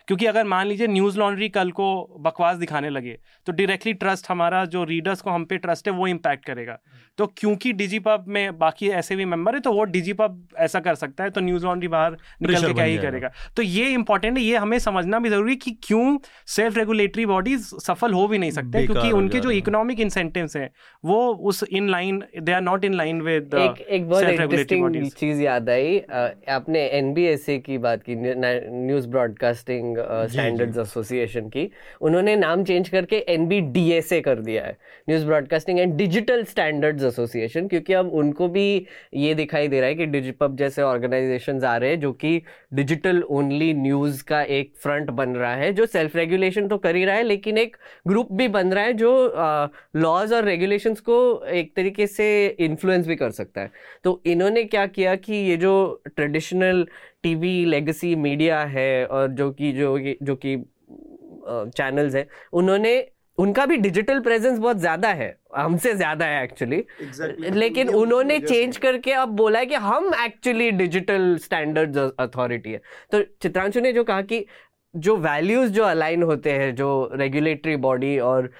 [0.09, 1.86] क्योंकि अगर मान लीजिए न्यूज़ लॉन्ड्री कल को
[2.20, 3.16] बकवास दिखाने लगे
[3.47, 6.78] तो डायरेक्टली ट्रस्ट हमारा जो रीडर्स को हम पे ट्रस्ट है वो इम्पैक्ट करेगा।
[7.18, 11.24] तो क्योंकि डिजीपब में बाकी ऐसे भी मेंबर है तो वो डिजीपब ऐसा कर सकता
[11.24, 14.56] है तो न्यूज़ लॉन्ड्री बाहर निकल के क्या ही करेगा। तो ये इंपॉर्टेंट है ये
[14.56, 16.16] हमें समझना भी ज़रूरी है कि क्यों
[16.47, 20.70] सेल्फ रेगुलेटरी बॉडीज सफल हो भी नहीं सकते क्योंकि उनके जो इकोनॉमिक इंसेंटिव्स हैं
[21.05, 21.20] वो
[21.51, 25.70] उस in line they are not in line with एक एक बहुत इंटरेस्टिंग चीज़ याद
[25.70, 25.98] आई।
[26.51, 29.98] आपने एनबीएसए की बात की न्यूज़ ब्रॉडकास्टिंग
[30.29, 31.70] स्टैंडर्ड्स एसोसिएशन की
[32.01, 34.77] उन्होंने नाम चेंज करके एनबीडीएसए कर दिया है
[35.09, 39.95] News Broadcasting and Digital Standards Association क्योंकि अब उनको भी ये दिखाई दे रहा है
[39.95, 42.43] कि डिजिपब जैसे ऑर्गेनाइजेशन आ रहे हैं जो कि
[42.75, 47.05] डिजिटल ओनली न्यूज़ का एक फ्रंट बन रहा है जो सेल्फ रेगुलेशन तो कर ही
[47.05, 47.77] रहा है लेकिन एक
[48.09, 49.33] ग्रुप भी बन रहा है जो
[49.97, 53.70] लॉज और रेगुलेशंस को एक तरीके से इन्फ्लुएंस भी कर सकता है।
[54.05, 56.87] तो इन्होंने क्या किया कि ये जो ट्रेडिशनल
[57.23, 60.57] टीवी लेगेसी मीडिया है और जो कि जो जो कि
[61.47, 62.93] चैनल्स है उन्होंने
[63.39, 67.55] उनका भी डिजिटल प्रेजेंस बहुत ज़्यादा है हमसे ज़्यादा है एक्चुअली exactly.
[67.55, 72.81] लेकिन उन्होंने चेंज करके अब बोला है कि हम एक्चुअली डिजिटल स्टैंडर्ड अथॉरिटी है।
[73.12, 74.45] तो चित्रांशु ने जो कहा कि
[74.95, 78.51] जो वैल्यूज़ जो अलाइन होते हैं जो रेगुलेटरी बॉडी और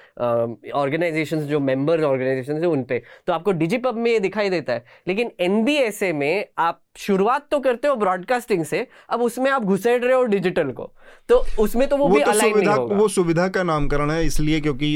[0.75, 4.83] ऑर्गेनाइजेशंस जो मेंबर्स ऑर्गेनाइजेशन है उन पे तो आपको डिजिपब में ये दिखाई देता है।
[5.07, 10.13] लेकिन एनबीएसए में आप शुरुआत तो करते हो ब्रॉडकास्टिंग से अब उसमें आप घुसेड़ रहे
[10.13, 10.91] हो डिजिटल को।
[11.29, 14.11] तो उसमें तो वो, वो भी तो अलाइन नहीं सुविधा होगा। वो सुविधा का नामकरण
[14.11, 14.87] है इसलिए क्योंकि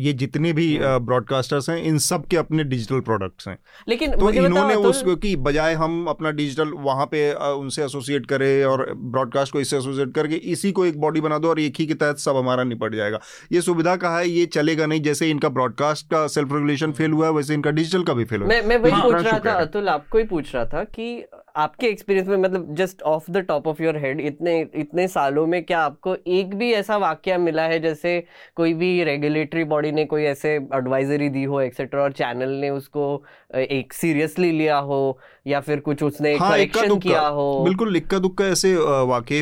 [0.00, 3.56] ये जितने भी ब्रॉडकास्टर्स हैं इन सब के अपने डिजिटल प्रोडक्ट्स हैं।
[3.88, 8.26] लेकिन तो मुझे इन्होंने अतुल, उसको की बजाय हम अपना डिजिटल वहाँ पे उनसे एसोसिएट
[8.26, 11.80] करें और ब्रॉडकास्ट को इससे एसोसिएट करके इसी को एक बॉडी बना दो और एक
[11.80, 13.20] ही के तहत सब हमारा निपट जाएगा।
[13.52, 17.26] ये सुविधा का है ये चलेगा नहीं जैसे इनका ब्रॉडकास्ट का सेल्फ रेगुलेशन फेल हुआ
[17.26, 19.88] है वैसे इनका डिजिटल का भी फेल हुआ मैं वही हाँ, पूछ रहा था अतुल
[19.88, 21.19] आपको ही पूछ रहा था कि
[21.56, 25.62] आपके एक्सपीरियंस में मतलब just off the top of your head इतने इतने सालों में
[25.64, 28.18] क्या आपको एक भी ऐसा वाक्य मिला है जैसे
[28.56, 33.06] कोई भी रेगुलेटरी बॉडी ने कोई ऐसे एडवाइजरी दी हो एक्सेट्रा और चैनल ने उसको
[33.54, 35.00] एक सीरियसली लिया हो
[35.46, 37.44] या फिर कुछ उसने हाँ करेक्शन किया हो?
[37.64, 38.78] बिल्कुल इक्का दुक्का ऐसे अ,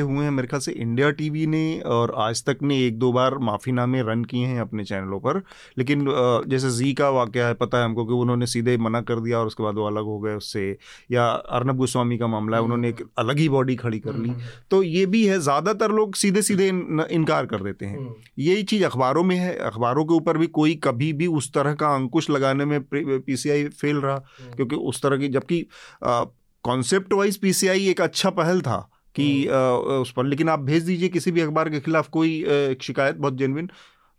[0.01, 3.37] हुए हैं मेरे ख्याल से। इंडिया टीवी ने और आज तक ने एक दो बार
[3.39, 5.43] माफीनामे रन किए हैं अपने चैनलों पर।
[5.79, 6.05] लेकिन
[6.49, 9.47] जैसे जी का वाकया है पता है हमको कि उन्होंने सीधे मना कर दिया और
[9.47, 10.67] उसके बाद वो अलग हो गए उससे।
[11.11, 14.33] या अर्नब गोस्वामी का मामला है उन्होंने एक अलग ही बॉडी खड़ी कर ली।
[14.71, 19.25] तो ये भी है ज़्यादातर लोग सीधे सीधे इनकार कर देते हैं। यही चीज़ अखबारों
[19.25, 22.81] में है। अखबारों के ऊपर भी कोई कभी भी उस तरह का अंकुश लगाने में
[22.95, 24.17] पीसीआई फेल रहा।
[24.57, 25.65] क्योंकि उस तरह की जबकि
[26.05, 29.53] कॉन्सेप्ट वाइज पीसीआई एक अच्छा पहल था कि अ,
[30.01, 33.37] उस पर। लेकिन आप भेज दीजिए किसी भी अखबार के खिलाफ कोई एक शिकायत बहुत
[33.37, 33.71] जेनविन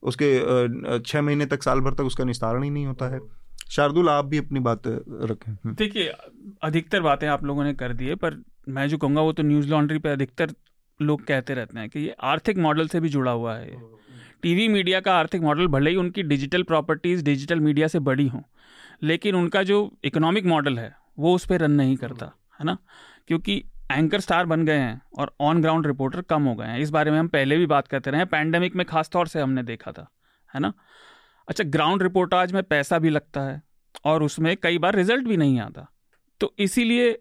[0.03, 3.19] उसके छह महीने तक साल भर तक उसका निस्तारण ही नहीं होता है।
[3.69, 6.13] शार्दुल आप भी अपनी बात रखें। हम्म। देखिए
[6.63, 9.67] अधिकतर बातें आप लोगों ने कर दी है पर मैं जो कहूँगा वो तो न्यूज़
[9.67, 10.53] लॉन्ड्री पे अधिकतर
[11.01, 13.77] लोग कहते रहते हैं कि ये आर्थिक मॉडल से भी जुड़ा हुआ है
[14.41, 18.41] टीवी मीडिया का आर्थिक मॉडल भले ही उनकी डिजिटल प्रॉपर्टीज़ डिजिटल मीडिया से बड़ी हों
[19.03, 22.25] लेकिन उनका जो इकोनॉमिक मॉडल है वो उस पर रन नहीं करता
[22.59, 22.77] है ना?
[23.27, 26.89] क्योंकि एंकर स्टार बन गए हैं और ऑन ग्राउंड रिपोर्टर कम हो गए हैं। इस
[26.89, 29.63] बारे में हम पहले भी बात करते रहे हैं। पैंडेमिक में खास तौर से हमने
[29.63, 30.09] देखा था
[30.49, 30.73] है ना?
[31.47, 33.61] अच्छा ग्राउंड रिपोर्टाज में पैसा भी लगता है
[34.05, 35.87] और उसमें कई बार रिज़ल्ट भी नहीं आता।
[36.39, 37.19] तो इसीलिए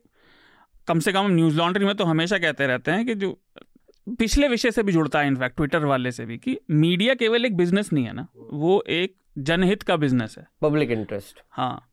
[0.86, 3.38] कम से कम न्यूज़ लॉन्ड्री में तो हमेशा कहते रहते हैं कि जो
[4.18, 7.56] पिछले विषय से भी जुड़ता है इनफैक्ट ट्विटर वाले से भी कि मीडिया केवल एक
[7.56, 11.87] बिज़नेस नहीं है ना वो एक जनहित का बिज़नेस है। पब्लिक इंटरेस्ट हाँ।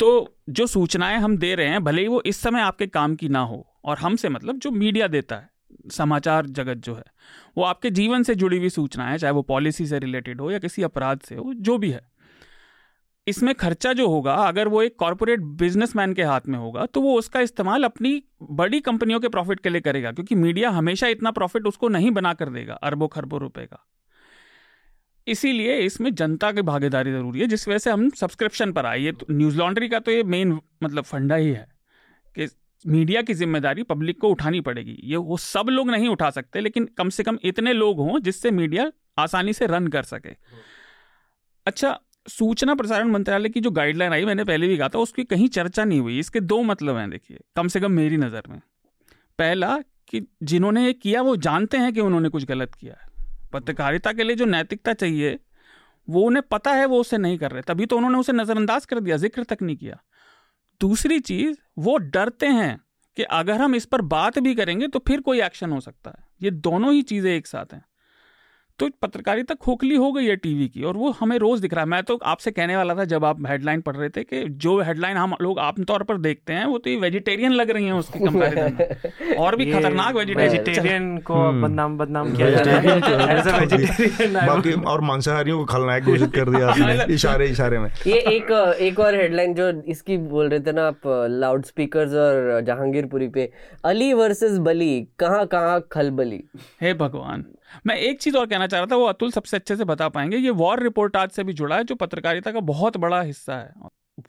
[0.00, 3.28] तो जो सूचनाएँ हम दे रहे हैं, भले ही वो इस समय आपके काम की
[3.28, 5.48] ना हो, और हमसे मतलब जो मीडिया देता है,
[5.92, 7.04] समाचार जगत जो है,
[7.58, 10.82] वो आपके जीवन से जुड़ी हुई सूचनाएँ, चाहे वो पॉलिसी से रिलेटेड हो या किसी
[10.82, 12.00] अपराध से हो, जो भी है,
[13.26, 17.14] इसमें खर्चा जो होगा, अगर वो एक कॉरपोरेट बिजनेसमैन के हाथ में होगा तो वो
[17.18, 18.22] उसका इस्तेमाल अपनी
[18.52, 22.34] बड़ी कंपनियों के प्रॉफिट के लिए करेगा, क्योंकि मीडिया हमेशा इतना प्रॉफिट उसको नहीं बना
[22.34, 23.84] कर देगा, अरबों खरबों रुपए का।
[25.26, 29.12] इसीलिए इसमें जनता की भागीदारी ज़रूरी है, जिस वजह से हम सब्सक्रिप्शन पर आए। ये
[29.12, 31.66] तो न्यूज़ लॉन्ड्री का तो ये मेन मतलब फंडा ही है
[32.36, 32.48] कि
[32.84, 36.88] मीडिया की ज़िम्मेदारी पब्लिक को उठानी पड़ेगी। ये वो सब लोग नहीं उठा सकते, लेकिन
[36.98, 40.34] कम से कम इतने लोग हों जिससे मीडिया आसानी से रन कर सके।
[41.66, 41.98] अच्छा
[42.28, 45.84] सूचना प्रसारण मंत्रालय की जो गाइडलाइन आई, मैंने पहले भी कहा था, उसकी कहीं चर्चा
[45.84, 48.60] नहीं हुई। इसके दो मतलब हैं, देखिए, कम से कम मेरी नज़र में।
[49.38, 49.76] पहला
[50.08, 53.12] कि जिन्होंने ये किया, वो जानते हैं कि उन्होंने कुछ गलत किया है।
[53.54, 55.38] पत्रकारिता के लिए जो नैतिकता चाहिए,
[56.08, 59.00] वो उन्हें पता है वो उसे नहीं कर रहे। तभी तो उन्होंने उसे नज़रअंदाज कर
[59.00, 60.02] दिया, ज़िक्र तक नहीं किया।
[60.80, 62.76] दूसरी चीज़, वो डरते हैं
[63.16, 66.24] कि अगर हम इस पर बात भी करेंगे तो फिर कोई एक्शन हो सकता है।
[66.42, 67.84] ये दोनों ही चीज़ें एक साथ हैं।
[68.78, 71.88] तो पत्रकारिता खोखली हो गई है टीवी की और वो हमें रोज दिख रहा है।
[71.88, 75.16] मैं तो आपसे कहने वाला था जब आप हेडलाइन पढ़ रहे थे कि जो हेडलाइन
[75.16, 79.36] हम लोग आमतौर पर देखते हैं वो तो ये वेजिटेरियन लग रही है उसकी कंपैरिजन
[79.38, 85.58] और भी खतरनाक वेजिटेरियन को हम्म। बदनाम बदनाम किया जा रहा है। बाकी और मांसाहारियों
[85.58, 90.16] को खलनायक घोषित कर दिया इशारे इशारे में। ये एक एक और हेडलाइन जो इसकी
[90.34, 93.50] बोल रहे थे ना आप लाउड स्पीकर और जहांगीरपुरी पे
[93.84, 96.44] अली वर्सेस बली कहाँ कहाँ खलबली?
[96.80, 97.44] हे भगवान।
[97.86, 100.36] मैं एक चीज़ और कहना चाह रहा था, वो अतुल सबसे अच्छे से बता पाएँगे,
[100.36, 103.72] ये वॉर रिपोर्ट आज से भी जुड़ा है, जो पत्रकारिता का बहुत बड़ा हिस्सा है।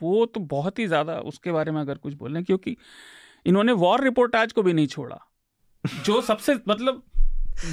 [0.02, 2.76] वो तो बहुत ही ज़्यादा उसके बारे में अगर कुछ बोलें, क्योंकि
[3.46, 5.20] इन्होंने वॉर रिपोर्ट आज को भी नहीं छोड़ा।
[6.06, 7.04] जो सबसे मतलब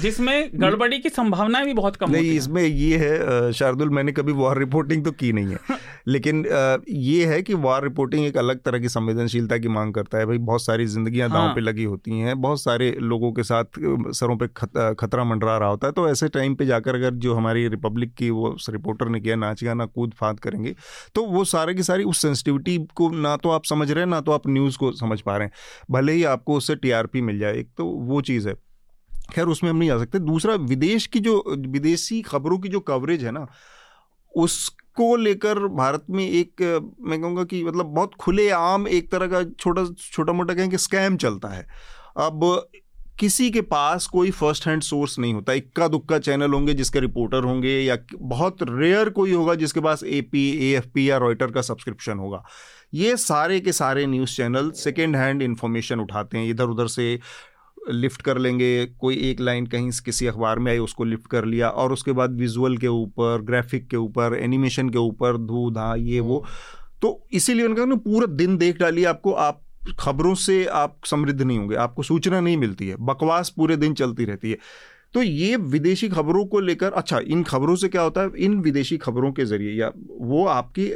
[0.01, 4.59] जिसमें गड़बड़ी की संभावनाएँ भी बहुत कम नहीं इसमें ये है शार्दुल मैंने कभी वॉर
[4.59, 5.77] रिपोर्टिंग तो की नहीं है।
[6.07, 6.45] लेकिन
[6.89, 10.37] ये है कि वॉर रिपोर्टिंग एक अलग तरह की संवेदनशीलता की मांग करता है। भाई
[10.39, 13.79] बहुत सारी जिंदगियाँ हाँ। दांव पे लगी होती हैं बहुत सारे लोगों के साथ
[14.13, 14.47] सरों पे
[14.95, 18.29] खतरा मंडरा रहा होता है। तो ऐसे टाइम पे जाकर अगर जो हमारी रिपब्लिक की
[18.29, 20.75] वो रिपोर्टर ने किया नाच गाना कूद फाद करेंगे
[21.15, 24.21] तो वो सारे की सारी उस सेंसिटिविटी को ना तो आप समझ रहे हैं ना
[24.21, 25.53] तो आप न्यूज़ को समझ पा रहे हैं।
[25.91, 28.55] भले ही आपको उससे टीआरपी मिल जाए एक तो वो चीज़ है।
[29.31, 33.23] खैर, उसमें हम नहीं जा सकते। दूसरा, विदेश की जो, विदेशी खबरों की जो कवरेज
[33.25, 33.47] है ना,
[34.33, 36.61] उसको लेकर भारत में एक,
[37.01, 40.77] मैं कहूँगा कि मतलब बहुत खुले आम एक तरह का छोटा छोटा मोटा कहें कि
[40.77, 41.67] स्कैम चलता है।
[42.17, 42.69] अब
[43.19, 47.43] किसी के पास कोई फ़र्स्ट हैंड सोर्स नहीं होता। इक्का दुक्का चैनल होंगे जिसके रिपोर्टर
[47.43, 51.51] होंगे या बहुत रेयर कोई होगा जिसके पास A P AFP या रॉयटर
[51.51, 52.43] का सब्सक्रिप्शन होगा।
[52.93, 57.19] ये सारे के सारे news channel second hand information उठाते हैं। इधर उधर से
[57.91, 61.69] लिफ्ट कर लेंगे कोई एक लाइन कहीं किसी अखबार में आई उसको लिफ्ट कर लिया
[61.69, 66.19] और उसके बाद विजुअल के ऊपर ग्राफिक के ऊपर एनिमेशन के ऊपर धू धा ये
[66.19, 66.45] वो।
[67.01, 69.61] तो इसीलिए उनका ना पूरा दिन देख डालिए आपको आप
[69.99, 74.25] खबरों से आप समृद्ध नहीं होंगे आपको सूचना नहीं मिलती है बकवास पूरे दिन चलती
[74.25, 74.57] रहती है।
[75.13, 78.97] तो ये विदेशी खबरों को लेकर अच्छा इन खबरों से क्या होता है इन विदेशी
[78.97, 79.91] खबरों के ज़रिए या
[80.21, 80.91] वो आपकी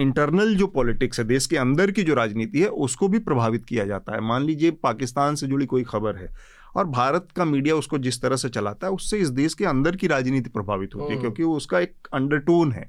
[0.00, 3.84] इंटरनल जो पॉलिटिक्स है देश के अंदर की जो राजनीति है उसको भी प्रभावित किया
[3.84, 6.28] जाता है। मान लीजिए पाकिस्तान से जुड़ी कोई खबर है
[6.76, 9.96] और भारत का मीडिया उसको जिस तरह से चलाता है उससे इस देश के अंदर
[9.96, 12.88] की राजनीति प्रभावित होती है। क्योंकि वो उसका एक अंडरटोन है।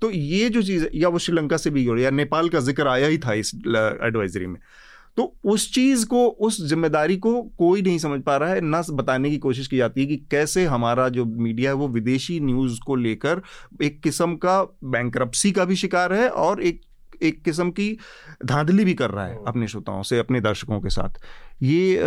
[0.00, 3.06] तो ये जो चीज़ या वो श्रीलंका से भी जुड़ी या नेपाल का ज़िक्र आया
[3.06, 4.58] ही था इस एडवाइजरी में।
[5.16, 9.30] तो उस चीज़ को उस ज़िम्मेदारी को कोई नहीं समझ पा रहा है न बताने
[9.30, 12.94] की कोशिश की जाती है कि कैसे हमारा जो मीडिया है वो विदेशी न्यूज़ को
[12.94, 13.42] लेकर
[13.82, 16.80] एक किस्म का बैंक्रप्सी का भी शिकार है और एक
[17.22, 17.98] एक किस्म की
[18.44, 21.20] धांधली भी कर रहा है अपने श्रोताओं से अपने दर्शकों के साथ।
[21.62, 22.00] ये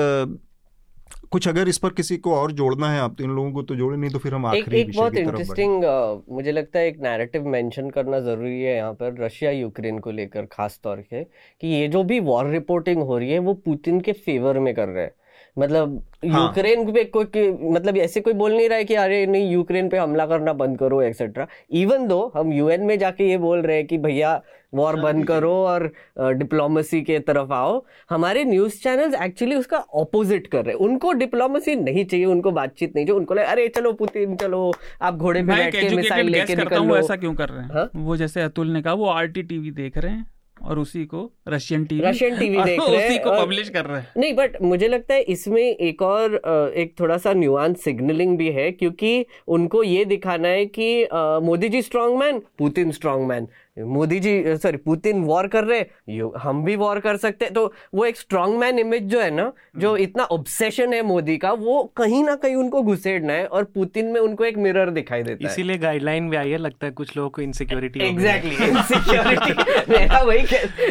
[1.36, 3.98] कुछ अगर इस पर किसी को और जोड़ना है आप इन लोगों को तो जोड़े
[3.98, 5.84] नहीं तो फिर हम आखिरी एक, एक बहुत इंटरेस्टिंग
[6.32, 10.46] मुझे लगता है एक नैरेटिव मेंशन करना ज़रूरी है यहाँ पर रशिया यूक्रेन को लेकर
[10.46, 14.12] खास तौर के कि ये जो भी वॉर रिपोर्टिंग हो रही है वो पुतिन के
[14.14, 15.12] फेवर में कर रहे हैं।
[15.60, 16.42] मतलब हाँ.
[16.42, 19.98] यूक्रेन पे कोई मतलब ऐसे कोई बोल नहीं रहा है कि अरे नहीं यूक्रेन पे
[19.98, 23.88] हमला करना बंद करो एक्सेट्रा इवन दो हम यूएन में जाके ये बोल रहे हैं
[23.88, 24.42] कि भैया
[24.74, 30.66] वॉर बंद करो और डिप्लोमेसी के तरफ़ आओ हमारे न्यूज़ चैनल्स एक्चुअली उसका ऑपोजिट कर
[30.66, 34.36] रहे हैं। उनको डिप्लोमेसी नहीं चाहिए उनको बातचीत नहीं चाहिए उनको लगे अरे चलो पुतिन
[34.36, 37.90] चलो आप घोड़े पे बैठ के मिसाइल लेके निकल लो। ऐसा क्यों कर रहे हैं?
[37.96, 42.02] वो जैसे अतुल ने कहा वो आर देख रहे हैं। और उसी को रशियन टीवी
[42.02, 45.14] रशियन टीवी देख रहे हैं उसी को पब्लिश कर रहे हैं। नहीं बट मुझे लगता
[45.14, 46.36] है इसमें एक और
[46.76, 51.08] एक थोड़ा सा न्यूआन सिग्नलिंग भी है क्योंकि उनको ये दिखाना है कि
[51.46, 56.64] Modi ji strong man Putin strong man Modi ji sorry Putin war कर रहे हम
[56.64, 59.90] भी वॉर कर सकते हैं। तो वो एक स्ट्रॉन्ग मैन इमेज जो है ना जो
[59.90, 64.06] हम्म। इतना ऑब्सेशन है मोदी का वो कहीं ना कहीं उनको घुसेड़ना है और पुतिन
[64.06, 67.16] में उनको एक मिरर दिखाई देता है। इसीलिए गाइडलाइन भी आई है लगता है कुछ
[67.18, 70.46] लोगों को इनसिक्योरिटी एग्जैक्टली इनसिक्योरिटी मेरा वही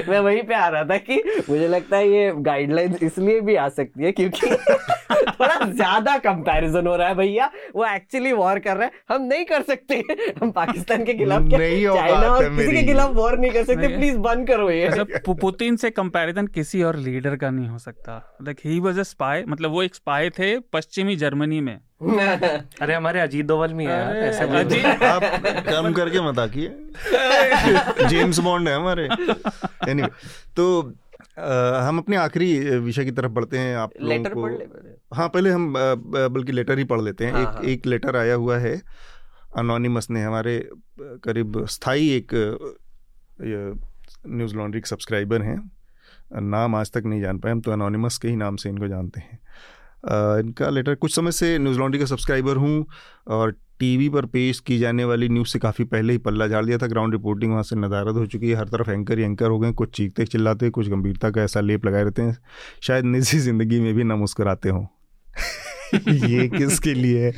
[0.09, 3.69] मैं वही पे आ रहा था कि मुझे लगता है ये गाइडलाइन इसलिए भी आ
[3.71, 4.57] सकती है क्योंकि
[5.35, 9.45] थोड़ा ज़्यादा कंपैरिजन हो रहा है भैया। वो एक्चुअली वॉर कर रहा है। हम नहीं
[9.45, 9.97] कर सकते।
[10.41, 14.47] हम पाकिस्तान के खिलाफ चाइना और किसी के खिलाफ वॉर नहीं कर सकते प्लीज़ बंद
[14.49, 18.81] करो ये। मतलब पुतिन से कंपैरिजन किसी और लीडर का नहीं हो सकता। Like he
[18.81, 21.81] was a spy मतलब वो एक स्पाई थे पश्चिमी जर्मनी में।
[22.83, 25.23] अरे हमारे अजीत दोवल में है ऐसे आप
[25.69, 26.69] कम करके मत आकिए
[28.09, 29.09] जेम्स बॉन्ड है हमारे।
[29.89, 30.11] Anyway,
[30.57, 30.93] तो
[31.39, 34.65] आ, हम अपने आखिरी विषय की तरफ़ बढ़ते हैं। आप लेटर पढ़ ले
[35.15, 35.75] हाँ पहले हम
[36.31, 37.63] बल्कि लेटर ही पढ़ लेते हैं। हाँ, एक हाँ.
[37.63, 38.83] एक लेटर आया हुआ है।
[39.57, 40.69] अनोनिमस ने हमारे,
[41.01, 42.35] करीब स्थायी एक
[44.29, 45.71] न्यूज़ लॉन्ड्री के सब्सक्राइबर हैं।
[46.41, 49.21] नाम आज तक नहीं जान पाए, हम तो अनोनिमस के ही नाम से इनको जानते
[49.21, 49.39] हैं।
[50.41, 52.87] इनका लेटर कुछ समय से न्यूज़ लॉन्ड्री का सब्सक्राइबर हूँ
[53.29, 56.79] और टीवी पर पेश की जाने वाली न्यूज़ से काफ़ी पहले ही पल्ला झाड़ दिया
[56.79, 59.59] था। ग्राउंड रिपोर्टिंग वहाँ से नदारत हो चुकी है। हर तरफ़ एंकर ही एंकर हो
[59.59, 62.39] गए कुछ चीखते चिल्लाते, कुछ गंभीरता का ऐसा लेप लगाए रहते हैं।
[62.83, 64.87] शायद निजी ज़िंदगी में भी ना मुस्कराते हों।
[66.09, 67.33] ये किसके लिए है?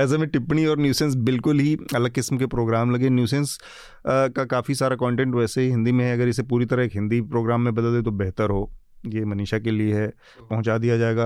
[0.00, 3.58] ऐसे में टिप्पणी और न्यूसेंस बिल्कुल ही अलग किस्म के प्रोग्राम लगे। न्यूसेंस
[4.06, 7.20] का काफ़ी सारा कंटेंट वैसे ही हिंदी में है। अगर इसे पूरी तरह एक हिंदी
[7.20, 8.70] प्रोग्राम में बदल दे तो बेहतर हो।
[9.06, 10.08] ये मनीषा के लिए है।
[10.50, 11.24] पहुँचा दिया जाएगा।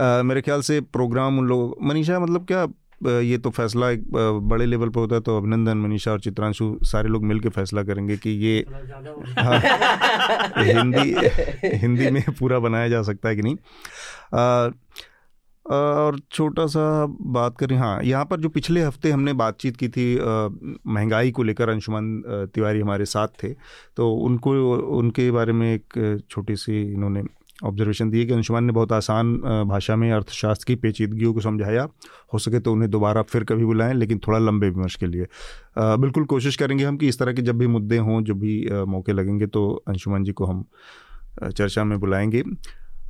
[0.00, 2.66] आ, मेरे ख्याल से प्रोग्राम उन लोग मनीषा मतलब क्या?
[3.06, 4.02] ये तो फैसला एक
[4.48, 8.16] बड़े लेवल पर होता है तो अभिनंदन मनीषा और चित्रांशु सारे लोग मिलकर फैसला करेंगे
[8.16, 8.58] कि ये
[9.38, 9.58] हाँ,
[10.58, 11.14] हिंदी
[11.76, 13.56] हिंदी में पूरा बनाया जा सकता है कि नहीं।
[14.34, 14.70] आ,
[15.66, 20.18] और छोटा सा बात करें हाँ यहाँ पर जो पिछले हफ़्ते हमने बातचीत की थी
[20.86, 22.22] महँगाई को लेकर अंशुमन
[22.54, 23.52] तिवारी हमारे साथ थे
[23.96, 27.22] तो उनको उनके बारे में एक छोटी सी इन्होंने
[27.64, 29.36] ऑब्जर्वेशन दिए कि अंशुमान ने बहुत आसान
[29.68, 31.88] भाषा में अर्थशास्त्र की पेचीदगियों को समझाया
[32.34, 35.26] हो सके तो उन्हें दोबारा फिर कभी बुलाएँ लेकिन थोड़ा लंबे विमर्श के लिए।
[35.78, 38.68] आ, बिल्कुल कोशिश करेंगे हम कि इस तरह के जब भी मुद्दे हों जब भी
[38.68, 40.64] आ, मौके लगेंगे तो अंशुमान जी को हम
[41.42, 42.42] चर्चा में बुलाएँगे।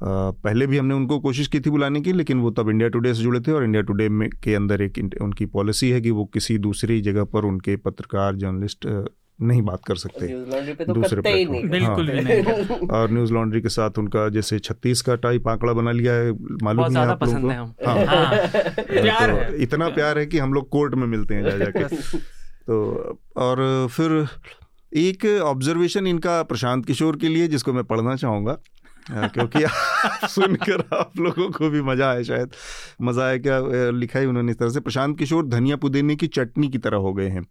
[0.04, 3.22] पहले भी हमने उनको कोशिश की थी बुलाने की लेकिन वो तब इंडिया टुडे से
[3.22, 6.58] जुड़े थे और इंडिया टुडे में के अंदर एक उनकी पॉलिसी है कि वो किसी
[6.58, 9.04] दूसरी जगह पर उनके पत्रकार जर्नलिस्ट
[9.42, 10.26] नहीं बात कर सकते।
[10.74, 15.48] तो दूसरे बिल्कुल हाँ। नहीं। और न्यूज़ लॉन्ड्री के साथ उनका जैसे छत्तीस का टाइप
[15.48, 17.90] आंकड़ा बना लिया है मालूम नहीं आप लोगों को?
[17.90, 21.84] हाँ, हाँ। तो इतना प्यार है कि हम लोग कोर्ट में मिलते हैं जा जाके।
[22.66, 24.26] तो और फिर
[24.96, 29.58] एक ऑब्जर्वेशन इनका प्रशांत किशोर के लिए जिसको मैं पढ़ना चाहूँगा। हाँ, क्योंकि
[30.28, 32.50] सुनकर आप लोगों को भी मज़ा आया शायद।
[33.02, 36.68] मज़ा आया क्या लिखा है उन्होंने इस तरह से प्रशांत किशोर धनिया पुदीने की चटनी
[36.68, 37.46] की तरह हो गए हैं।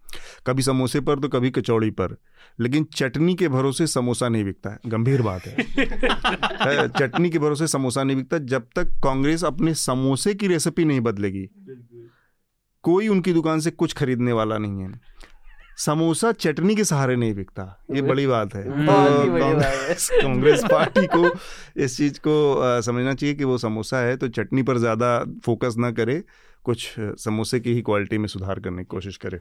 [0.48, 2.18] कभी समोसे पर तो कभी कचौड़ी पर।
[2.60, 5.56] लेकिन चटनी के भरोसे समोसा नहीं बिकता है। गंभीर बात है।
[6.88, 11.50] चटनी के भरोसे समोसा नहीं बिकता जब तक कांग्रेस अपने समोसे की रेसिपी नहीं बदलेगी।
[12.84, 15.02] कोई उनकी दुकान से कुछ खरीदने वाला नहीं है।
[15.78, 21.30] समोसा चटनी के सहारे नहीं बिकता। ये बड़ी बात है। तो कांग्रेस पार्टी को
[21.78, 25.92] इस चीज़ को समझना चाहिए कि वो समोसा है तो चटनी पर ज़्यादा फोकस ना
[25.92, 26.22] करे
[26.66, 26.90] कुछ
[27.20, 29.40] समोसे की ही क्वालिटी में सुधार करने की कोशिश करे।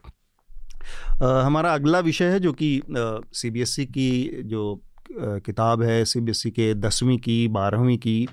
[1.22, 2.80] आ, हमारा अगला विषय है जो कि
[3.34, 4.80] सीबीएसई की जो
[5.12, 8.28] किताब है सीबीएसई के दसवीं की बारहवीं की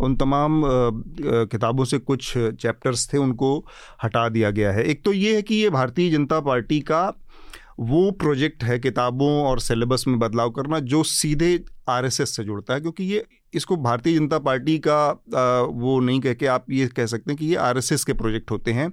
[0.00, 0.62] उन तमाम
[1.50, 3.66] किताबों से कुछ चैप्टर्स थे उनको
[4.04, 7.02] हटा दिया गया है। एक तो ये है कि ये भारतीय जनता पार्टी का
[7.80, 11.58] वो प्रोजेक्ट है किताबों और सिलेबस में बदलाव करना जो सीधे
[11.88, 13.24] आरएसएस से जुड़ता है क्योंकि ये
[13.54, 17.38] इसको भारतीय जनता पार्टी का आ, वो नहीं कह के आप ये कह सकते हैं
[17.38, 18.92] कि ये आरएसएस के प्रोजेक्ट होते हैं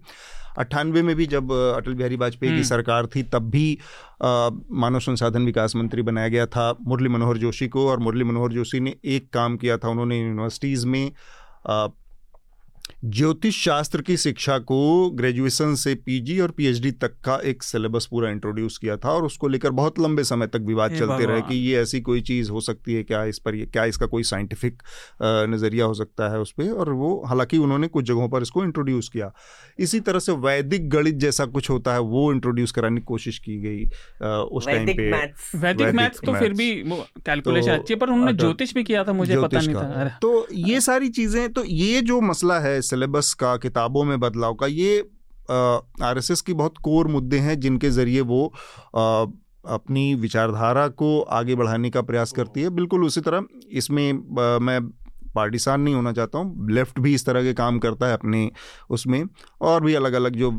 [0.57, 3.77] अट्ठानवे में भी जब अटल बिहारी वाजपेयी की हम्म। सरकार थी तब भी
[4.22, 8.80] मानव संसाधन विकास मंत्री बनाया गया था मुरली मनोहर जोशी को और मुरली मनोहर जोशी
[8.80, 11.11] ने एक काम किया था उन्होंने यूनिवर्सिटीज़ में
[11.68, 11.88] आ,
[13.05, 18.29] ज्योतिष शास्त्र की शिक्षा को ग्रेजुएशन से पीजी और पीएचडी तक का एक सिलेबस पूरा
[18.29, 21.81] इंट्रोड्यूस किया था और उसको लेकर बहुत लंबे समय तक विवाद चलते रहे कि ये
[21.81, 24.81] ऐसी कोई चीज़ हो सकती है क्या इस पर ये क्या इसका कोई साइंटिफिक
[25.23, 29.09] नज़रिया हो सकता है उस पर और वो हालाँकि उन्होंने कुछ जगहों पर इसको इंट्रोड्यूस
[29.09, 29.31] किया।
[29.79, 33.59] इसी तरह से वैदिक गणित जैसा कुछ होता है वो इंट्रोड्यूस कराने की कोशिश की
[33.59, 33.85] गई
[34.49, 35.09] उस टाइम पे।
[35.57, 36.71] वैदिक मैथ्स तो फिर भी
[37.25, 40.81] कैलकुलेशन अच्छी है पर उन्होंने ज्योतिष भी किया था मुझे पता नहीं था। तो ये
[40.81, 44.99] सारी चीज़ें तो ये जो मसला है सिलेबस का किताबों में बदलाव का ये
[46.03, 48.45] आरएसएस की बहुत कोर मुद्दे हैं जिनके ज़रिए वो
[48.95, 49.26] आ,
[49.65, 54.80] अपनी विचारधारा को आगे बढ़ाने का प्रयास करती है। बिल्कुल उसी तरह इसमें आ, मैं
[55.35, 58.49] पार्टिसान नहीं होना चाहता हूँ लेफ़्ट भी इस तरह के काम करता है अपने
[58.89, 59.23] उसमें
[59.61, 60.51] और भी अलग अलग जो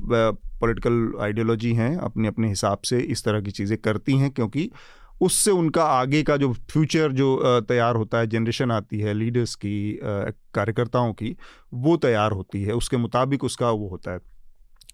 [0.60, 4.70] पॉलिटिकल आइडियोलॉजी हैं अपने अपने हिसाब से इस तरह की चीज़ें करती हैं क्योंकि
[5.20, 9.98] उससे उनका आगे का जो फ्यूचर जो तैयार होता है जनरेशन आती है लीडर्स की
[10.02, 11.36] कार्यकर्ताओं की,
[11.74, 14.20] वो तैयार होती है। उसके मुताबिक उसका वो होता है।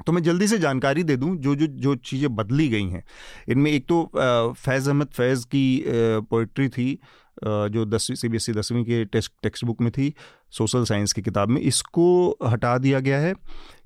[0.07, 3.03] तो मैं जल्दी से जानकारी दे दूँ, जो जो जो चीज़ें बदली गई हैं।
[3.49, 5.85] इनमें एक तो फैज़ अहमद फैज़ की
[6.31, 6.99] पोइट्री थी
[7.45, 10.13] जो दसवीं सी बी एस दसवीं के टेक्स्ट टेक्स्ट बुक में थी
[10.53, 12.07] सोशल साइंस की किताब में। इसको
[12.45, 13.35] हटा दिया गया है।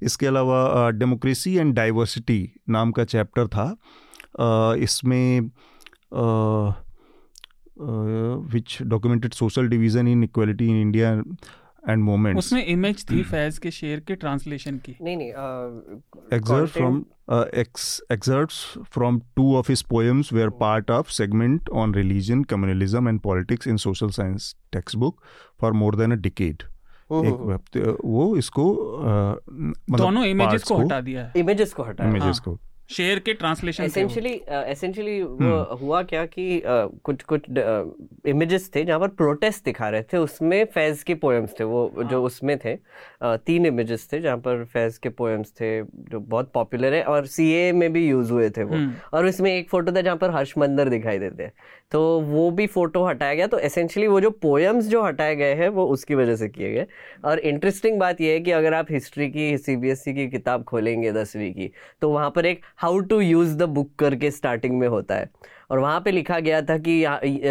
[0.02, 5.50] इसके अलावा डेमोक्रेसी एंड डाइवर्सिटी नाम का चैप्टर था। इसमें
[8.52, 11.12] which documented social division inequality India and
[11.88, 15.28] movements moments उसमें इमेज थी फैज के शेर के ट्रांसलेशन की नहीं नहीं
[16.36, 17.04] excerpt from
[18.10, 23.66] excerpts from two of his poems were part of segment on religion, communalism and politics
[23.66, 25.22] in social science textbook
[25.58, 26.64] for more than a decade.
[27.10, 28.64] एक वो इसको
[29.90, 32.58] दोनों इमेजेस को हटा दिया है इमेजेस को हटा इमेजेस को
[32.90, 37.48] शेयर के ट्रांसलेशन एसेंशियली एसेंशियली uh, वो हम्म। हुआ क्या कि uh, कुछ कुछ
[38.28, 41.86] इमेजेस uh, थे जहाँ पर प्रोटेस्ट दिखा रहे थे। उसमें फैज के पोएम्स थे। वो
[41.96, 46.20] हाँ। जो उसमें थे uh, तीन इमेजेस थे जहाँ पर फैज के पोएम्स थे जो
[46.20, 49.68] बहुत पॉपुलर है और सीए में भी यूज़ हुए थे वो। हम्म। और उसमें एक
[49.70, 51.52] फ़ोटो था जहाँ पर हर्ष मंदर दिखाई देते हैं।
[51.92, 55.68] तो वो भी फ़ोटो हटाया गया। तो एसेंशियली वो जो पोएम्स जो हटाए गए हैं
[55.68, 56.86] वो उसकी वजह से किए गए।
[57.24, 61.52] और इंटरेस्टिंग बात यह है कि अगर आप हिस्ट्री की सीबीएसई की किताब खोलेंगे दसवीं
[61.54, 61.70] की
[62.00, 65.30] तो वहाँ पर एक how to use the book करके स्टार्टिंग में होता है।
[65.70, 67.04] और वहाँ पे लिखा गया था कि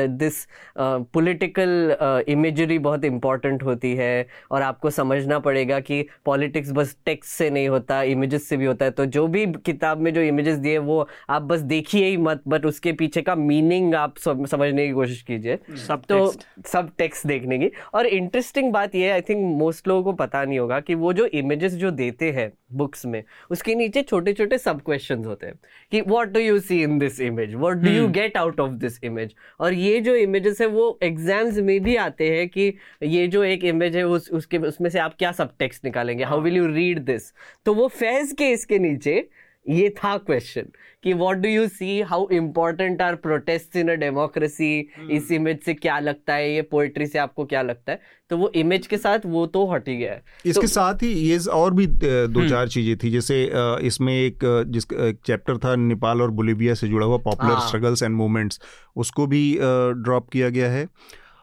[0.09, 0.45] दिस
[0.77, 7.49] पॉलिटिकल इमेजरी बहुत इंपॉर्टेंट होती है और आपको समझना पड़ेगा कि पॉलिटिक्स बस टेक्स्ट से
[7.49, 10.77] नहीं होता इमेजेस से भी होता है। तो जो भी किताब में जो इमेजेस दिए
[10.79, 15.21] वो आप बस देखिए ही मत बट उसके पीछे का मीनिंग आप समझने की कोशिश
[15.21, 16.33] कीजिए। सब तो
[16.67, 20.59] सब टेक्स्ट देखने की। और इंटरेस्टिंग बात ये आई थिंक मोस्ट लोगों को पता नहीं
[20.59, 24.81] होगा कि वो जो इमेजेस जो देते हैं बुक्स में उसके नीचे छोटे छोटे सब
[24.81, 25.55] क्वेश्चंस होते हैं
[25.91, 28.99] कि what do you see in this image what do you get out of this
[29.03, 32.73] image और ये जो इमेजेस है, वो एग्ज़ाम्स में भी आते हैं कि
[33.03, 36.23] ये जो एक इमेज है, उस, उसके, उसमें से आप क्या सब टेक्स्ट निकालेंगे?
[36.23, 37.31] How will you read this
[37.65, 39.27] तो वो फैज के इसके नीचे
[39.69, 40.65] ये था क्वेश्चन
[41.03, 45.73] कि what do you see how important are protest in a democracy इस इमेज से
[45.73, 46.53] क्या लगता है?
[46.55, 47.99] ये पोएट्री से आपको क्या लगता है?
[48.29, 51.07] तो वो इमेज के साथ वो तो हट ही गया है। इसके तो- साथ ही
[51.07, 56.21] ये और भी दो चार चीज़ें थी। जैसे इसमें एक जिस एक चैप्टर था नेपाल
[56.21, 58.59] और बोलिविया से जुड़ा हुआ पॉपुलर हाँ। स्ट्रगल्स एंड मूवमेंट्स
[58.95, 59.57] उसको भी
[60.03, 60.87] ड्रॉप किया गया है।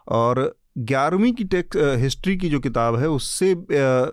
[0.08, 4.12] और ग्यारहवीं की टेक्स हिस्ट्री की जो किताब है उससे अ,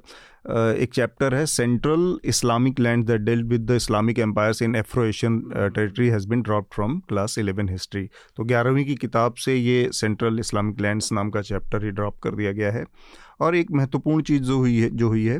[0.49, 5.39] एक चैप्टर है central Islamic land that dealt with the Islamic empires in Afro Asian
[5.55, 8.03] territory has been drop from class eleven history
[8.37, 12.35] तो ग्यारहवीं की किताब से ये सेंट्रल इस्लामिक लैंड्स नाम का चैप्टर ही ड्रॉप कर
[12.35, 12.85] दिया गया है।
[13.41, 15.39] और एक महत्वपूर्ण चीज़ जो हुई है जो हुई है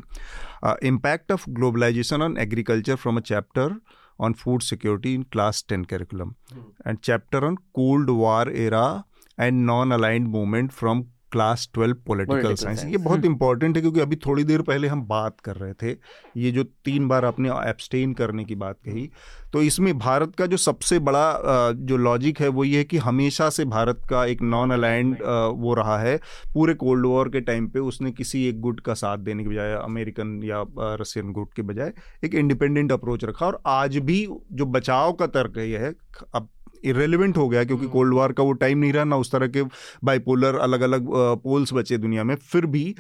[0.84, 3.80] impact of globalisation on agriculture from a chapter
[4.20, 6.36] on food security in class 10 curriculum.
[6.86, 9.06] And chapter on cold war era
[9.38, 14.44] and non-aligned movement from class twelve political science ये बहुत इंपॉर्टेंट है क्योंकि अभी थोड़ी
[14.44, 15.96] देर पहले हम बात कर रहे थे
[16.38, 19.10] ये जो तीन बार आपने एब्सटेन करने की बात कही।
[19.54, 23.50] तो इसमें भारत का जो सबसे बड़ा जो लॉजिक है वो ये है कि हमेशा
[23.50, 25.18] से भारत का एक नॉन अलाइंड
[25.56, 26.20] वो रहा है।
[26.54, 29.74] पूरे कोल्ड वॉर के टाइम पे उसने किसी एक गुट का साथ देने के बजाय
[29.74, 30.64] अमेरिकन या
[31.02, 31.94] रशियन गुट के बजाय
[32.24, 35.94] एक इंडिपेंडेंट अप्रोच रखा। और आज भी जो बचाव का तर्क है ये है
[36.36, 36.50] अब
[36.84, 39.64] इरेलीवेंट हो गया क्योंकि कोल्ड वॉर का वो टाइम नहीं रहा ना उस तरह के
[40.04, 41.08] बाइपोलर अलग अलग
[41.44, 42.96] पोल्स बचे दुनिया में। फिर भी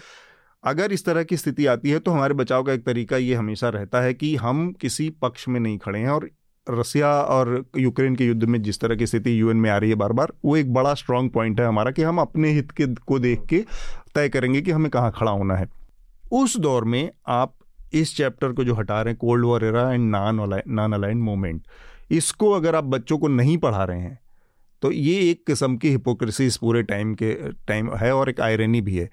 [0.64, 3.70] अगर इस तरह की स्थिति आती है तो हमारे बचाव का एक तरीका ये हमेशा
[3.70, 6.30] रहता है कि हम किसी पक्ष में नहीं खड़े हैं और
[6.68, 9.95] रसिया और यूक्रेन के युद्ध में जिस तरह की स्थिति यूएन में आ रही है
[9.95, 13.20] बार बार वो एक बड़ा स्ट्रांग पॉइंट है हमारा कि हम अपने हित के को
[13.20, 13.64] देख के
[14.16, 15.68] तय करेंगे कि हमें कहाँ खड़ा होना है।
[16.32, 17.53] उस दौर में आप
[17.94, 21.62] इस चैप्टर को जो हटा रहे हैं cold war era and non non aligned movement
[22.11, 24.19] इसको अगर आप बच्चों को नहीं पढ़ा रहे हैं
[24.81, 27.33] तो ये एक किस्म की हिपोक्रेसी इस पूरे टाइम के
[27.67, 29.09] टाइम है और एक आयरनी भी है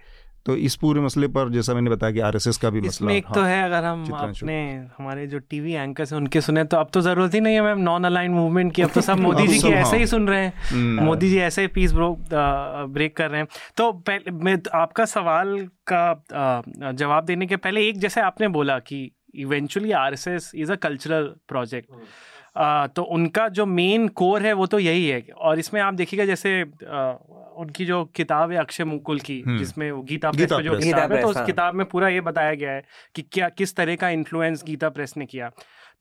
[0.46, 3.34] तो इस पूरे मसले पर जैसा मैंने बताया कि आरएसएस का भी मसला एक हाँ,
[3.34, 4.54] तो हाँ, अगर हम। अपने
[4.98, 7.78] हमारे जो टीवी एंकर्स हैं उनके सुने तो अब तो ज़रूरत ही नहीं है मैम
[7.80, 10.40] नॉन अलाइन मूवमेंट की अब तो सब मोदी जी की ऐसे हाँ। ही सुन रहे
[10.40, 14.56] हैं हम्म। मोदी जी ऐसे ही पीस ब्रो ब्रेक कर रहे हैं तो पहले मैं
[14.74, 15.56] आपका सवाल
[15.92, 21.32] का जवाब देने के पहले एक जैसे आपने बोला कि eventually RSS is a cultural
[21.48, 21.90] project
[22.58, 26.62] तो उनका जो मेन कोर है वो तो यही है और इसमें आप देखिएगा जैसे
[26.62, 30.70] उनकी जो किताब है अक्षय मुकुल की हम्म। जिसमें वो गीता प्रेस गीता में जो
[30.70, 32.82] प्रेस। किताब है तो उस हाँ। किताब में पूरा ये बताया गया है
[33.14, 35.50] कि क्या किस तरह का इन्फ्लुएंस गीता प्रेस ने किया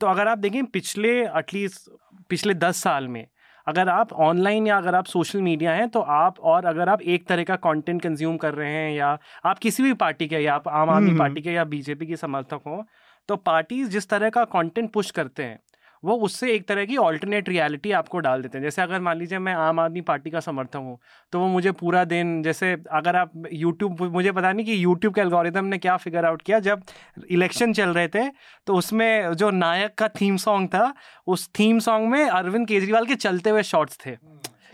[0.01, 1.89] तो अगर आप देखें पिछले एटलीस्ट
[2.29, 3.25] पिछले दस साल में
[3.67, 7.27] अगर आप ऑनलाइन या अगर आप सोशल मीडिया हैं तो आप और अगर आप एक
[7.27, 10.67] तरह का कंटेंट कंज्यूम कर रहे हैं या आप किसी भी पार्टी के या आप
[10.67, 12.83] आम आदमी हम्म। पार्टी के या बीजेपी के समर्थक हो
[13.29, 15.59] तो पार्टीज़ जिस तरह का कंटेंट पुश करते हैं
[16.03, 19.39] वो उससे एक तरह की ऑल्टरनेट रियलिटी आपको डाल देते हैं। जैसे अगर मान लीजिए
[19.39, 20.97] मैं आम आदमी पार्टी का समर्थक हूँ
[21.33, 25.21] तो वो मुझे पूरा दिन, जैसे अगर आप यूट्यूब मुझे पता नहीं कि यूट्यूब के
[25.21, 26.83] एल्गोरिदम ने क्या फिगर आउट किया, जब
[27.29, 28.27] इलेक्शन चल रहे थे
[28.67, 30.93] तो उसमें जो नायक का थीम सॉन्ग था,
[31.27, 34.15] उस थीम सॉन्ग में अरविंद केजरीवाल के चलते हुए शॉर्ट्स थे।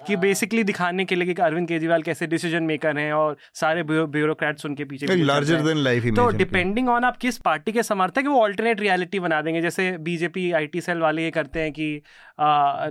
[0.07, 4.65] कि बेसिकली दिखाने के लिए कि अरविंद केजरीवाल कैसे डिसीज़न मेकर हैं और सारे ब्यूरोक्रेट्स
[4.65, 8.80] उनके पीछे लार्जर देन लाइफ तो डिपेंडिंग ऑन आप किस पार्टी के समर्थक वो ऑल्टरनेट
[8.80, 12.01] रियलिटी बना देंगे। जैसे बीजेपी आईटी सेल वाले ये करते हैं कि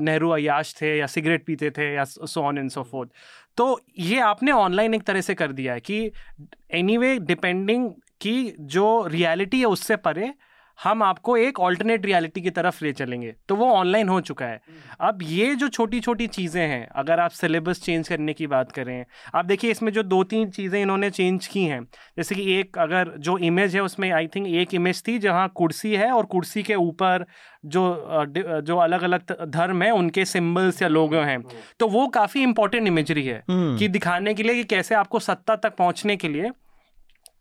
[0.05, 3.11] नेहरू अयाश थे या सिगरेट पीते थे या so on and so forth
[3.57, 6.11] तो ये आपने ऑनलाइन एक तरह से कर दिया है कि
[6.75, 7.91] एनीवे डिपेंडिंग
[8.21, 10.33] कि जो रियलिटी है उससे परे
[10.79, 14.61] हम आपको एक ऑल्टरनेट रियलिटी की तरफ़ ले चलेंगे। तो वो ऑनलाइन हो चुका है।
[15.01, 19.05] अब ये जो छोटी छोटी चीज़ें हैं अगर आप सिलेबस चेंज करने की बात करें
[19.35, 21.83] आप देखिए इसमें जो दो तीन चीज़ें इन्होंने चेंज की हैं
[22.17, 25.95] जैसे कि एक अगर जो इमेज है उसमें आई थिंक एक इमेज थी जहाँ कुर्सी
[25.95, 27.25] है और कुर्सी के ऊपर
[27.67, 27.83] जो
[28.63, 31.41] जो अलग अलग धर्म है उनके सिम्बल्स या लोगो हैं।
[31.81, 35.57] तो वो काफ़ी इंपॉर्टेंट इमेजरी है हम्म। कि दिखाने के लिए कि कैसे आपको सत्ता
[35.57, 36.51] तक पहुँचने के लिए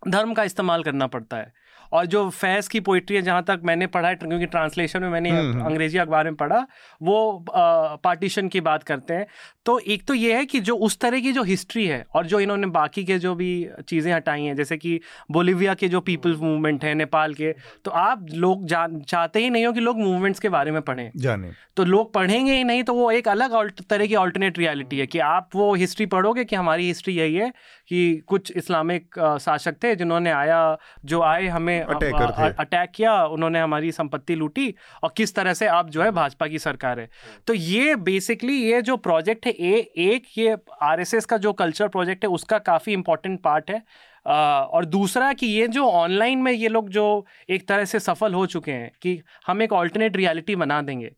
[0.08, 1.54] धर्म का इस्तेमाल करना पड़ता है।
[1.92, 5.30] और जो फैज़ की पोइट्री है जहाँ तक मैंने पढ़ा है क्योंकि ट्रांसलेशन में मैंने
[5.30, 6.66] हम्म, हम्म। अंग्रेज़ी अखबार में पढ़ा
[7.02, 9.26] वो पार्टीशन की बात करते हैं।
[9.66, 12.40] तो एक तो ये है कि जो उस तरह की जो हिस्ट्री है और जो
[12.40, 13.52] इन्होंने बाकी के जो भी
[13.88, 15.00] चीज़ें हटाई हैं जैसे कि
[15.32, 17.52] बोलिविया के जो पीपल्स मूवमेंट है नेपाल के
[17.86, 21.12] तो आप लोग जान चाहते ही नहीं हो कि लोग मूवमेंट्स के बारे में पढ़ें।
[21.18, 25.06] जाने। तो लोग पढ़ेंगे ही नहीं तो वो एक अलग तरह की ऑल्टरनेट रियलिटी है
[25.08, 27.50] कि आप वो हिस्ट्री पढ़ोगे कि हमारी हिस्ट्री यही है
[27.90, 34.36] कि कुछ इस्लामिक शासक थे जिन्होंने आया जो आए हमें अटैक किया उन्होंने हमारी संपत्ति
[34.36, 37.10] लूटी और किस तरह से आप जो है भाजपा की सरकार है।
[37.48, 42.24] तो ये बेसिकली ये जो प्रोजेक्ट है ए, एक ये आरएसएस का जो कल्चर प्रोजेक्ट
[42.24, 43.84] है उसका काफ़ी इंपॉर्टेंट पार्ट है।
[44.28, 48.34] आ, और दूसरा कि ये जो ऑनलाइन में ये लोग जो एक तरह से सफल
[48.34, 51.12] हो चुके हैं कि हम एक ऑल्टरनेट रियलिटी बना देंगे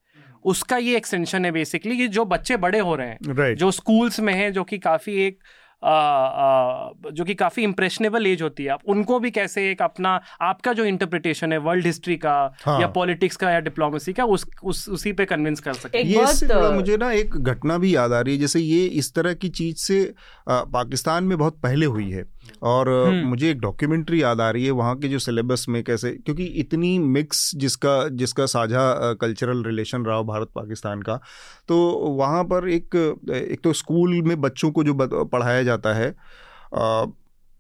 [0.45, 3.53] उसका ये एक्सटेंशन है बेसिकली कि जो बच्चे बड़े हो रहे हैं right.
[3.53, 5.39] जो स्कूल्स में हैं जो कि काफ़ी एक
[5.85, 10.85] जो कि काफ़ी इंप्रेशनेबल एज होती है। आप उनको भी कैसे एक अपना आपका जो
[10.85, 12.35] इंटरप्रिटेशन है वर्ल्ड हिस्ट्री का
[12.65, 12.79] हाँ.
[12.81, 16.71] या पॉलिटिक्स का या डिप्लोमेसी का उस, उस उसी पे कन्विंस कर सके ये तो...
[16.71, 19.77] मुझे ना एक घटना भी याद आ रही है जैसे ये इस तरह की चीज़
[19.77, 20.13] से
[20.49, 22.23] पाकिस्तान में बहुत पहले हुई है।
[22.63, 26.11] और हम्म। मुझे एक डॉक्यूमेंट्री याद आ रही है वहाँ के जो सिलेबस में कैसे
[26.15, 31.19] क्योंकि इतनी मिक्स जिसका जिसका साझा कल्चरल रिलेशन रहा हो भारत पाकिस्तान का
[31.67, 31.77] तो
[32.17, 32.95] वहाँ पर एक
[33.31, 34.93] एक तो स्कूल में बच्चों को जो
[35.25, 36.13] पढ़ाया जाता है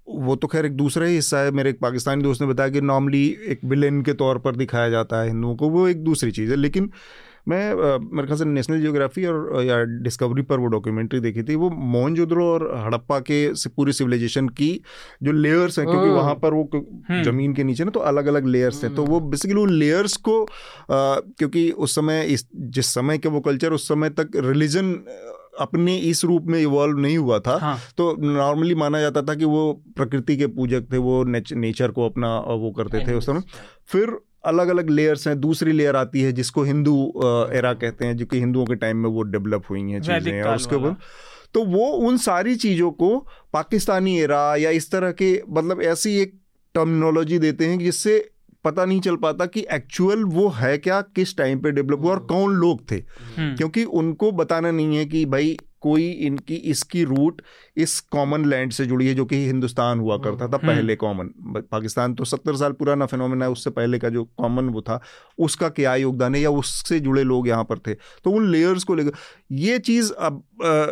[0.07, 2.81] वो तो खैर एक दूसरा ही हिस्सा है मेरे एक पाकिस्तानी दोस्त ने बताया कि
[2.81, 6.49] नॉर्मली एक विलेन के तौर पर दिखाया जाता है हिंदुओं को वो एक दूसरी चीज़
[6.51, 6.89] है लेकिन
[7.47, 7.73] मैं
[8.07, 12.45] मेरे ख्याल से नेशनल जियोग्राफी और या डिस्कवरी पर वो डॉक्यूमेंट्री देखी थी वो मोहनजोदड़ो
[12.45, 14.71] और हड़प्पा के पूरी सिविलाइजेशन की
[15.23, 18.47] जो लेयर्स हैं क्योंकि वहाँ पर वो हम्म। ज़मीन के नीचे ना तो अलग अलग
[18.47, 20.47] लेयर्स हैं तो वो बेसिकली हम्म। उन लेयर्स को आ,
[20.89, 24.93] क्योंकि उस समय इस जिस समय के वो कल्चर उस समय तक रिलीजन
[25.59, 29.45] अपने इस रूप में इवॉल्व नहीं हुआ था हाँ। तो नॉर्मली माना जाता था कि
[29.45, 33.43] वो प्रकृति के पूजक थे वो नेच, नेचर को अपना वो करते थे उस समय
[33.87, 36.95] फिर अलग अलग लेयर्स हैं। दूसरी लेयर आती है जिसको हिंदू
[37.53, 40.55] एरा कहते हैं जो कि हिंदुओं के टाइम में वो डेवलप हुई हैं चीज़ें और
[40.55, 40.95] उसके ऊपर
[41.53, 43.17] तो वो उन सारी चीज़ों को
[43.53, 46.39] पाकिस्तानी एरा या इस तरह के मतलब ऐसी एक
[46.75, 48.29] टर्मिनोलॉजी देते हैं जिससे
[48.65, 52.19] पता नहीं चल पाता कि एक्चुअल वो है क्या किस टाइम पे डेवलप हुआ और
[52.19, 57.41] कौन लोग थे। हम्म। क्योंकि उनको बताना नहीं है कि भाई कोई इनकी इसकी रूट
[57.77, 61.29] इस कॉमन लैंड से जुड़ी है जो कि हिंदुस्तान हुआ करता था हम्म। पहले कॉमन
[61.71, 64.99] पाकिस्तान तो सत्तर साल पुराना फिनोमिना है उससे पहले का जो कॉमन वो था
[65.39, 67.93] उसका क्या योगदान है या उससे जुड़े लोग यहाँ पर थे?
[67.93, 69.11] तो उन लेयर्स को लेकर
[69.51, 70.43] ये चीज़ अब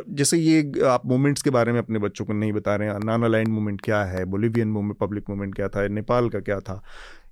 [0.09, 3.27] जैसे ये आप मूवमेंट्स के बारे में अपने बच्चों को नहीं बता रहे हैं नाना
[3.27, 6.81] लैंड मूवमेंट क्या है बोलिवियन मूवमेंट पब्लिक मूवमेंट क्या था नेपाल का क्या था?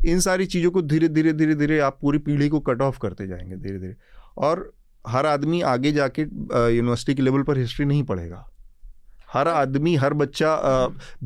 [0.05, 3.27] इन सारी चीज़ों को धीरे धीरे धीरे धीरे आप पूरी पीढ़ी को कट ऑफ़ करते
[3.27, 3.95] जाएँगे धीरे धीरे।
[4.37, 4.71] और
[5.09, 8.45] हर आदमी आगे जाके यूनिवर्सिटी के लेवल पर हिस्ट्री नहीं पढ़ेगा।
[9.29, 10.55] हर आदमी हर बच्चा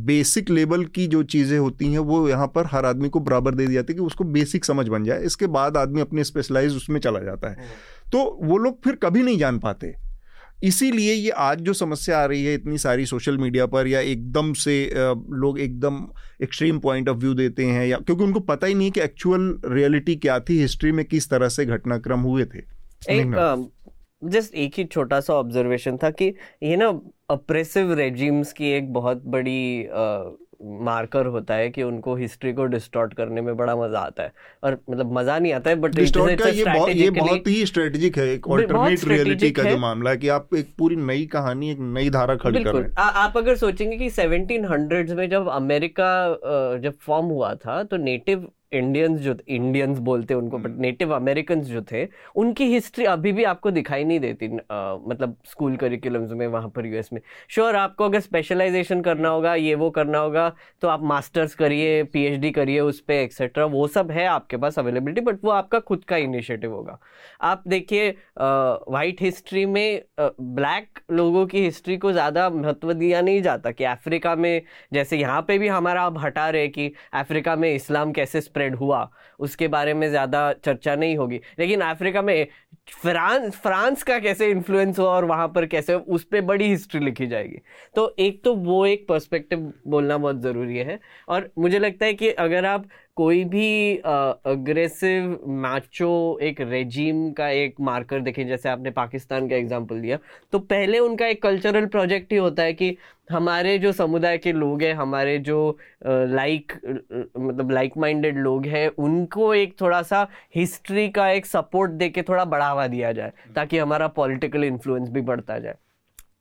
[0.06, 3.68] बेसिक लेवल की जो चीज़ें होती हैं वो यहाँ पर हर आदमी को बराबर दे
[3.68, 7.00] दी जाती है कि उसको बेसिक समझ बन जाए। इसके बाद आदमी अपने स्पेशलाइज उसमें
[7.00, 7.68] चला जाता है।
[8.12, 9.94] तो वो लोग फिर कभी नहीं जान पाते।
[10.64, 14.54] इसीलिए ये आज जो समस्या आ रही है इतनी सारी सोशल मीडिया पर या एकदम
[14.56, 15.98] से लोग एकदम
[16.44, 19.54] एक्सट्रीम पॉइंट ऑफ़ व्यू देते हैं या क्योंकि उनको पता ही नहीं है कि एक्चुअल
[19.66, 22.62] रियलिटी क्या थी हिस्ट्री में किस तरह से घटनाक्रम हुए थे।
[23.10, 23.72] एक
[24.24, 26.88] जस्ट एक ही छोटा सा ऑब्जर्वेशन था कि ये ना
[27.30, 29.88] अप्रेसिव रेजिम्स की एक बहुत बड़ी
[30.82, 34.32] मार्कर होता है कि उनको हिस्ट्री को डिस्टॉर्ट करने में बड़ा मज़ा आता है।
[34.64, 38.18] और मतलब मज़ा नहीं आता है बट डिस्टॉर्ट का ये बहुत ये बहुत ही स्ट्रेटेजिक
[38.18, 41.80] है एक ऑल्टरनेट रियलिटी का जो मामला है कि आप एक पूरी नई कहानी एक
[41.80, 46.12] नई धारा खड़ी कर रहे हैं। आप अगर सोचेंगे कि 1700s में जब अमेरिका
[46.84, 51.82] जब फॉर्म हुआ था तो नेटिव इंडियंस जो इंडियंस बोलते उनको बट नेटिव अमेरिकन जो
[51.92, 56.70] थे उनकी हिस्ट्री अभी भी आपको दिखाई नहीं देती आ, मतलब स्कूल करिकुलम्स में वहाँ
[56.70, 60.52] पर यूएस में। श्योर sure, आपको अगर स्पेशलाइजेशन करना होगा ये वो करना होगा
[60.82, 65.22] तो आप मास्टर्स करिए पीएचडी करिए उस पर एक्सेट्रा वो सब है आपके पास अवेलेबिलिटी
[65.22, 66.98] बट वो आपका खुद का इनिशिएटिव होगा।
[67.42, 68.10] आप देखिए
[68.40, 74.36] वाइट हिस्ट्री में ब्लैक लोगों की हिस्ट्री को ज़्यादा महत्व दिया नहीं जाता कि अफ्रीका
[74.36, 74.62] में
[74.94, 78.76] जैसे यहाँ पे भी हमारा आप हटा रहे कि अफ्रीका में इस्लाम कैसे स्प्रेड स्प्रेड
[78.76, 79.10] हुआ
[79.40, 82.48] उसके बारे में ज़्यादा चर्चा नहीं होगी। लेकिन अफ्रीका में
[82.88, 87.28] फ्रांस फ्रांस का कैसे इन्फ्लुएंस हुआ और वहाँ पर कैसे, उस पर बड़ी हिस्ट्री लिखी
[87.28, 87.60] जाएगी।
[87.96, 91.00] तो एक तो वो एक पर्सपेक्टिव बोलना बहुत ज़रूरी है
[91.30, 92.86] और मुझे लगता है कि अगर आप
[93.18, 100.00] कोई भी अग्रेसिव मैचो एक रेजिम का एक मार्कर देखें, जैसे आपने पाकिस्तान का एग्जांपल
[100.02, 100.18] दिया
[100.54, 102.96] तो पहले उनका एक कल्चरल प्रोजेक्ट ही होता है कि
[103.32, 106.74] हमारे जो समुदाय के लोग हैं, हमारे जो लाइक
[107.38, 112.22] मतलब लाइक माइंडेड लोग हैं, उनको एक थोड़ा सा हिस्ट्री का एक सपोर्ट दे के
[112.24, 115.76] थोड़ा बढ़ावा दिया जाए, ताकि हमारा पॉलिटिकल इन्फ्लुएंस भी बढ़ता जाए।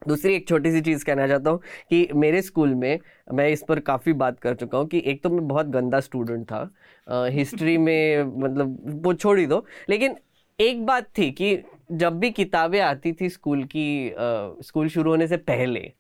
[0.09, 1.61] दूसरी एक छोटी सी चीज़ कहना चाहता हूँ
[1.91, 2.99] कि मेरे स्कूल में
[3.33, 6.45] मैं इस पर काफ़ी बात कर चुका हूँ कि एक तो मैं बहुत गंदा स्टूडेंट
[6.47, 10.17] था हिस्ट्री में मतलब वो छोड़ ही दो, लेकिन
[10.59, 11.57] एक बात थी कि
[11.93, 14.15] जब भी किताबें आती थी स्कूल की
[14.67, 15.91] स्कूल शुरू होने से पहले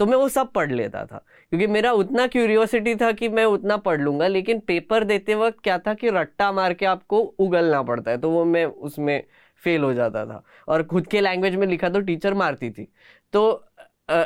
[0.00, 1.18] तो मैं वो सब पढ़ लेता था,
[1.50, 5.78] क्योंकि मेरा उतना क्यूरियोसिटी था कि मैं उतना पढ़ लूँगा, लेकिन पेपर देते वक्त क्या
[5.78, 9.22] था कि रट्टा मार के आपको उगलना पड़ता है तो वो मैं उसमें
[9.66, 12.88] फेल हो जाता था। और खुद के लैंग्वेज में लिखा तो टीचर मारती थी।
[13.32, 13.50] तो
[14.10, 14.22] आ,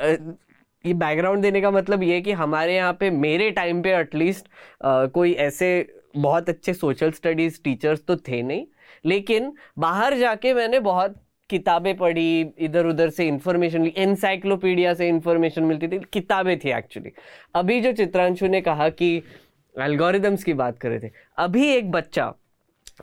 [0.85, 4.47] ये बैकग्राउंड देने का मतलब ये है कि हमारे यहाँ पे मेरे टाइम पे एटलीस्ट
[5.15, 5.69] कोई ऐसे
[6.17, 8.67] बहुत अच्छे सोशल स्टडीज़ टीचर्स तो थे नहीं।
[9.05, 11.15] लेकिन बाहर जाके मैंने बहुत
[11.51, 17.11] किताबें पढ़ी इधर उधर से इंफॉर्मेशन ली एनसाइक्लोपीडिया से इंफॉर्मेशन मिलती थी किताबें थी एक्चुअली
[17.55, 19.17] अभी जो चित्रांशु ने कहा कि
[19.75, 22.33] एल्गोरिदम्स की बात कर रहे थे अभी एक बच्चा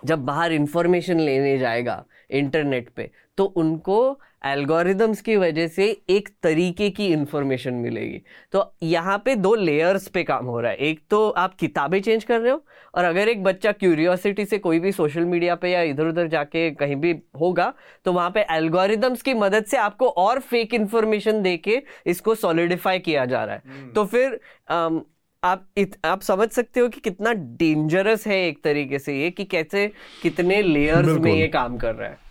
[0.05, 6.89] जब बाहर इंफॉर्मेशन लेने जाएगा इंटरनेट पे तो उनको एल्गोरिदम्स की वजह से एक तरीके
[6.89, 8.21] की इंफॉर्मेशन मिलेगी।
[8.51, 12.23] तो यहाँ पे दो लेयर्स पे काम हो रहा है। एक तो आप किताबें चेंज
[12.23, 12.63] कर रहे हो
[12.93, 16.69] और अगर एक बच्चा क्यूरियोसिटी से कोई भी सोशल मीडिया पे या इधर उधर जाके
[16.71, 17.73] कहीं भी होगा
[18.05, 22.99] तो वहाँ पे एल्गोरिदम्स की मदद से आपको और फेक इंफॉर्मेशन दे के इसको सॉलिडिफाई
[22.99, 25.03] किया जा रहा है। हम्म। तो फिर आम,
[25.43, 29.45] आप इत, आप समझ सकते हो कि कितना डेंजरस है एक तरीके से ये कि
[29.45, 29.91] कैसे
[30.21, 32.26] कितने लेयर्स में ये काम कर रहा है।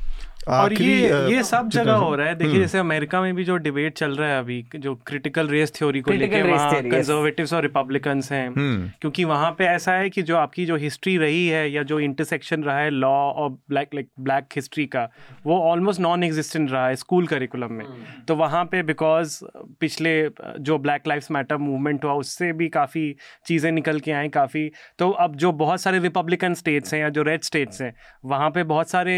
[0.47, 3.57] और ये ये सब जगह हो रहा है देखिए हम्म। जैसे अमेरिका में भी जो
[3.59, 8.21] डिबेट चल रहा है अभी जो क्रिटिकल रेस थ्योरी को लेके वहाँ कंजर्वेटिव्स और रिपब्लिकन
[8.25, 11.83] हैं हम्म। क्योंकि वहाँ पे ऐसा है कि जो आपकी जो हिस्ट्री रही है या
[11.83, 15.09] जो इंटरसेक्शन रहा है लॉ और ब्लैक लाइक ब्लैक हिस्ट्री का
[15.45, 19.39] वो ऑलमोस्ट नॉन एग्जिस्टेंट रहा है स्कूल करिकुलम में हम्म। तो वहाँ पे बिकॉज़
[19.81, 20.15] पिछले
[20.61, 23.05] जो ब्लैक लाइफ मैटर मूवमेंट हुआ उससे भी काफ़ी
[23.47, 27.23] चीज़ें निकल के आई काफ़ी तो अब जो बहुत सारे रिपब्लिकन स्टेट्स हैं या जो
[27.25, 27.95] रेड स्टेट्स हैं
[28.27, 29.17] वहाँ पे बहुत सारे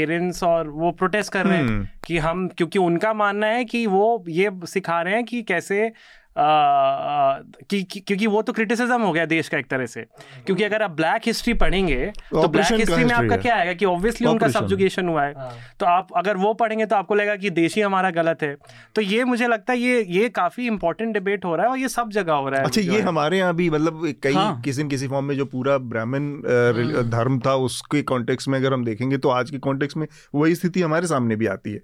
[0.00, 3.86] पेरेंट्स और वो प्रोटेस्ट कर रहे हैं हम्म। कि हम क्योंकि उनका मानना है कि
[3.86, 5.92] वो ये सिखा रहे हैं कि कैसे
[6.40, 10.04] क्योंकि वो तो क्रिटिसिज्म हो गया देश का एक तरह से।
[10.46, 14.26] क्योंकि अगर आप ब्लैक हिस्ट्री पढ़ेंगे तो ब्लैक हिस्ट्री में आपका क्या आएगा कि ऑब्वियसली
[14.28, 17.74] उनका सब्जुगेशन हुआ है। हाँ। तो आप अगर वो पढ़ेंगे तो आपको लगेगा कि देश
[17.76, 18.54] ही हमारा गलत है।
[18.94, 21.88] तो ये मुझे लगता है ये ये काफ़ी इंपॉर्टेंट डिबेट हो रहा है और ये
[21.88, 24.88] सब जगह हो रहा है अच्छा ये हमारे यहाँ भी मतलब कई हाँ। किसी न
[24.88, 29.18] किसी फॉर्म में जो पूरा ब्राह्मण हाँ। धर्म था उसके कॉन्टेक्स्ट में अगर हम देखेंगे
[29.18, 31.80] तो आज के कॉन्टेक्स्ट में वही स्थिति हमारे सामने भी आती है।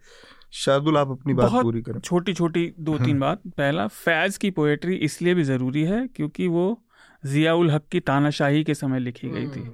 [0.52, 4.96] शार्दुल आप अपनी बात पूरी करें। छोटी छोटी दो तीन बात। पहला फैज की पोएट्री
[5.06, 6.66] इसलिए भी ज़रूरी है क्योंकि वो
[7.22, 9.68] जियाउल हक की तानाशाही के समय लिखी गई थी।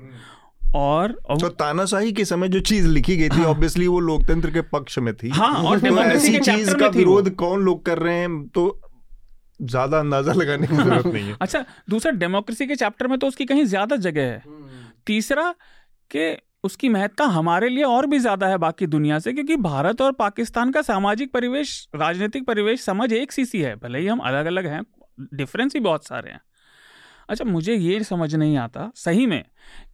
[0.74, 4.60] और तो तानाशाही के समय जो चीज़ लिखी गई थी ऑब्वियसली हाँ, वो लोकतंत्र के
[4.68, 8.46] पक्ष में थी। हाँ और तो ऐसी चीज़ का विरोध कौन लोग कर रहे हैं
[8.48, 8.80] तो
[9.60, 13.44] ज़्यादा अंदाज़ा लगाने की ज़रूरत नहीं है। अच्छा दूसरा डेमोक्रेसी के चैप्टर में तो उसकी
[13.44, 15.50] कहीं ज़्यादा जगह है। हम्म। तीसरा
[16.10, 16.30] कि
[16.64, 20.70] उसकी महत्ता हमारे लिए और भी ज़्यादा है बाकी दुनिया से क्योंकि भारत और पाकिस्तान
[20.72, 24.66] का सामाजिक परिवेश राजनीतिक परिवेश समझ एक सी सी है। भले ही हम अलग अलग
[24.66, 24.82] हैं
[25.34, 26.40] डिफरेंस ही बहुत सारे हैं।
[27.28, 29.44] अच्छा मुझे ये समझ नहीं आता सही में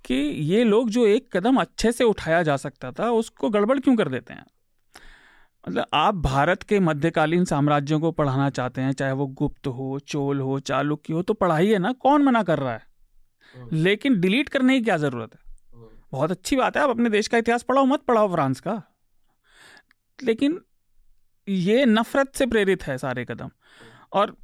[0.05, 0.15] कि
[0.45, 4.09] ये लोग जो एक कदम अच्छे से उठाया जा सकता था उसको गड़बड़ क्यों कर
[4.09, 4.45] देते हैं?
[5.65, 10.41] मतलब आप भारत के मध्यकालीन साम्राज्यों को पढ़ाना चाहते हैं चाहे वो गुप्त हो चोल
[10.41, 12.83] हो चालुक्य हो तो पढ़ाइए ना कौन मना कर रहा है?
[13.55, 15.47] हम्म। लेकिन डिलीट करने की क्या ज़रूरत है?
[16.13, 18.83] बहुत अच्छी बात है आप अपने देश का इतिहास पढ़ाओ मत पढ़ाओ फ्रांस का।
[20.19, 20.61] लेकिन
[21.49, 23.51] ये नफरत से प्रेरित है सारे कदम।
[24.13, 24.37] और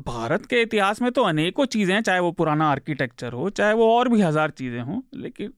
[0.00, 3.92] भारत के इतिहास में तो अनेकों चीज़ें हैं चाहे वो पुराना आर्किटेक्चर हो चाहे वो
[3.92, 5.52] और भी हज़ार चीज़ें हों लेकिन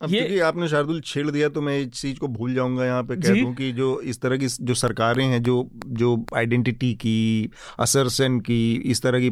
[0.00, 3.16] अब ये आपने शार्दुल छेड़ दिया तो मैं इस चीज़ को भूल जाऊँगा यहाँ पे
[3.16, 7.50] कह दूँ कि जो इस तरह की जो सरकारें हैं जो जो आइडेंटिटी की
[7.80, 9.30] असरसन की इस तरह की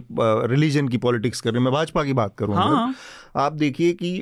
[0.50, 2.94] रिलीजन की पॉलिटिक्स कर रही है मैं भाजपा की बात करूँगा। हाँ।
[3.36, 4.18] आप देखिए कि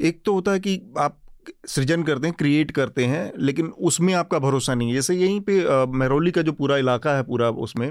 [0.00, 1.18] एक तो होता है कि आप
[1.68, 5.60] सृजन करते हैं क्रिएट करते हैं लेकिन उसमें आपका भरोसा नहीं है। जैसे यहीं पे
[5.92, 7.90] महरौली का जो पूरा इलाका है पूरा उसमें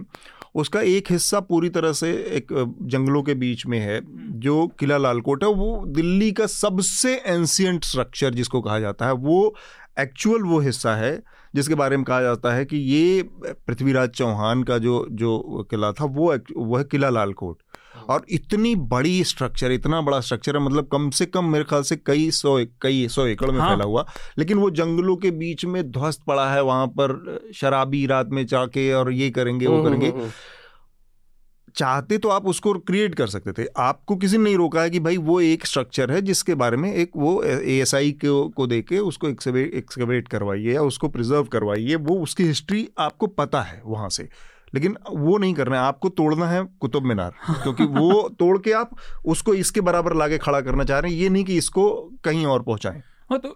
[0.55, 2.53] उसका एक हिस्सा पूरी तरह से एक
[2.83, 3.99] जंगलों के बीच में है
[4.39, 9.53] जो किला लालकोट है। वो दिल्ली का सबसे एंशियंट स्ट्रक्चर जिसको कहा जाता है वो
[9.99, 11.21] एक्चुअल वो हिस्सा है
[11.55, 13.23] जिसके बारे में कहा जाता है कि ये
[13.67, 17.57] पृथ्वीराज चौहान का जो जो किला था वो वह किला लालकोट।
[18.09, 21.95] और इतनी बड़ी स्ट्रक्चर इतना बड़ा स्ट्रक्चर है मतलब कम से कम मेरे ख्याल से
[21.95, 24.05] कई सौ कई सौ एकड़ में हाँ। फैला हुआ।
[24.37, 28.91] लेकिन वो जंगलों के बीच में ध्वस्त पड़ा है वहाँ पर शराबी रात में जाके
[28.93, 30.31] और ये करेंगे वो हम्म, हम्म, करेंगे। हम्म,
[31.75, 34.99] चाहते तो आप उसको क्रिएट कर सकते थे। आपको किसी ने नहीं रोका है कि
[34.99, 38.67] भाई वो एक स्ट्रक्चर है जिसके बारे में एक वो ए एस आई को, को
[38.67, 43.81] दे के उसको एक्सकवेट करवाइए या उसको प्रिजर्व करवाइए वो उसकी हिस्ट्री आपको पता है
[43.85, 44.29] वहाँ से।
[44.73, 48.95] लेकिन वो नहीं करना है। आपको तोड़ना है कुतुब मीनार क्योंकि वो तोड़ के आप
[49.25, 52.63] उसको इसके बराबर लाके खड़ा करना चाह रहे हैं। ये नहीं कि इसको कहीं और
[52.63, 53.55] पहुंचाएँ। हाँ तो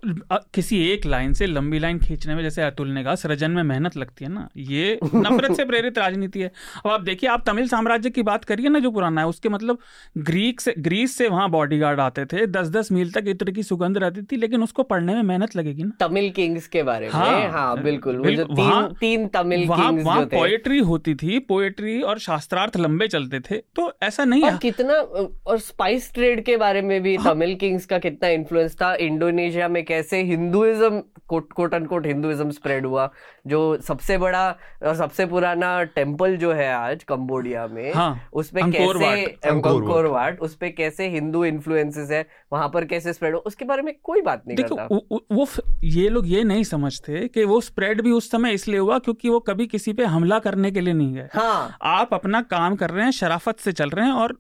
[0.54, 3.96] किसी एक लाइन से लंबी लाइन खींचने में जैसे अतुल ने कहा सृजन में मेहनत
[3.98, 6.52] लगती है ना ये नफरत से प्रेरित राजनीति है।
[6.86, 9.78] अब आप देखिए आप तमिल साम्राज्य की बात करिए ना जो पुराना है उसके मतलब
[10.18, 13.98] ग्रीक से ग्रीस से वहाँ बॉडीगार्ड आते थे दस दस मील तक इत्र की सुगंध
[13.98, 17.14] रहती थी लेकिन उसको पढ़ने में मेहनत लगेगी ना। तमिल किंग्स के बारे में?
[17.14, 23.08] हाँ, हाँ बिल्कुल वहाँ- तीन तमिल वहाँ वहाँ पोएट्री होती थी पोएट्री और शास्त्रार्थ लंबे
[23.08, 27.56] चलते थे तो ऐसा नहीं है। कितना और स्पाइस ट्रेड के बारे में भी तमिल
[27.56, 33.10] किंग्स का कितना इन्फ्लुएंस था इंडोनेशिया में कैसे Hinduism quote quote unquote Hinduism spread हुआ
[33.48, 34.50] जो सबसे बड़ा
[34.84, 39.46] और सबसे पुराना टेंपल जो है आज कंबोडिया में हाँ, उस पे अंकोर कैसे वाट।
[39.46, 43.66] Angkor Wat. अंकोर उस पे कैसे हिंदू इन्फ्लुएंसेस है वहाँ पर कैसे स्प्रेड हो उसके
[43.66, 44.96] बारे में कोई बात नहीं देखो करता
[45.36, 45.48] वो
[45.84, 49.40] ये लोग ये नहीं समझते कि वो स्प्रेड भी उस समय इसलिए हुआ क्योंकि वो
[49.40, 53.04] कभी किसी पे हमला करने के लिए नहीं गए हाँ आप अपना काम कर रहे
[53.04, 54.38] हैं शराफत से चल रहे हैं और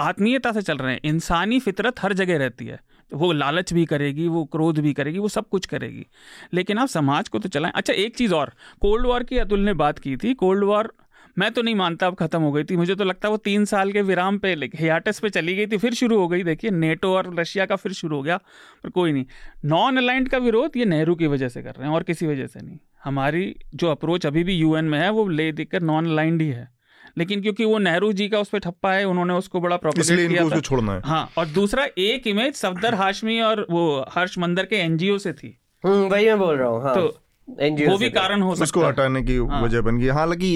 [0.00, 2.80] आत्मीयता से चल रहे हैं इंसानी फितरत हर जगह रहती है
[3.14, 6.06] वो लालच भी करेगी, वो क्रोध भी करेगी, वो सब कुछ करेगी।
[6.54, 9.74] लेकिन आप समाज को तो चलाएँ। अच्छा एक चीज़ और। कोल्ड वॉर की अतुल ने
[9.74, 10.94] बात की थी। कोल्ड वॉर,
[11.38, 13.64] मैं तो नहीं मानता अब खत्म हो गई थी। मुझे तो लगता है वो तीन
[13.64, 17.14] साल के विराम पे हियाटस पे चली गई थी, फिर शुरू हो गई। देखिए, नेटो
[17.14, 18.36] और रशिया का फिर शुरू हो गया,
[18.84, 19.24] पर कोई नहीं।
[19.64, 22.46] नॉन अलाइंड का विरोध ये नेहरू की वजह से कर रहे हैं, और किसी वजह
[22.46, 26.42] से नहीं। हमारी जो अप्रोच अभी भी यूएन में है, वो ले देकर नॉन अलाइंड
[26.42, 26.75] ही है।
[27.18, 30.60] लेकिन क्योंकि वो नेहरू जी का उस पर ठप्पा है उन्होंने उसको बड़ा किया था।
[30.60, 35.18] छोड़ना है। हाँ और दूसरा एक इमेज सफदर हाशमी और वो हर्ष मंदर के एनजीओ
[35.18, 37.18] से थी। हम्म, वही मैं बोल रहा हूँ हाँ। तो
[37.48, 40.46] NGO वो भी कारण हो उसको सकता है। हटाने की हाँ। वजह बन गई। हालाँकि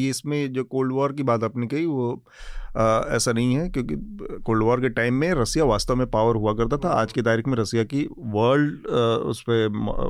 [0.00, 2.24] ये इसमें जो कोल्ड वॉर की बात आपने कही वो
[2.76, 3.94] अ, ऐसा नहीं है क्योंकि
[4.44, 7.48] कोल्ड वॉर के टाइम में रसिया वास्तव में पावर हुआ करता था। आज की तारीख
[7.48, 8.86] में रसिया की वर्ल्ड
[9.32, 9.68] उस पे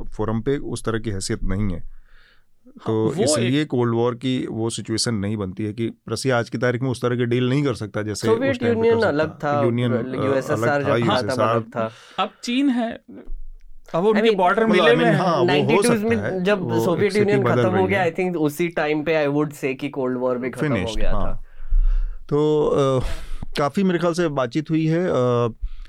[0.09, 1.83] फोरम पे उस तरह की हैसियत नहीं है।
[2.85, 6.57] तो वो इसलिए कोल्ड वॉर की वो सिचुएशन नहीं बनती है कि रसिया आज की
[6.57, 9.93] तारीख में उस तरह की डील नहीं कर सकता जैसे सोवियत यूनियन अलग था यूनियन
[10.15, 11.89] यूएसएसआर था, जब था तब अलग था।
[12.19, 12.91] अब चीन है।
[13.95, 17.43] अब उनके बॉर्डर मिले mean, हैं हाँ, वो हो 92 सकता में जब सोवियत यूनियन
[17.43, 20.49] खत्म हो गया आई थिंक उसी टाइम पे आई वुड से कि कोल्ड वॉर भी
[20.49, 21.33] खत्म हो गया हाँ। था
[22.29, 23.01] तो
[23.57, 25.05] काफ़ी मेरे ख्याल से बातचीत हुई है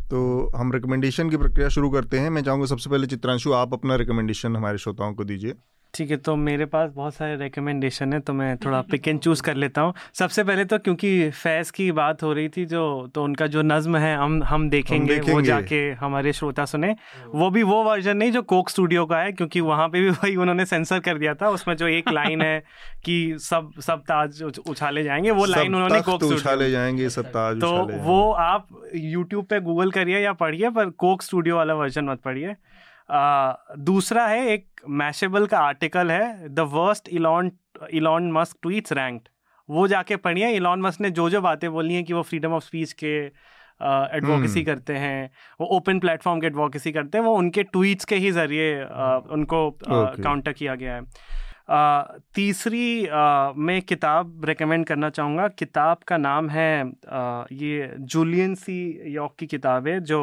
[0.04, 3.96] तो हम रिकमेंडेशन की प्रक्रिया शुरू करते हैं। मैं चाहूँगा सबसे पहले चित्रांशु आप अपना
[3.96, 5.54] रिकमेंडेशन हमारे श्रोताओं को दीजिए।
[5.94, 9.42] ठीक है तो मेरे पास बहुत सारे रिकमेंडेशन है तो मैं थोड़ा पिक एंड चूज़
[9.42, 13.24] कर लेता हूँ। सबसे पहले तो क्योंकि फैज़ की बात हो रही थी जो तो
[13.24, 16.94] उनका जो नज्म है हम हम देखेंगे, वो देखेंगे। वो जाके हमारे श्रोता सुने।
[17.34, 20.36] वो भी वो वर्जन नहीं जो कोक स्टूडियो का है क्योंकि वहाँ पे भी वही
[20.36, 22.60] उन्होंने सेंसर कर दिया था। उसमें जो एक लाइन है
[23.04, 27.72] कि सब सब ताज उछाले जाएँगे वो लाइन उन्होंने कोक उछाले जाएँगे सब ताज तो
[28.02, 32.54] वो आप यूट्यूब पे गूगल करिए या पढ़िए पर कोक स्टूडियो वाला वर्जन मत पढ़िए।
[33.08, 37.50] दूसरा है एक मैशेबल का आर्टिकल है the worst Elon
[37.92, 39.28] Elon Musk tweets ranked.
[39.68, 42.64] वो जाके पढ़िए इलॉन मस्क ने जो जो बातें बोली हैं कि वो फ्रीडम ऑफ़
[42.64, 43.14] स्पीच के
[44.16, 48.16] एडवोकेसी uh, करते हैं वो ओपन प्लेटफॉर्म के एडवोकेसी करते हैं वो उनके ट्वीट्स के
[48.16, 50.22] ही ज़रिए uh, उनको Okay.
[50.22, 51.02] काउंटर किया गया है।
[51.68, 53.08] तीसरी
[53.58, 56.84] मैं किताब रेकमेंड करना चाहूँगा। किताब का नाम है
[57.52, 58.76] ये जूलियन सी
[59.14, 60.20] यॉर्क की किताब है जो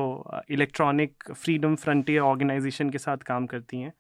[0.52, 3.94] इलेक्ट्रॉनिक फ्रीडम फ्रंटियर ऑर्गेनाइजेशन के साथ काम करती हैं।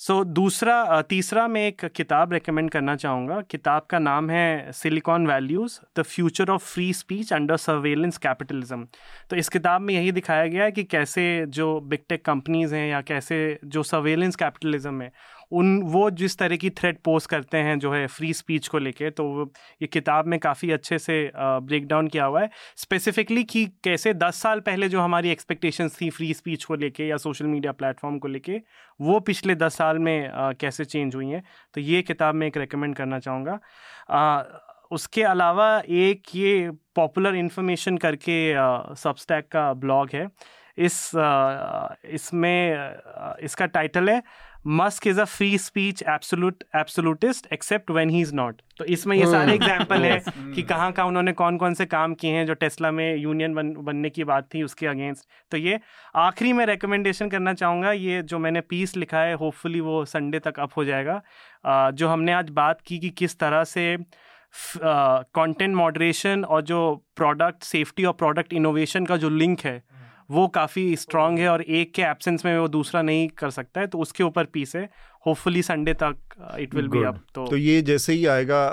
[0.00, 5.26] सो so, दूसरा तीसरा मैं एक किताब रेकमेंड करना चाहूँगा। किताब का नाम है Silicon
[5.26, 8.86] Values the future of free speech under surveillance capitalism
[9.30, 12.88] तो इस किताब में यही दिखाया गया है कि कैसे जो बिग टेक कंपनीज़ हैं
[12.90, 15.12] या कैसे जो सर्वेलेंस कैपिटलिज्म है
[15.52, 19.10] उन वो जिस तरह की थ्रेड पोस्ट करते हैं जो है फ्री स्पीच को लेके
[19.10, 19.52] तो
[19.82, 24.42] ये किताब में काफ़ी अच्छे से ब्रेक डाउन किया हुआ है। स्पेसिफिकली कि कैसे दस
[24.42, 28.28] साल पहले जो हमारी एक्सपेक्टेशंस थी फ्री स्पीच को लेके या सोशल मीडिया प्लेटफॉर्म को
[28.28, 28.60] लेके
[29.00, 31.42] वो पिछले दस साल में अ, कैसे चेंज हुई हैं
[31.74, 33.58] तो ये किताब मैं एक रिकमेंड करना चाहूँगा।
[34.92, 38.36] उसके अलावा एक ये पॉपुलर इन्फॉर्मेशन करके
[38.96, 40.26] सबस्टैक का ब्लॉग है।
[40.78, 41.10] इस
[42.14, 42.90] इसमें
[43.42, 44.22] इसका टाइटल है
[44.66, 49.26] Musk is a free speech absolute absolutist except when he is not तो इसमें ये
[49.26, 50.22] सारे एग्जांपल है
[50.54, 53.72] कि कहाँ कहाँ उन्होंने कौन कौन से काम किए हैं जो टेस्ला में यूनियन बन,
[53.72, 55.80] बनने की बात थी उसके अगेंस्ट तो ये
[56.16, 60.60] आखिरी में रिकमेंडेशन करना चाहूँगा ये जो मैंने पीस लिखा है होपफुली वो संडे तक
[60.60, 61.22] अप हो जाएगा.
[61.64, 63.96] अ, जो हमने आज बात की कि किस तरह से
[64.76, 69.82] कंटेंट मॉडरेशन और जो प्रोडक्ट सेफ्टी और प्रोडक्ट इनोवेशन का जो लिंक है
[70.30, 73.86] वो काफ़ी स्ट्रांग है और एक के एब्सेंस में वो दूसरा नहीं कर सकता है
[73.86, 74.88] तो उसके ऊपर पीस है।
[75.26, 76.16] होपफुली संडे तक
[76.58, 78.68] इट विल बी अप तो तो ये जैसे ही आएगा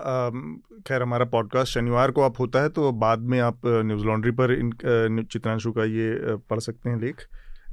[0.87, 4.51] खैर हमारा पॉडकास्ट शनिवार को आप होता है तो बाद में आप न्यूज़ लॉन्ड्री पर
[4.51, 7.21] इन चित्रांशु का ये पढ़ सकते हैं लेख।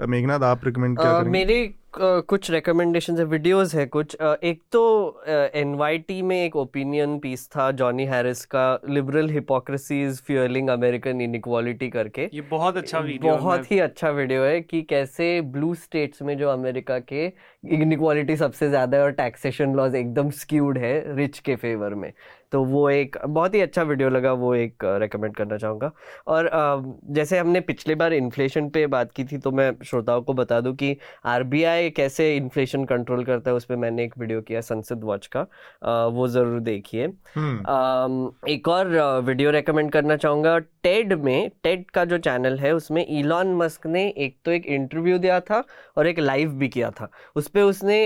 [0.01, 1.31] मेघनाथ आप रिकमेंड क्या करेंगे?
[1.31, 4.81] मेरे कुछ रिकमेंडेशन है वीडियोस है कुछ। एक तो
[5.27, 11.89] एनवाईटी में एक ओपिनियन पीस था जॉनी हैरिस का liberal hypocrisy is fuelling American inequality
[11.91, 16.37] करके। ये बहुत अच्छा वीडियो बहुत ही अच्छा वीडियो है कि कैसे ब्लू स्टेट्स में
[16.39, 17.27] जो अमेरिका के
[17.65, 22.13] इनइक्वालिटी सबसे ज़्यादा है और टैक्सेशन लॉज एकदम स्क्यूड है रिच के फेवर में।
[22.53, 25.91] तो वो एक बहुत ही अच्छा वीडियो लगा वो एक रेकमेंड करना चाहूँगा।
[26.29, 26.51] और
[27.11, 30.75] जैसे हमने पिछले बार इन्फ्लेशन पे बात की थी तो मैं श्रोताओं को बता दूँ
[30.77, 30.97] कि
[31.27, 35.43] आरबीआई कैसे इन्फ्लेशन कंट्रोल करता है उस पर मैंने एक वीडियो किया संसद वॉच का।
[36.09, 38.89] वो ज़रूर देखिए। हम्म, एक और
[39.25, 44.07] वीडियो रेकमेंड करना चाहूँगा टेड में टेड का जो चैनल है उसमें इलॉन मस्क ने
[44.09, 45.63] एक तो एक इंटरव्यू दिया था
[45.97, 48.05] और एक लाइव भी किया था। उस पर उसने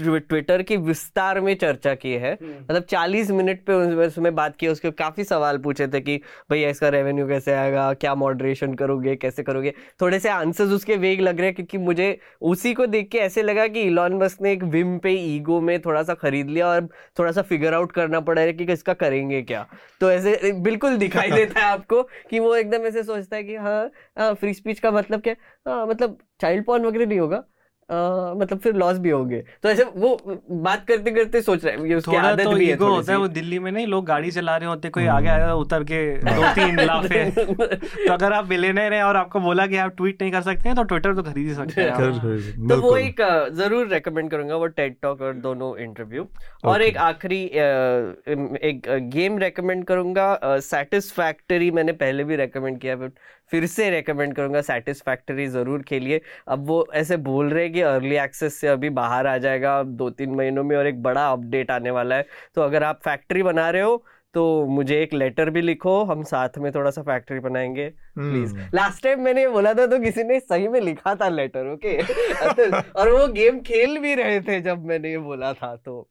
[0.00, 3.72] ट्विटर की विस्तार में चर्चा की है। मतलब 40 मिनट पे
[4.06, 6.16] उसमें बात की उसके काफ़ी सवाल पूछे थे कि
[6.50, 7.92] भैया इसका रेवेन्यू कैसे आएगा?
[7.94, 9.14] क्या मॉडरेशन करोगे?
[9.16, 9.72] कैसे करोगे?
[10.00, 13.42] थोड़े से आंसर्स उसके वेग लग रहे हैं क्योंकि मुझे उसी को देख के ऐसे
[13.42, 16.88] लगा कि इलॉन मस्क ने एक विम पे ईगो में थोड़ा सा खरीद लिया और
[17.18, 19.66] थोड़ा सा फिगर आउट करना पड़ा है कि इसका करेंगे क्या।
[20.00, 24.34] तो ऐसे बिल्कुल दिखाई देता है आपको कि वो एकदम ऐसे सोचता है कि हाँ
[24.34, 25.34] फ्री स्पीच का मतलब क्या?
[25.68, 27.44] हाँ मतलब चाइल्ड पॉर्न वगैरह नहीं होगा?
[27.92, 31.94] मतलब फिर लॉस भी होंगे। तो ऐसे वो बात करते करते सोच रहे हैं ये
[31.94, 34.56] उसकी आदत तो भी है थोड़ी होता है वो दिल्ली में नहीं लोग गाड़ी चला
[34.56, 39.02] रहे होते कोई आगे आया उतर के दो तीन लाफे तो अगर आप बिलेनर हैं
[39.02, 41.54] और आपको बोला कि आप ट्वीट नहीं कर सकते हैं तो ट्विटर तो खरीद ही
[41.54, 43.20] सकते हैं तो वो एक
[43.52, 46.28] ज़रूर रेकमेंड करूँगा वो टेड टॉक और दोनों इंटरव्यू
[46.64, 48.82] और एक आखिरी एक
[49.12, 53.12] गेम रेकमेंड करूँगा सेटिस्फैक्टरी मैंने पहले भी रेकमेंड किया बट
[53.50, 58.16] फिर से रेकमेंड करूँगा सेटिस्फैक्टरी ज़रूर खेलिए। अब वो ऐसे बोल रहे हैं कि अर्ली
[58.16, 61.90] एक्सेस से अभी बाहर आ जाएगा दो तीन महीनों में और एक बड़ा अपडेट आने
[61.90, 64.02] वाला है। तो अगर आप फैक्ट्री बना रहे हो
[64.34, 67.88] तो मुझे एक लेटर भी लिखो हम साथ में थोड़ा सा फैक्ट्री बनाएँगे
[68.18, 71.72] प्लीज़ लास्ट टाइम मैंने ये बोला था तो किसी ने सही में लिखा था लेटर
[71.72, 71.96] ओके
[72.92, 76.08] और वो गेम खेल भी रहे थे जब मैंने ये बोला था तो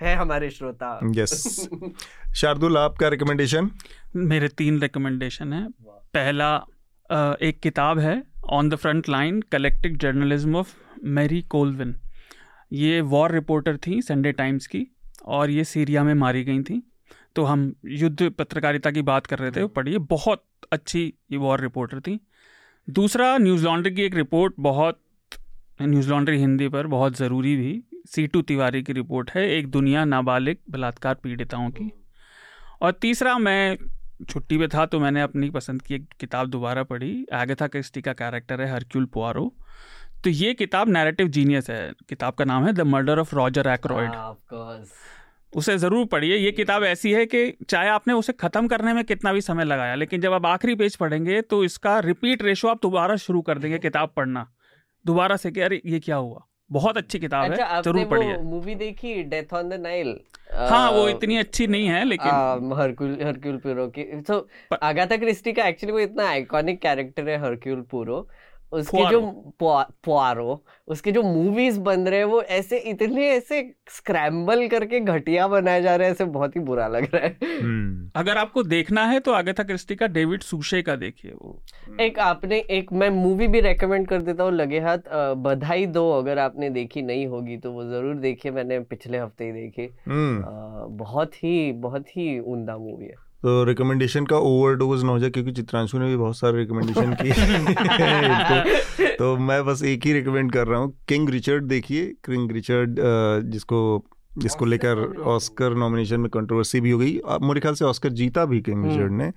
[0.00, 1.68] है हमारे श्रोता। यस
[2.36, 3.70] शार्दुल आपका रिकमेंडेशन
[4.16, 5.66] मेरे तीन रिकमेंडेशन है।
[6.14, 6.54] पहला
[7.42, 11.94] एक किताब है on the front line collective journalism of Marie Colvin
[12.72, 14.86] ये वॉर रिपोर्टर थी संडे टाइम्स की
[15.26, 16.82] और ये सीरिया में मारी गई थी।
[17.36, 21.02] तो हम युद्ध पत्रकारिता की बात कर रहे थे पढ़िए। बहुत अच्छी
[21.32, 22.18] ये वॉर रिपोर्टर थी।
[22.88, 25.00] दूसरा न्यूज़ लॉन्ड्री की एक रिपोर्ट बहुत
[25.82, 30.56] न्यूज़ लॉन्ड्री हिंदी पर बहुत ज़रूरी भी। सीटू तिवारी की रिपोर्ट है एक दुनिया नाबालिग
[30.70, 31.90] बलात्कार पीड़िताओं की।
[32.82, 33.76] और तीसरा मैं
[34.24, 38.12] छुट्टी पे था तो मैंने अपनी पसंद की एक किताब दोबारा पढ़ी एगथा क्रिस्टी का
[38.14, 39.52] कैरेक्टर है हरक्यूल पुआरो।
[40.24, 44.86] तो ये किताब नैरेटिव जीनियस है किताब का नाम है the murder of Roger Ackroyd
[45.52, 49.32] उसे ज़रूर पढ़िए ये किताब ऐसी है कि चाहे आपने उसे ख़त्म करने में कितना
[49.32, 53.16] भी समय लगाया लेकिन जब आप आखिरी पेज पढ़ेंगे तो इसका रिपीट रेशो आप दोबारा
[53.18, 54.46] शुरू कर देंगे किताब पढ़ना।
[55.04, 56.47] दोबारा से कि अरे ये क्या हुआ?
[56.70, 60.18] बहुत अच्छी किताब अच्छा है ज़रूर पढ़िए। मूवी देखी डेथ ऑन द नाइल
[60.52, 64.46] हाँ वो इतनी अच्छी नहीं है लेकिन हरक्यूल हरक्यूल पुरो की तो
[64.82, 68.26] आगाथा क्रिस्टी का एक्चुअली वो इतना आइकॉनिक कैरेक्टर है हरक्यूल पुरो।
[68.72, 69.20] उसके जो
[69.58, 75.48] पुआ- पुआरो उसके जो मूवीज़ बन रहे हैं वो ऐसे इतने ऐसे स्क्रैम्बल करके घटिया
[75.48, 79.06] बनाए जा रहे हैं ऐसे बहुत ही बुरा लग रहा है। हम्म, अगर आपको देखना
[79.06, 81.62] है तो आगथा क्रिस्टी का डेविड सुशे का देखिए वो।
[82.00, 84.98] एक आपने एक मैं मूवी भी रेकमेंड कर देता हूँ लगे हाथ
[85.34, 89.52] बधाई दो अगर आपने देखी नहीं होगी तो वो ज़रूर देखिए मैंने पिछले हफ़्ते ही
[89.52, 90.44] देखी। हम्म।
[90.96, 95.52] बहुत ही बहुत ही उमदा मूवी है। तो रिकमेंडेशन का ओवरडोज ना हो जाए क्योंकि
[95.52, 97.32] चित्रांशु ने भी बहुत सारे रिकमेंडेशन किए
[98.44, 102.96] तो, तो मैं बस एक ही रिकमेंड कर रहा हूँ किंग रिचर्ड देखिए। किंग रिचर्ड
[103.50, 104.04] जिसको
[104.38, 108.60] जिसको लेकर ऑस्कर नॉमिनेशन में कंट्रोवर्सी भी हो गई। मेरे ख्याल से ऑस्कर जीता भी
[108.60, 109.32] किंग रिचर्ड ने।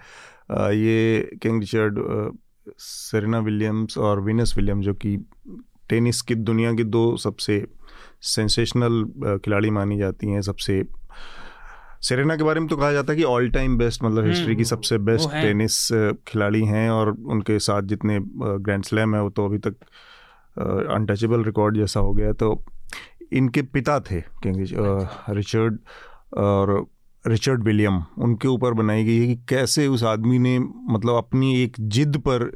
[0.52, 2.00] अ, ये किंग रिचर्ड
[2.78, 5.18] सेरेना विलियम्स और विनस विलियम जो कि
[5.90, 7.66] टेनिस की दुनिया की दो सबसे
[8.22, 9.06] सेंसेशनल
[9.46, 10.84] खिलाड़ी मानी जाती हैं सबसे
[12.02, 14.62] सेरेना के बारे में तो कहा जाता है कि ऑल टाइम बेस्ट मतलब हिस्ट्री की
[14.62, 15.88] हम्म, सबसे बेस्ट टेनिस
[16.28, 19.76] खिलाड़ी हैं और उनके साथ जितने ग्रैंड स्लैम है वो तो अभी तक
[20.58, 22.64] अनटचेबल रिकॉर्ड जैसा हो गया तो
[23.34, 25.78] इनके पिता थे रिचर्ड
[26.38, 26.86] और
[27.26, 31.76] रिचर्ड विलियम उनके ऊपर बनाई गई है कि कैसे उस आदमी ने मतलब अपनी एक
[31.90, 32.52] जिद पर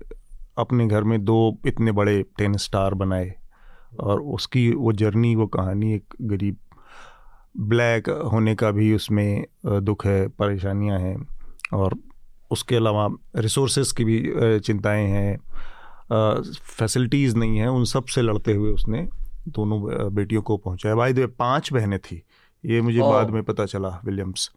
[0.58, 3.34] अपने घर में दो इतने बड़े टेनिस स्टार बनाए
[4.00, 6.58] और उसकी वो जर्नी वो कहानी एक गरीब
[7.58, 11.18] ब्लैक होने का भी उसमें दुख है परेशानियाँ हैं
[11.74, 11.98] और
[12.52, 14.20] उसके अलावा रिसोर्सेज की भी
[14.60, 15.38] चिंताएँ हैं।
[16.70, 19.08] फैसिलिटीज़ नहीं है उन सबसे लड़ते हुए उसने
[19.50, 19.82] दोनों
[20.16, 22.22] बेटियों को पहुँचाया। भाई दे पाँच बहनें थी।
[22.64, 24.50] ये मुझे बाद में पता चला विलियम्स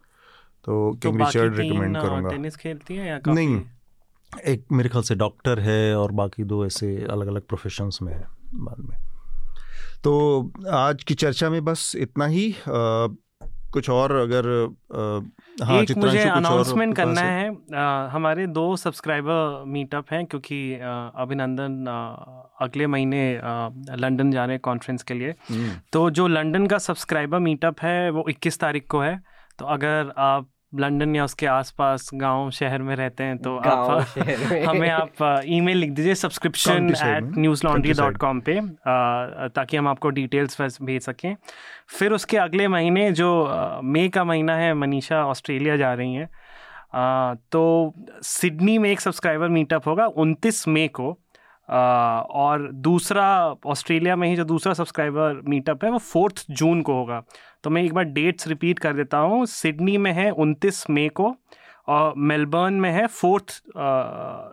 [0.65, 3.61] तो किंग रिचर्ड रिकमेंड करूँगा। टेनिस खेलती हैं या नहीं।
[4.33, 8.25] एक मेरे ख्याल से डॉक्टर है और बाकी दो ऐसे अलग अलग प्रोफेशंस में है
[8.55, 8.97] बाद में।
[10.03, 13.07] तो आज की चर्चा में बस इतना ही। आ,
[13.73, 14.65] कुछ और अगर
[14.95, 20.73] आ, हाँ एक मुझे अनाउंसमेंट करना है। अ, हमारे दो सब्सक्राइबर मीटअप हैं क्योंकि
[21.15, 21.85] अभिनंदन
[22.61, 23.41] अगले महीने
[23.95, 28.09] लंदन जा रहे हैं कॉन्फ्रेंस के लिए। हम्म, तो जो लंदन का सब्सक्राइबर मीटअप है
[28.09, 29.21] वो 21 तारीख को है।
[29.59, 33.89] तो अगर आप लंदन या उसके आसपास गाँव शहर में रहते हैं तो आप
[34.67, 40.09] हमें आप ईमेल लिख दीजिए subscription at Newslaundry dot com पे अ, ताकि हम आपको
[40.09, 41.35] डिटेल्स भेज सकें।
[41.87, 43.49] फिर उसके अगले महीने जो
[43.83, 46.29] मई का महीना है मनीषा ऑस्ट्रेलिया जा रही हैं
[47.51, 47.93] तो
[48.23, 51.17] सिडनी में एक सब्सक्राइबर मीटअप होगा उनतीस मई को
[52.31, 57.23] और दूसरा ऑस्ट्रेलिया में ही जो दूसरा सब्सक्राइबर मीटअप है वो फोर्थ जून को होगा।
[57.63, 61.35] तो मैं एक बार डेट्स रिपीट कर देता हूँ। सिडनी में है उनतीस मई को
[61.87, 63.61] और मेलबर्न में है फोर्थ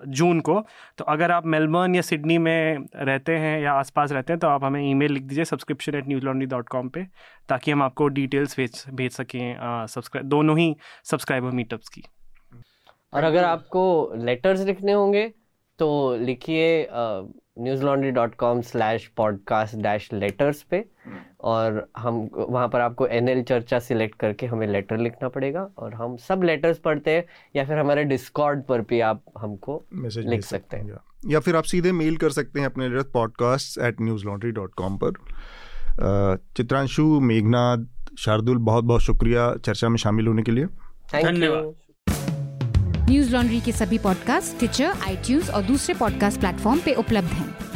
[0.09, 0.61] जून को।
[0.99, 4.65] तो अगर आप मेलबर्न या सिडनी में रहते हैं या आसपास रहते हैं तो आप
[4.65, 7.07] हमें ईमेल लिख दीजिए subscription at Newslaundry dot com पर
[7.49, 10.74] ताकि हम आपको डिटेल्स भेज भेज सकें सब्सक्राइब दोनों ही
[11.05, 12.05] सब्सक्राइबर मीटअप्स की।
[13.12, 15.27] और अगर आपको लेटर्स लिखने होंगे
[15.78, 16.87] तो लिखिए
[17.85, 20.85] Newslaundry dot com slash podcast dash letters पे।
[21.47, 26.16] और हम वहाँ पर आपको एनएल चर्चा सिलेक्ट करके हमें लेटर लिखना पड़ेगा और हम
[26.16, 27.24] सब लेटर्स पढ़ते हैं
[27.56, 31.56] या फिर हमारे डिस्कॉर्ड पर भी आप हमको मैसेज लिख सकते हैं। या, या फिर
[31.56, 35.12] आप सीधे मेल कर सकते हैं अपने podcast at Newslaundry dot com पर
[36.56, 37.85] चित्रांशु मेघनाथ
[38.18, 41.74] शार्दुल बहुत बहुत शुक्रिया चर्चा में शामिल होने के लिए धन्यवाद।
[43.10, 47.76] न्यूज़ लॉन्ड्री के सभी पॉडकास्ट ट्विटर आईटीज और दूसरे पॉडकास्ट प्लेटफॉर्म पे उपलब्ध हैं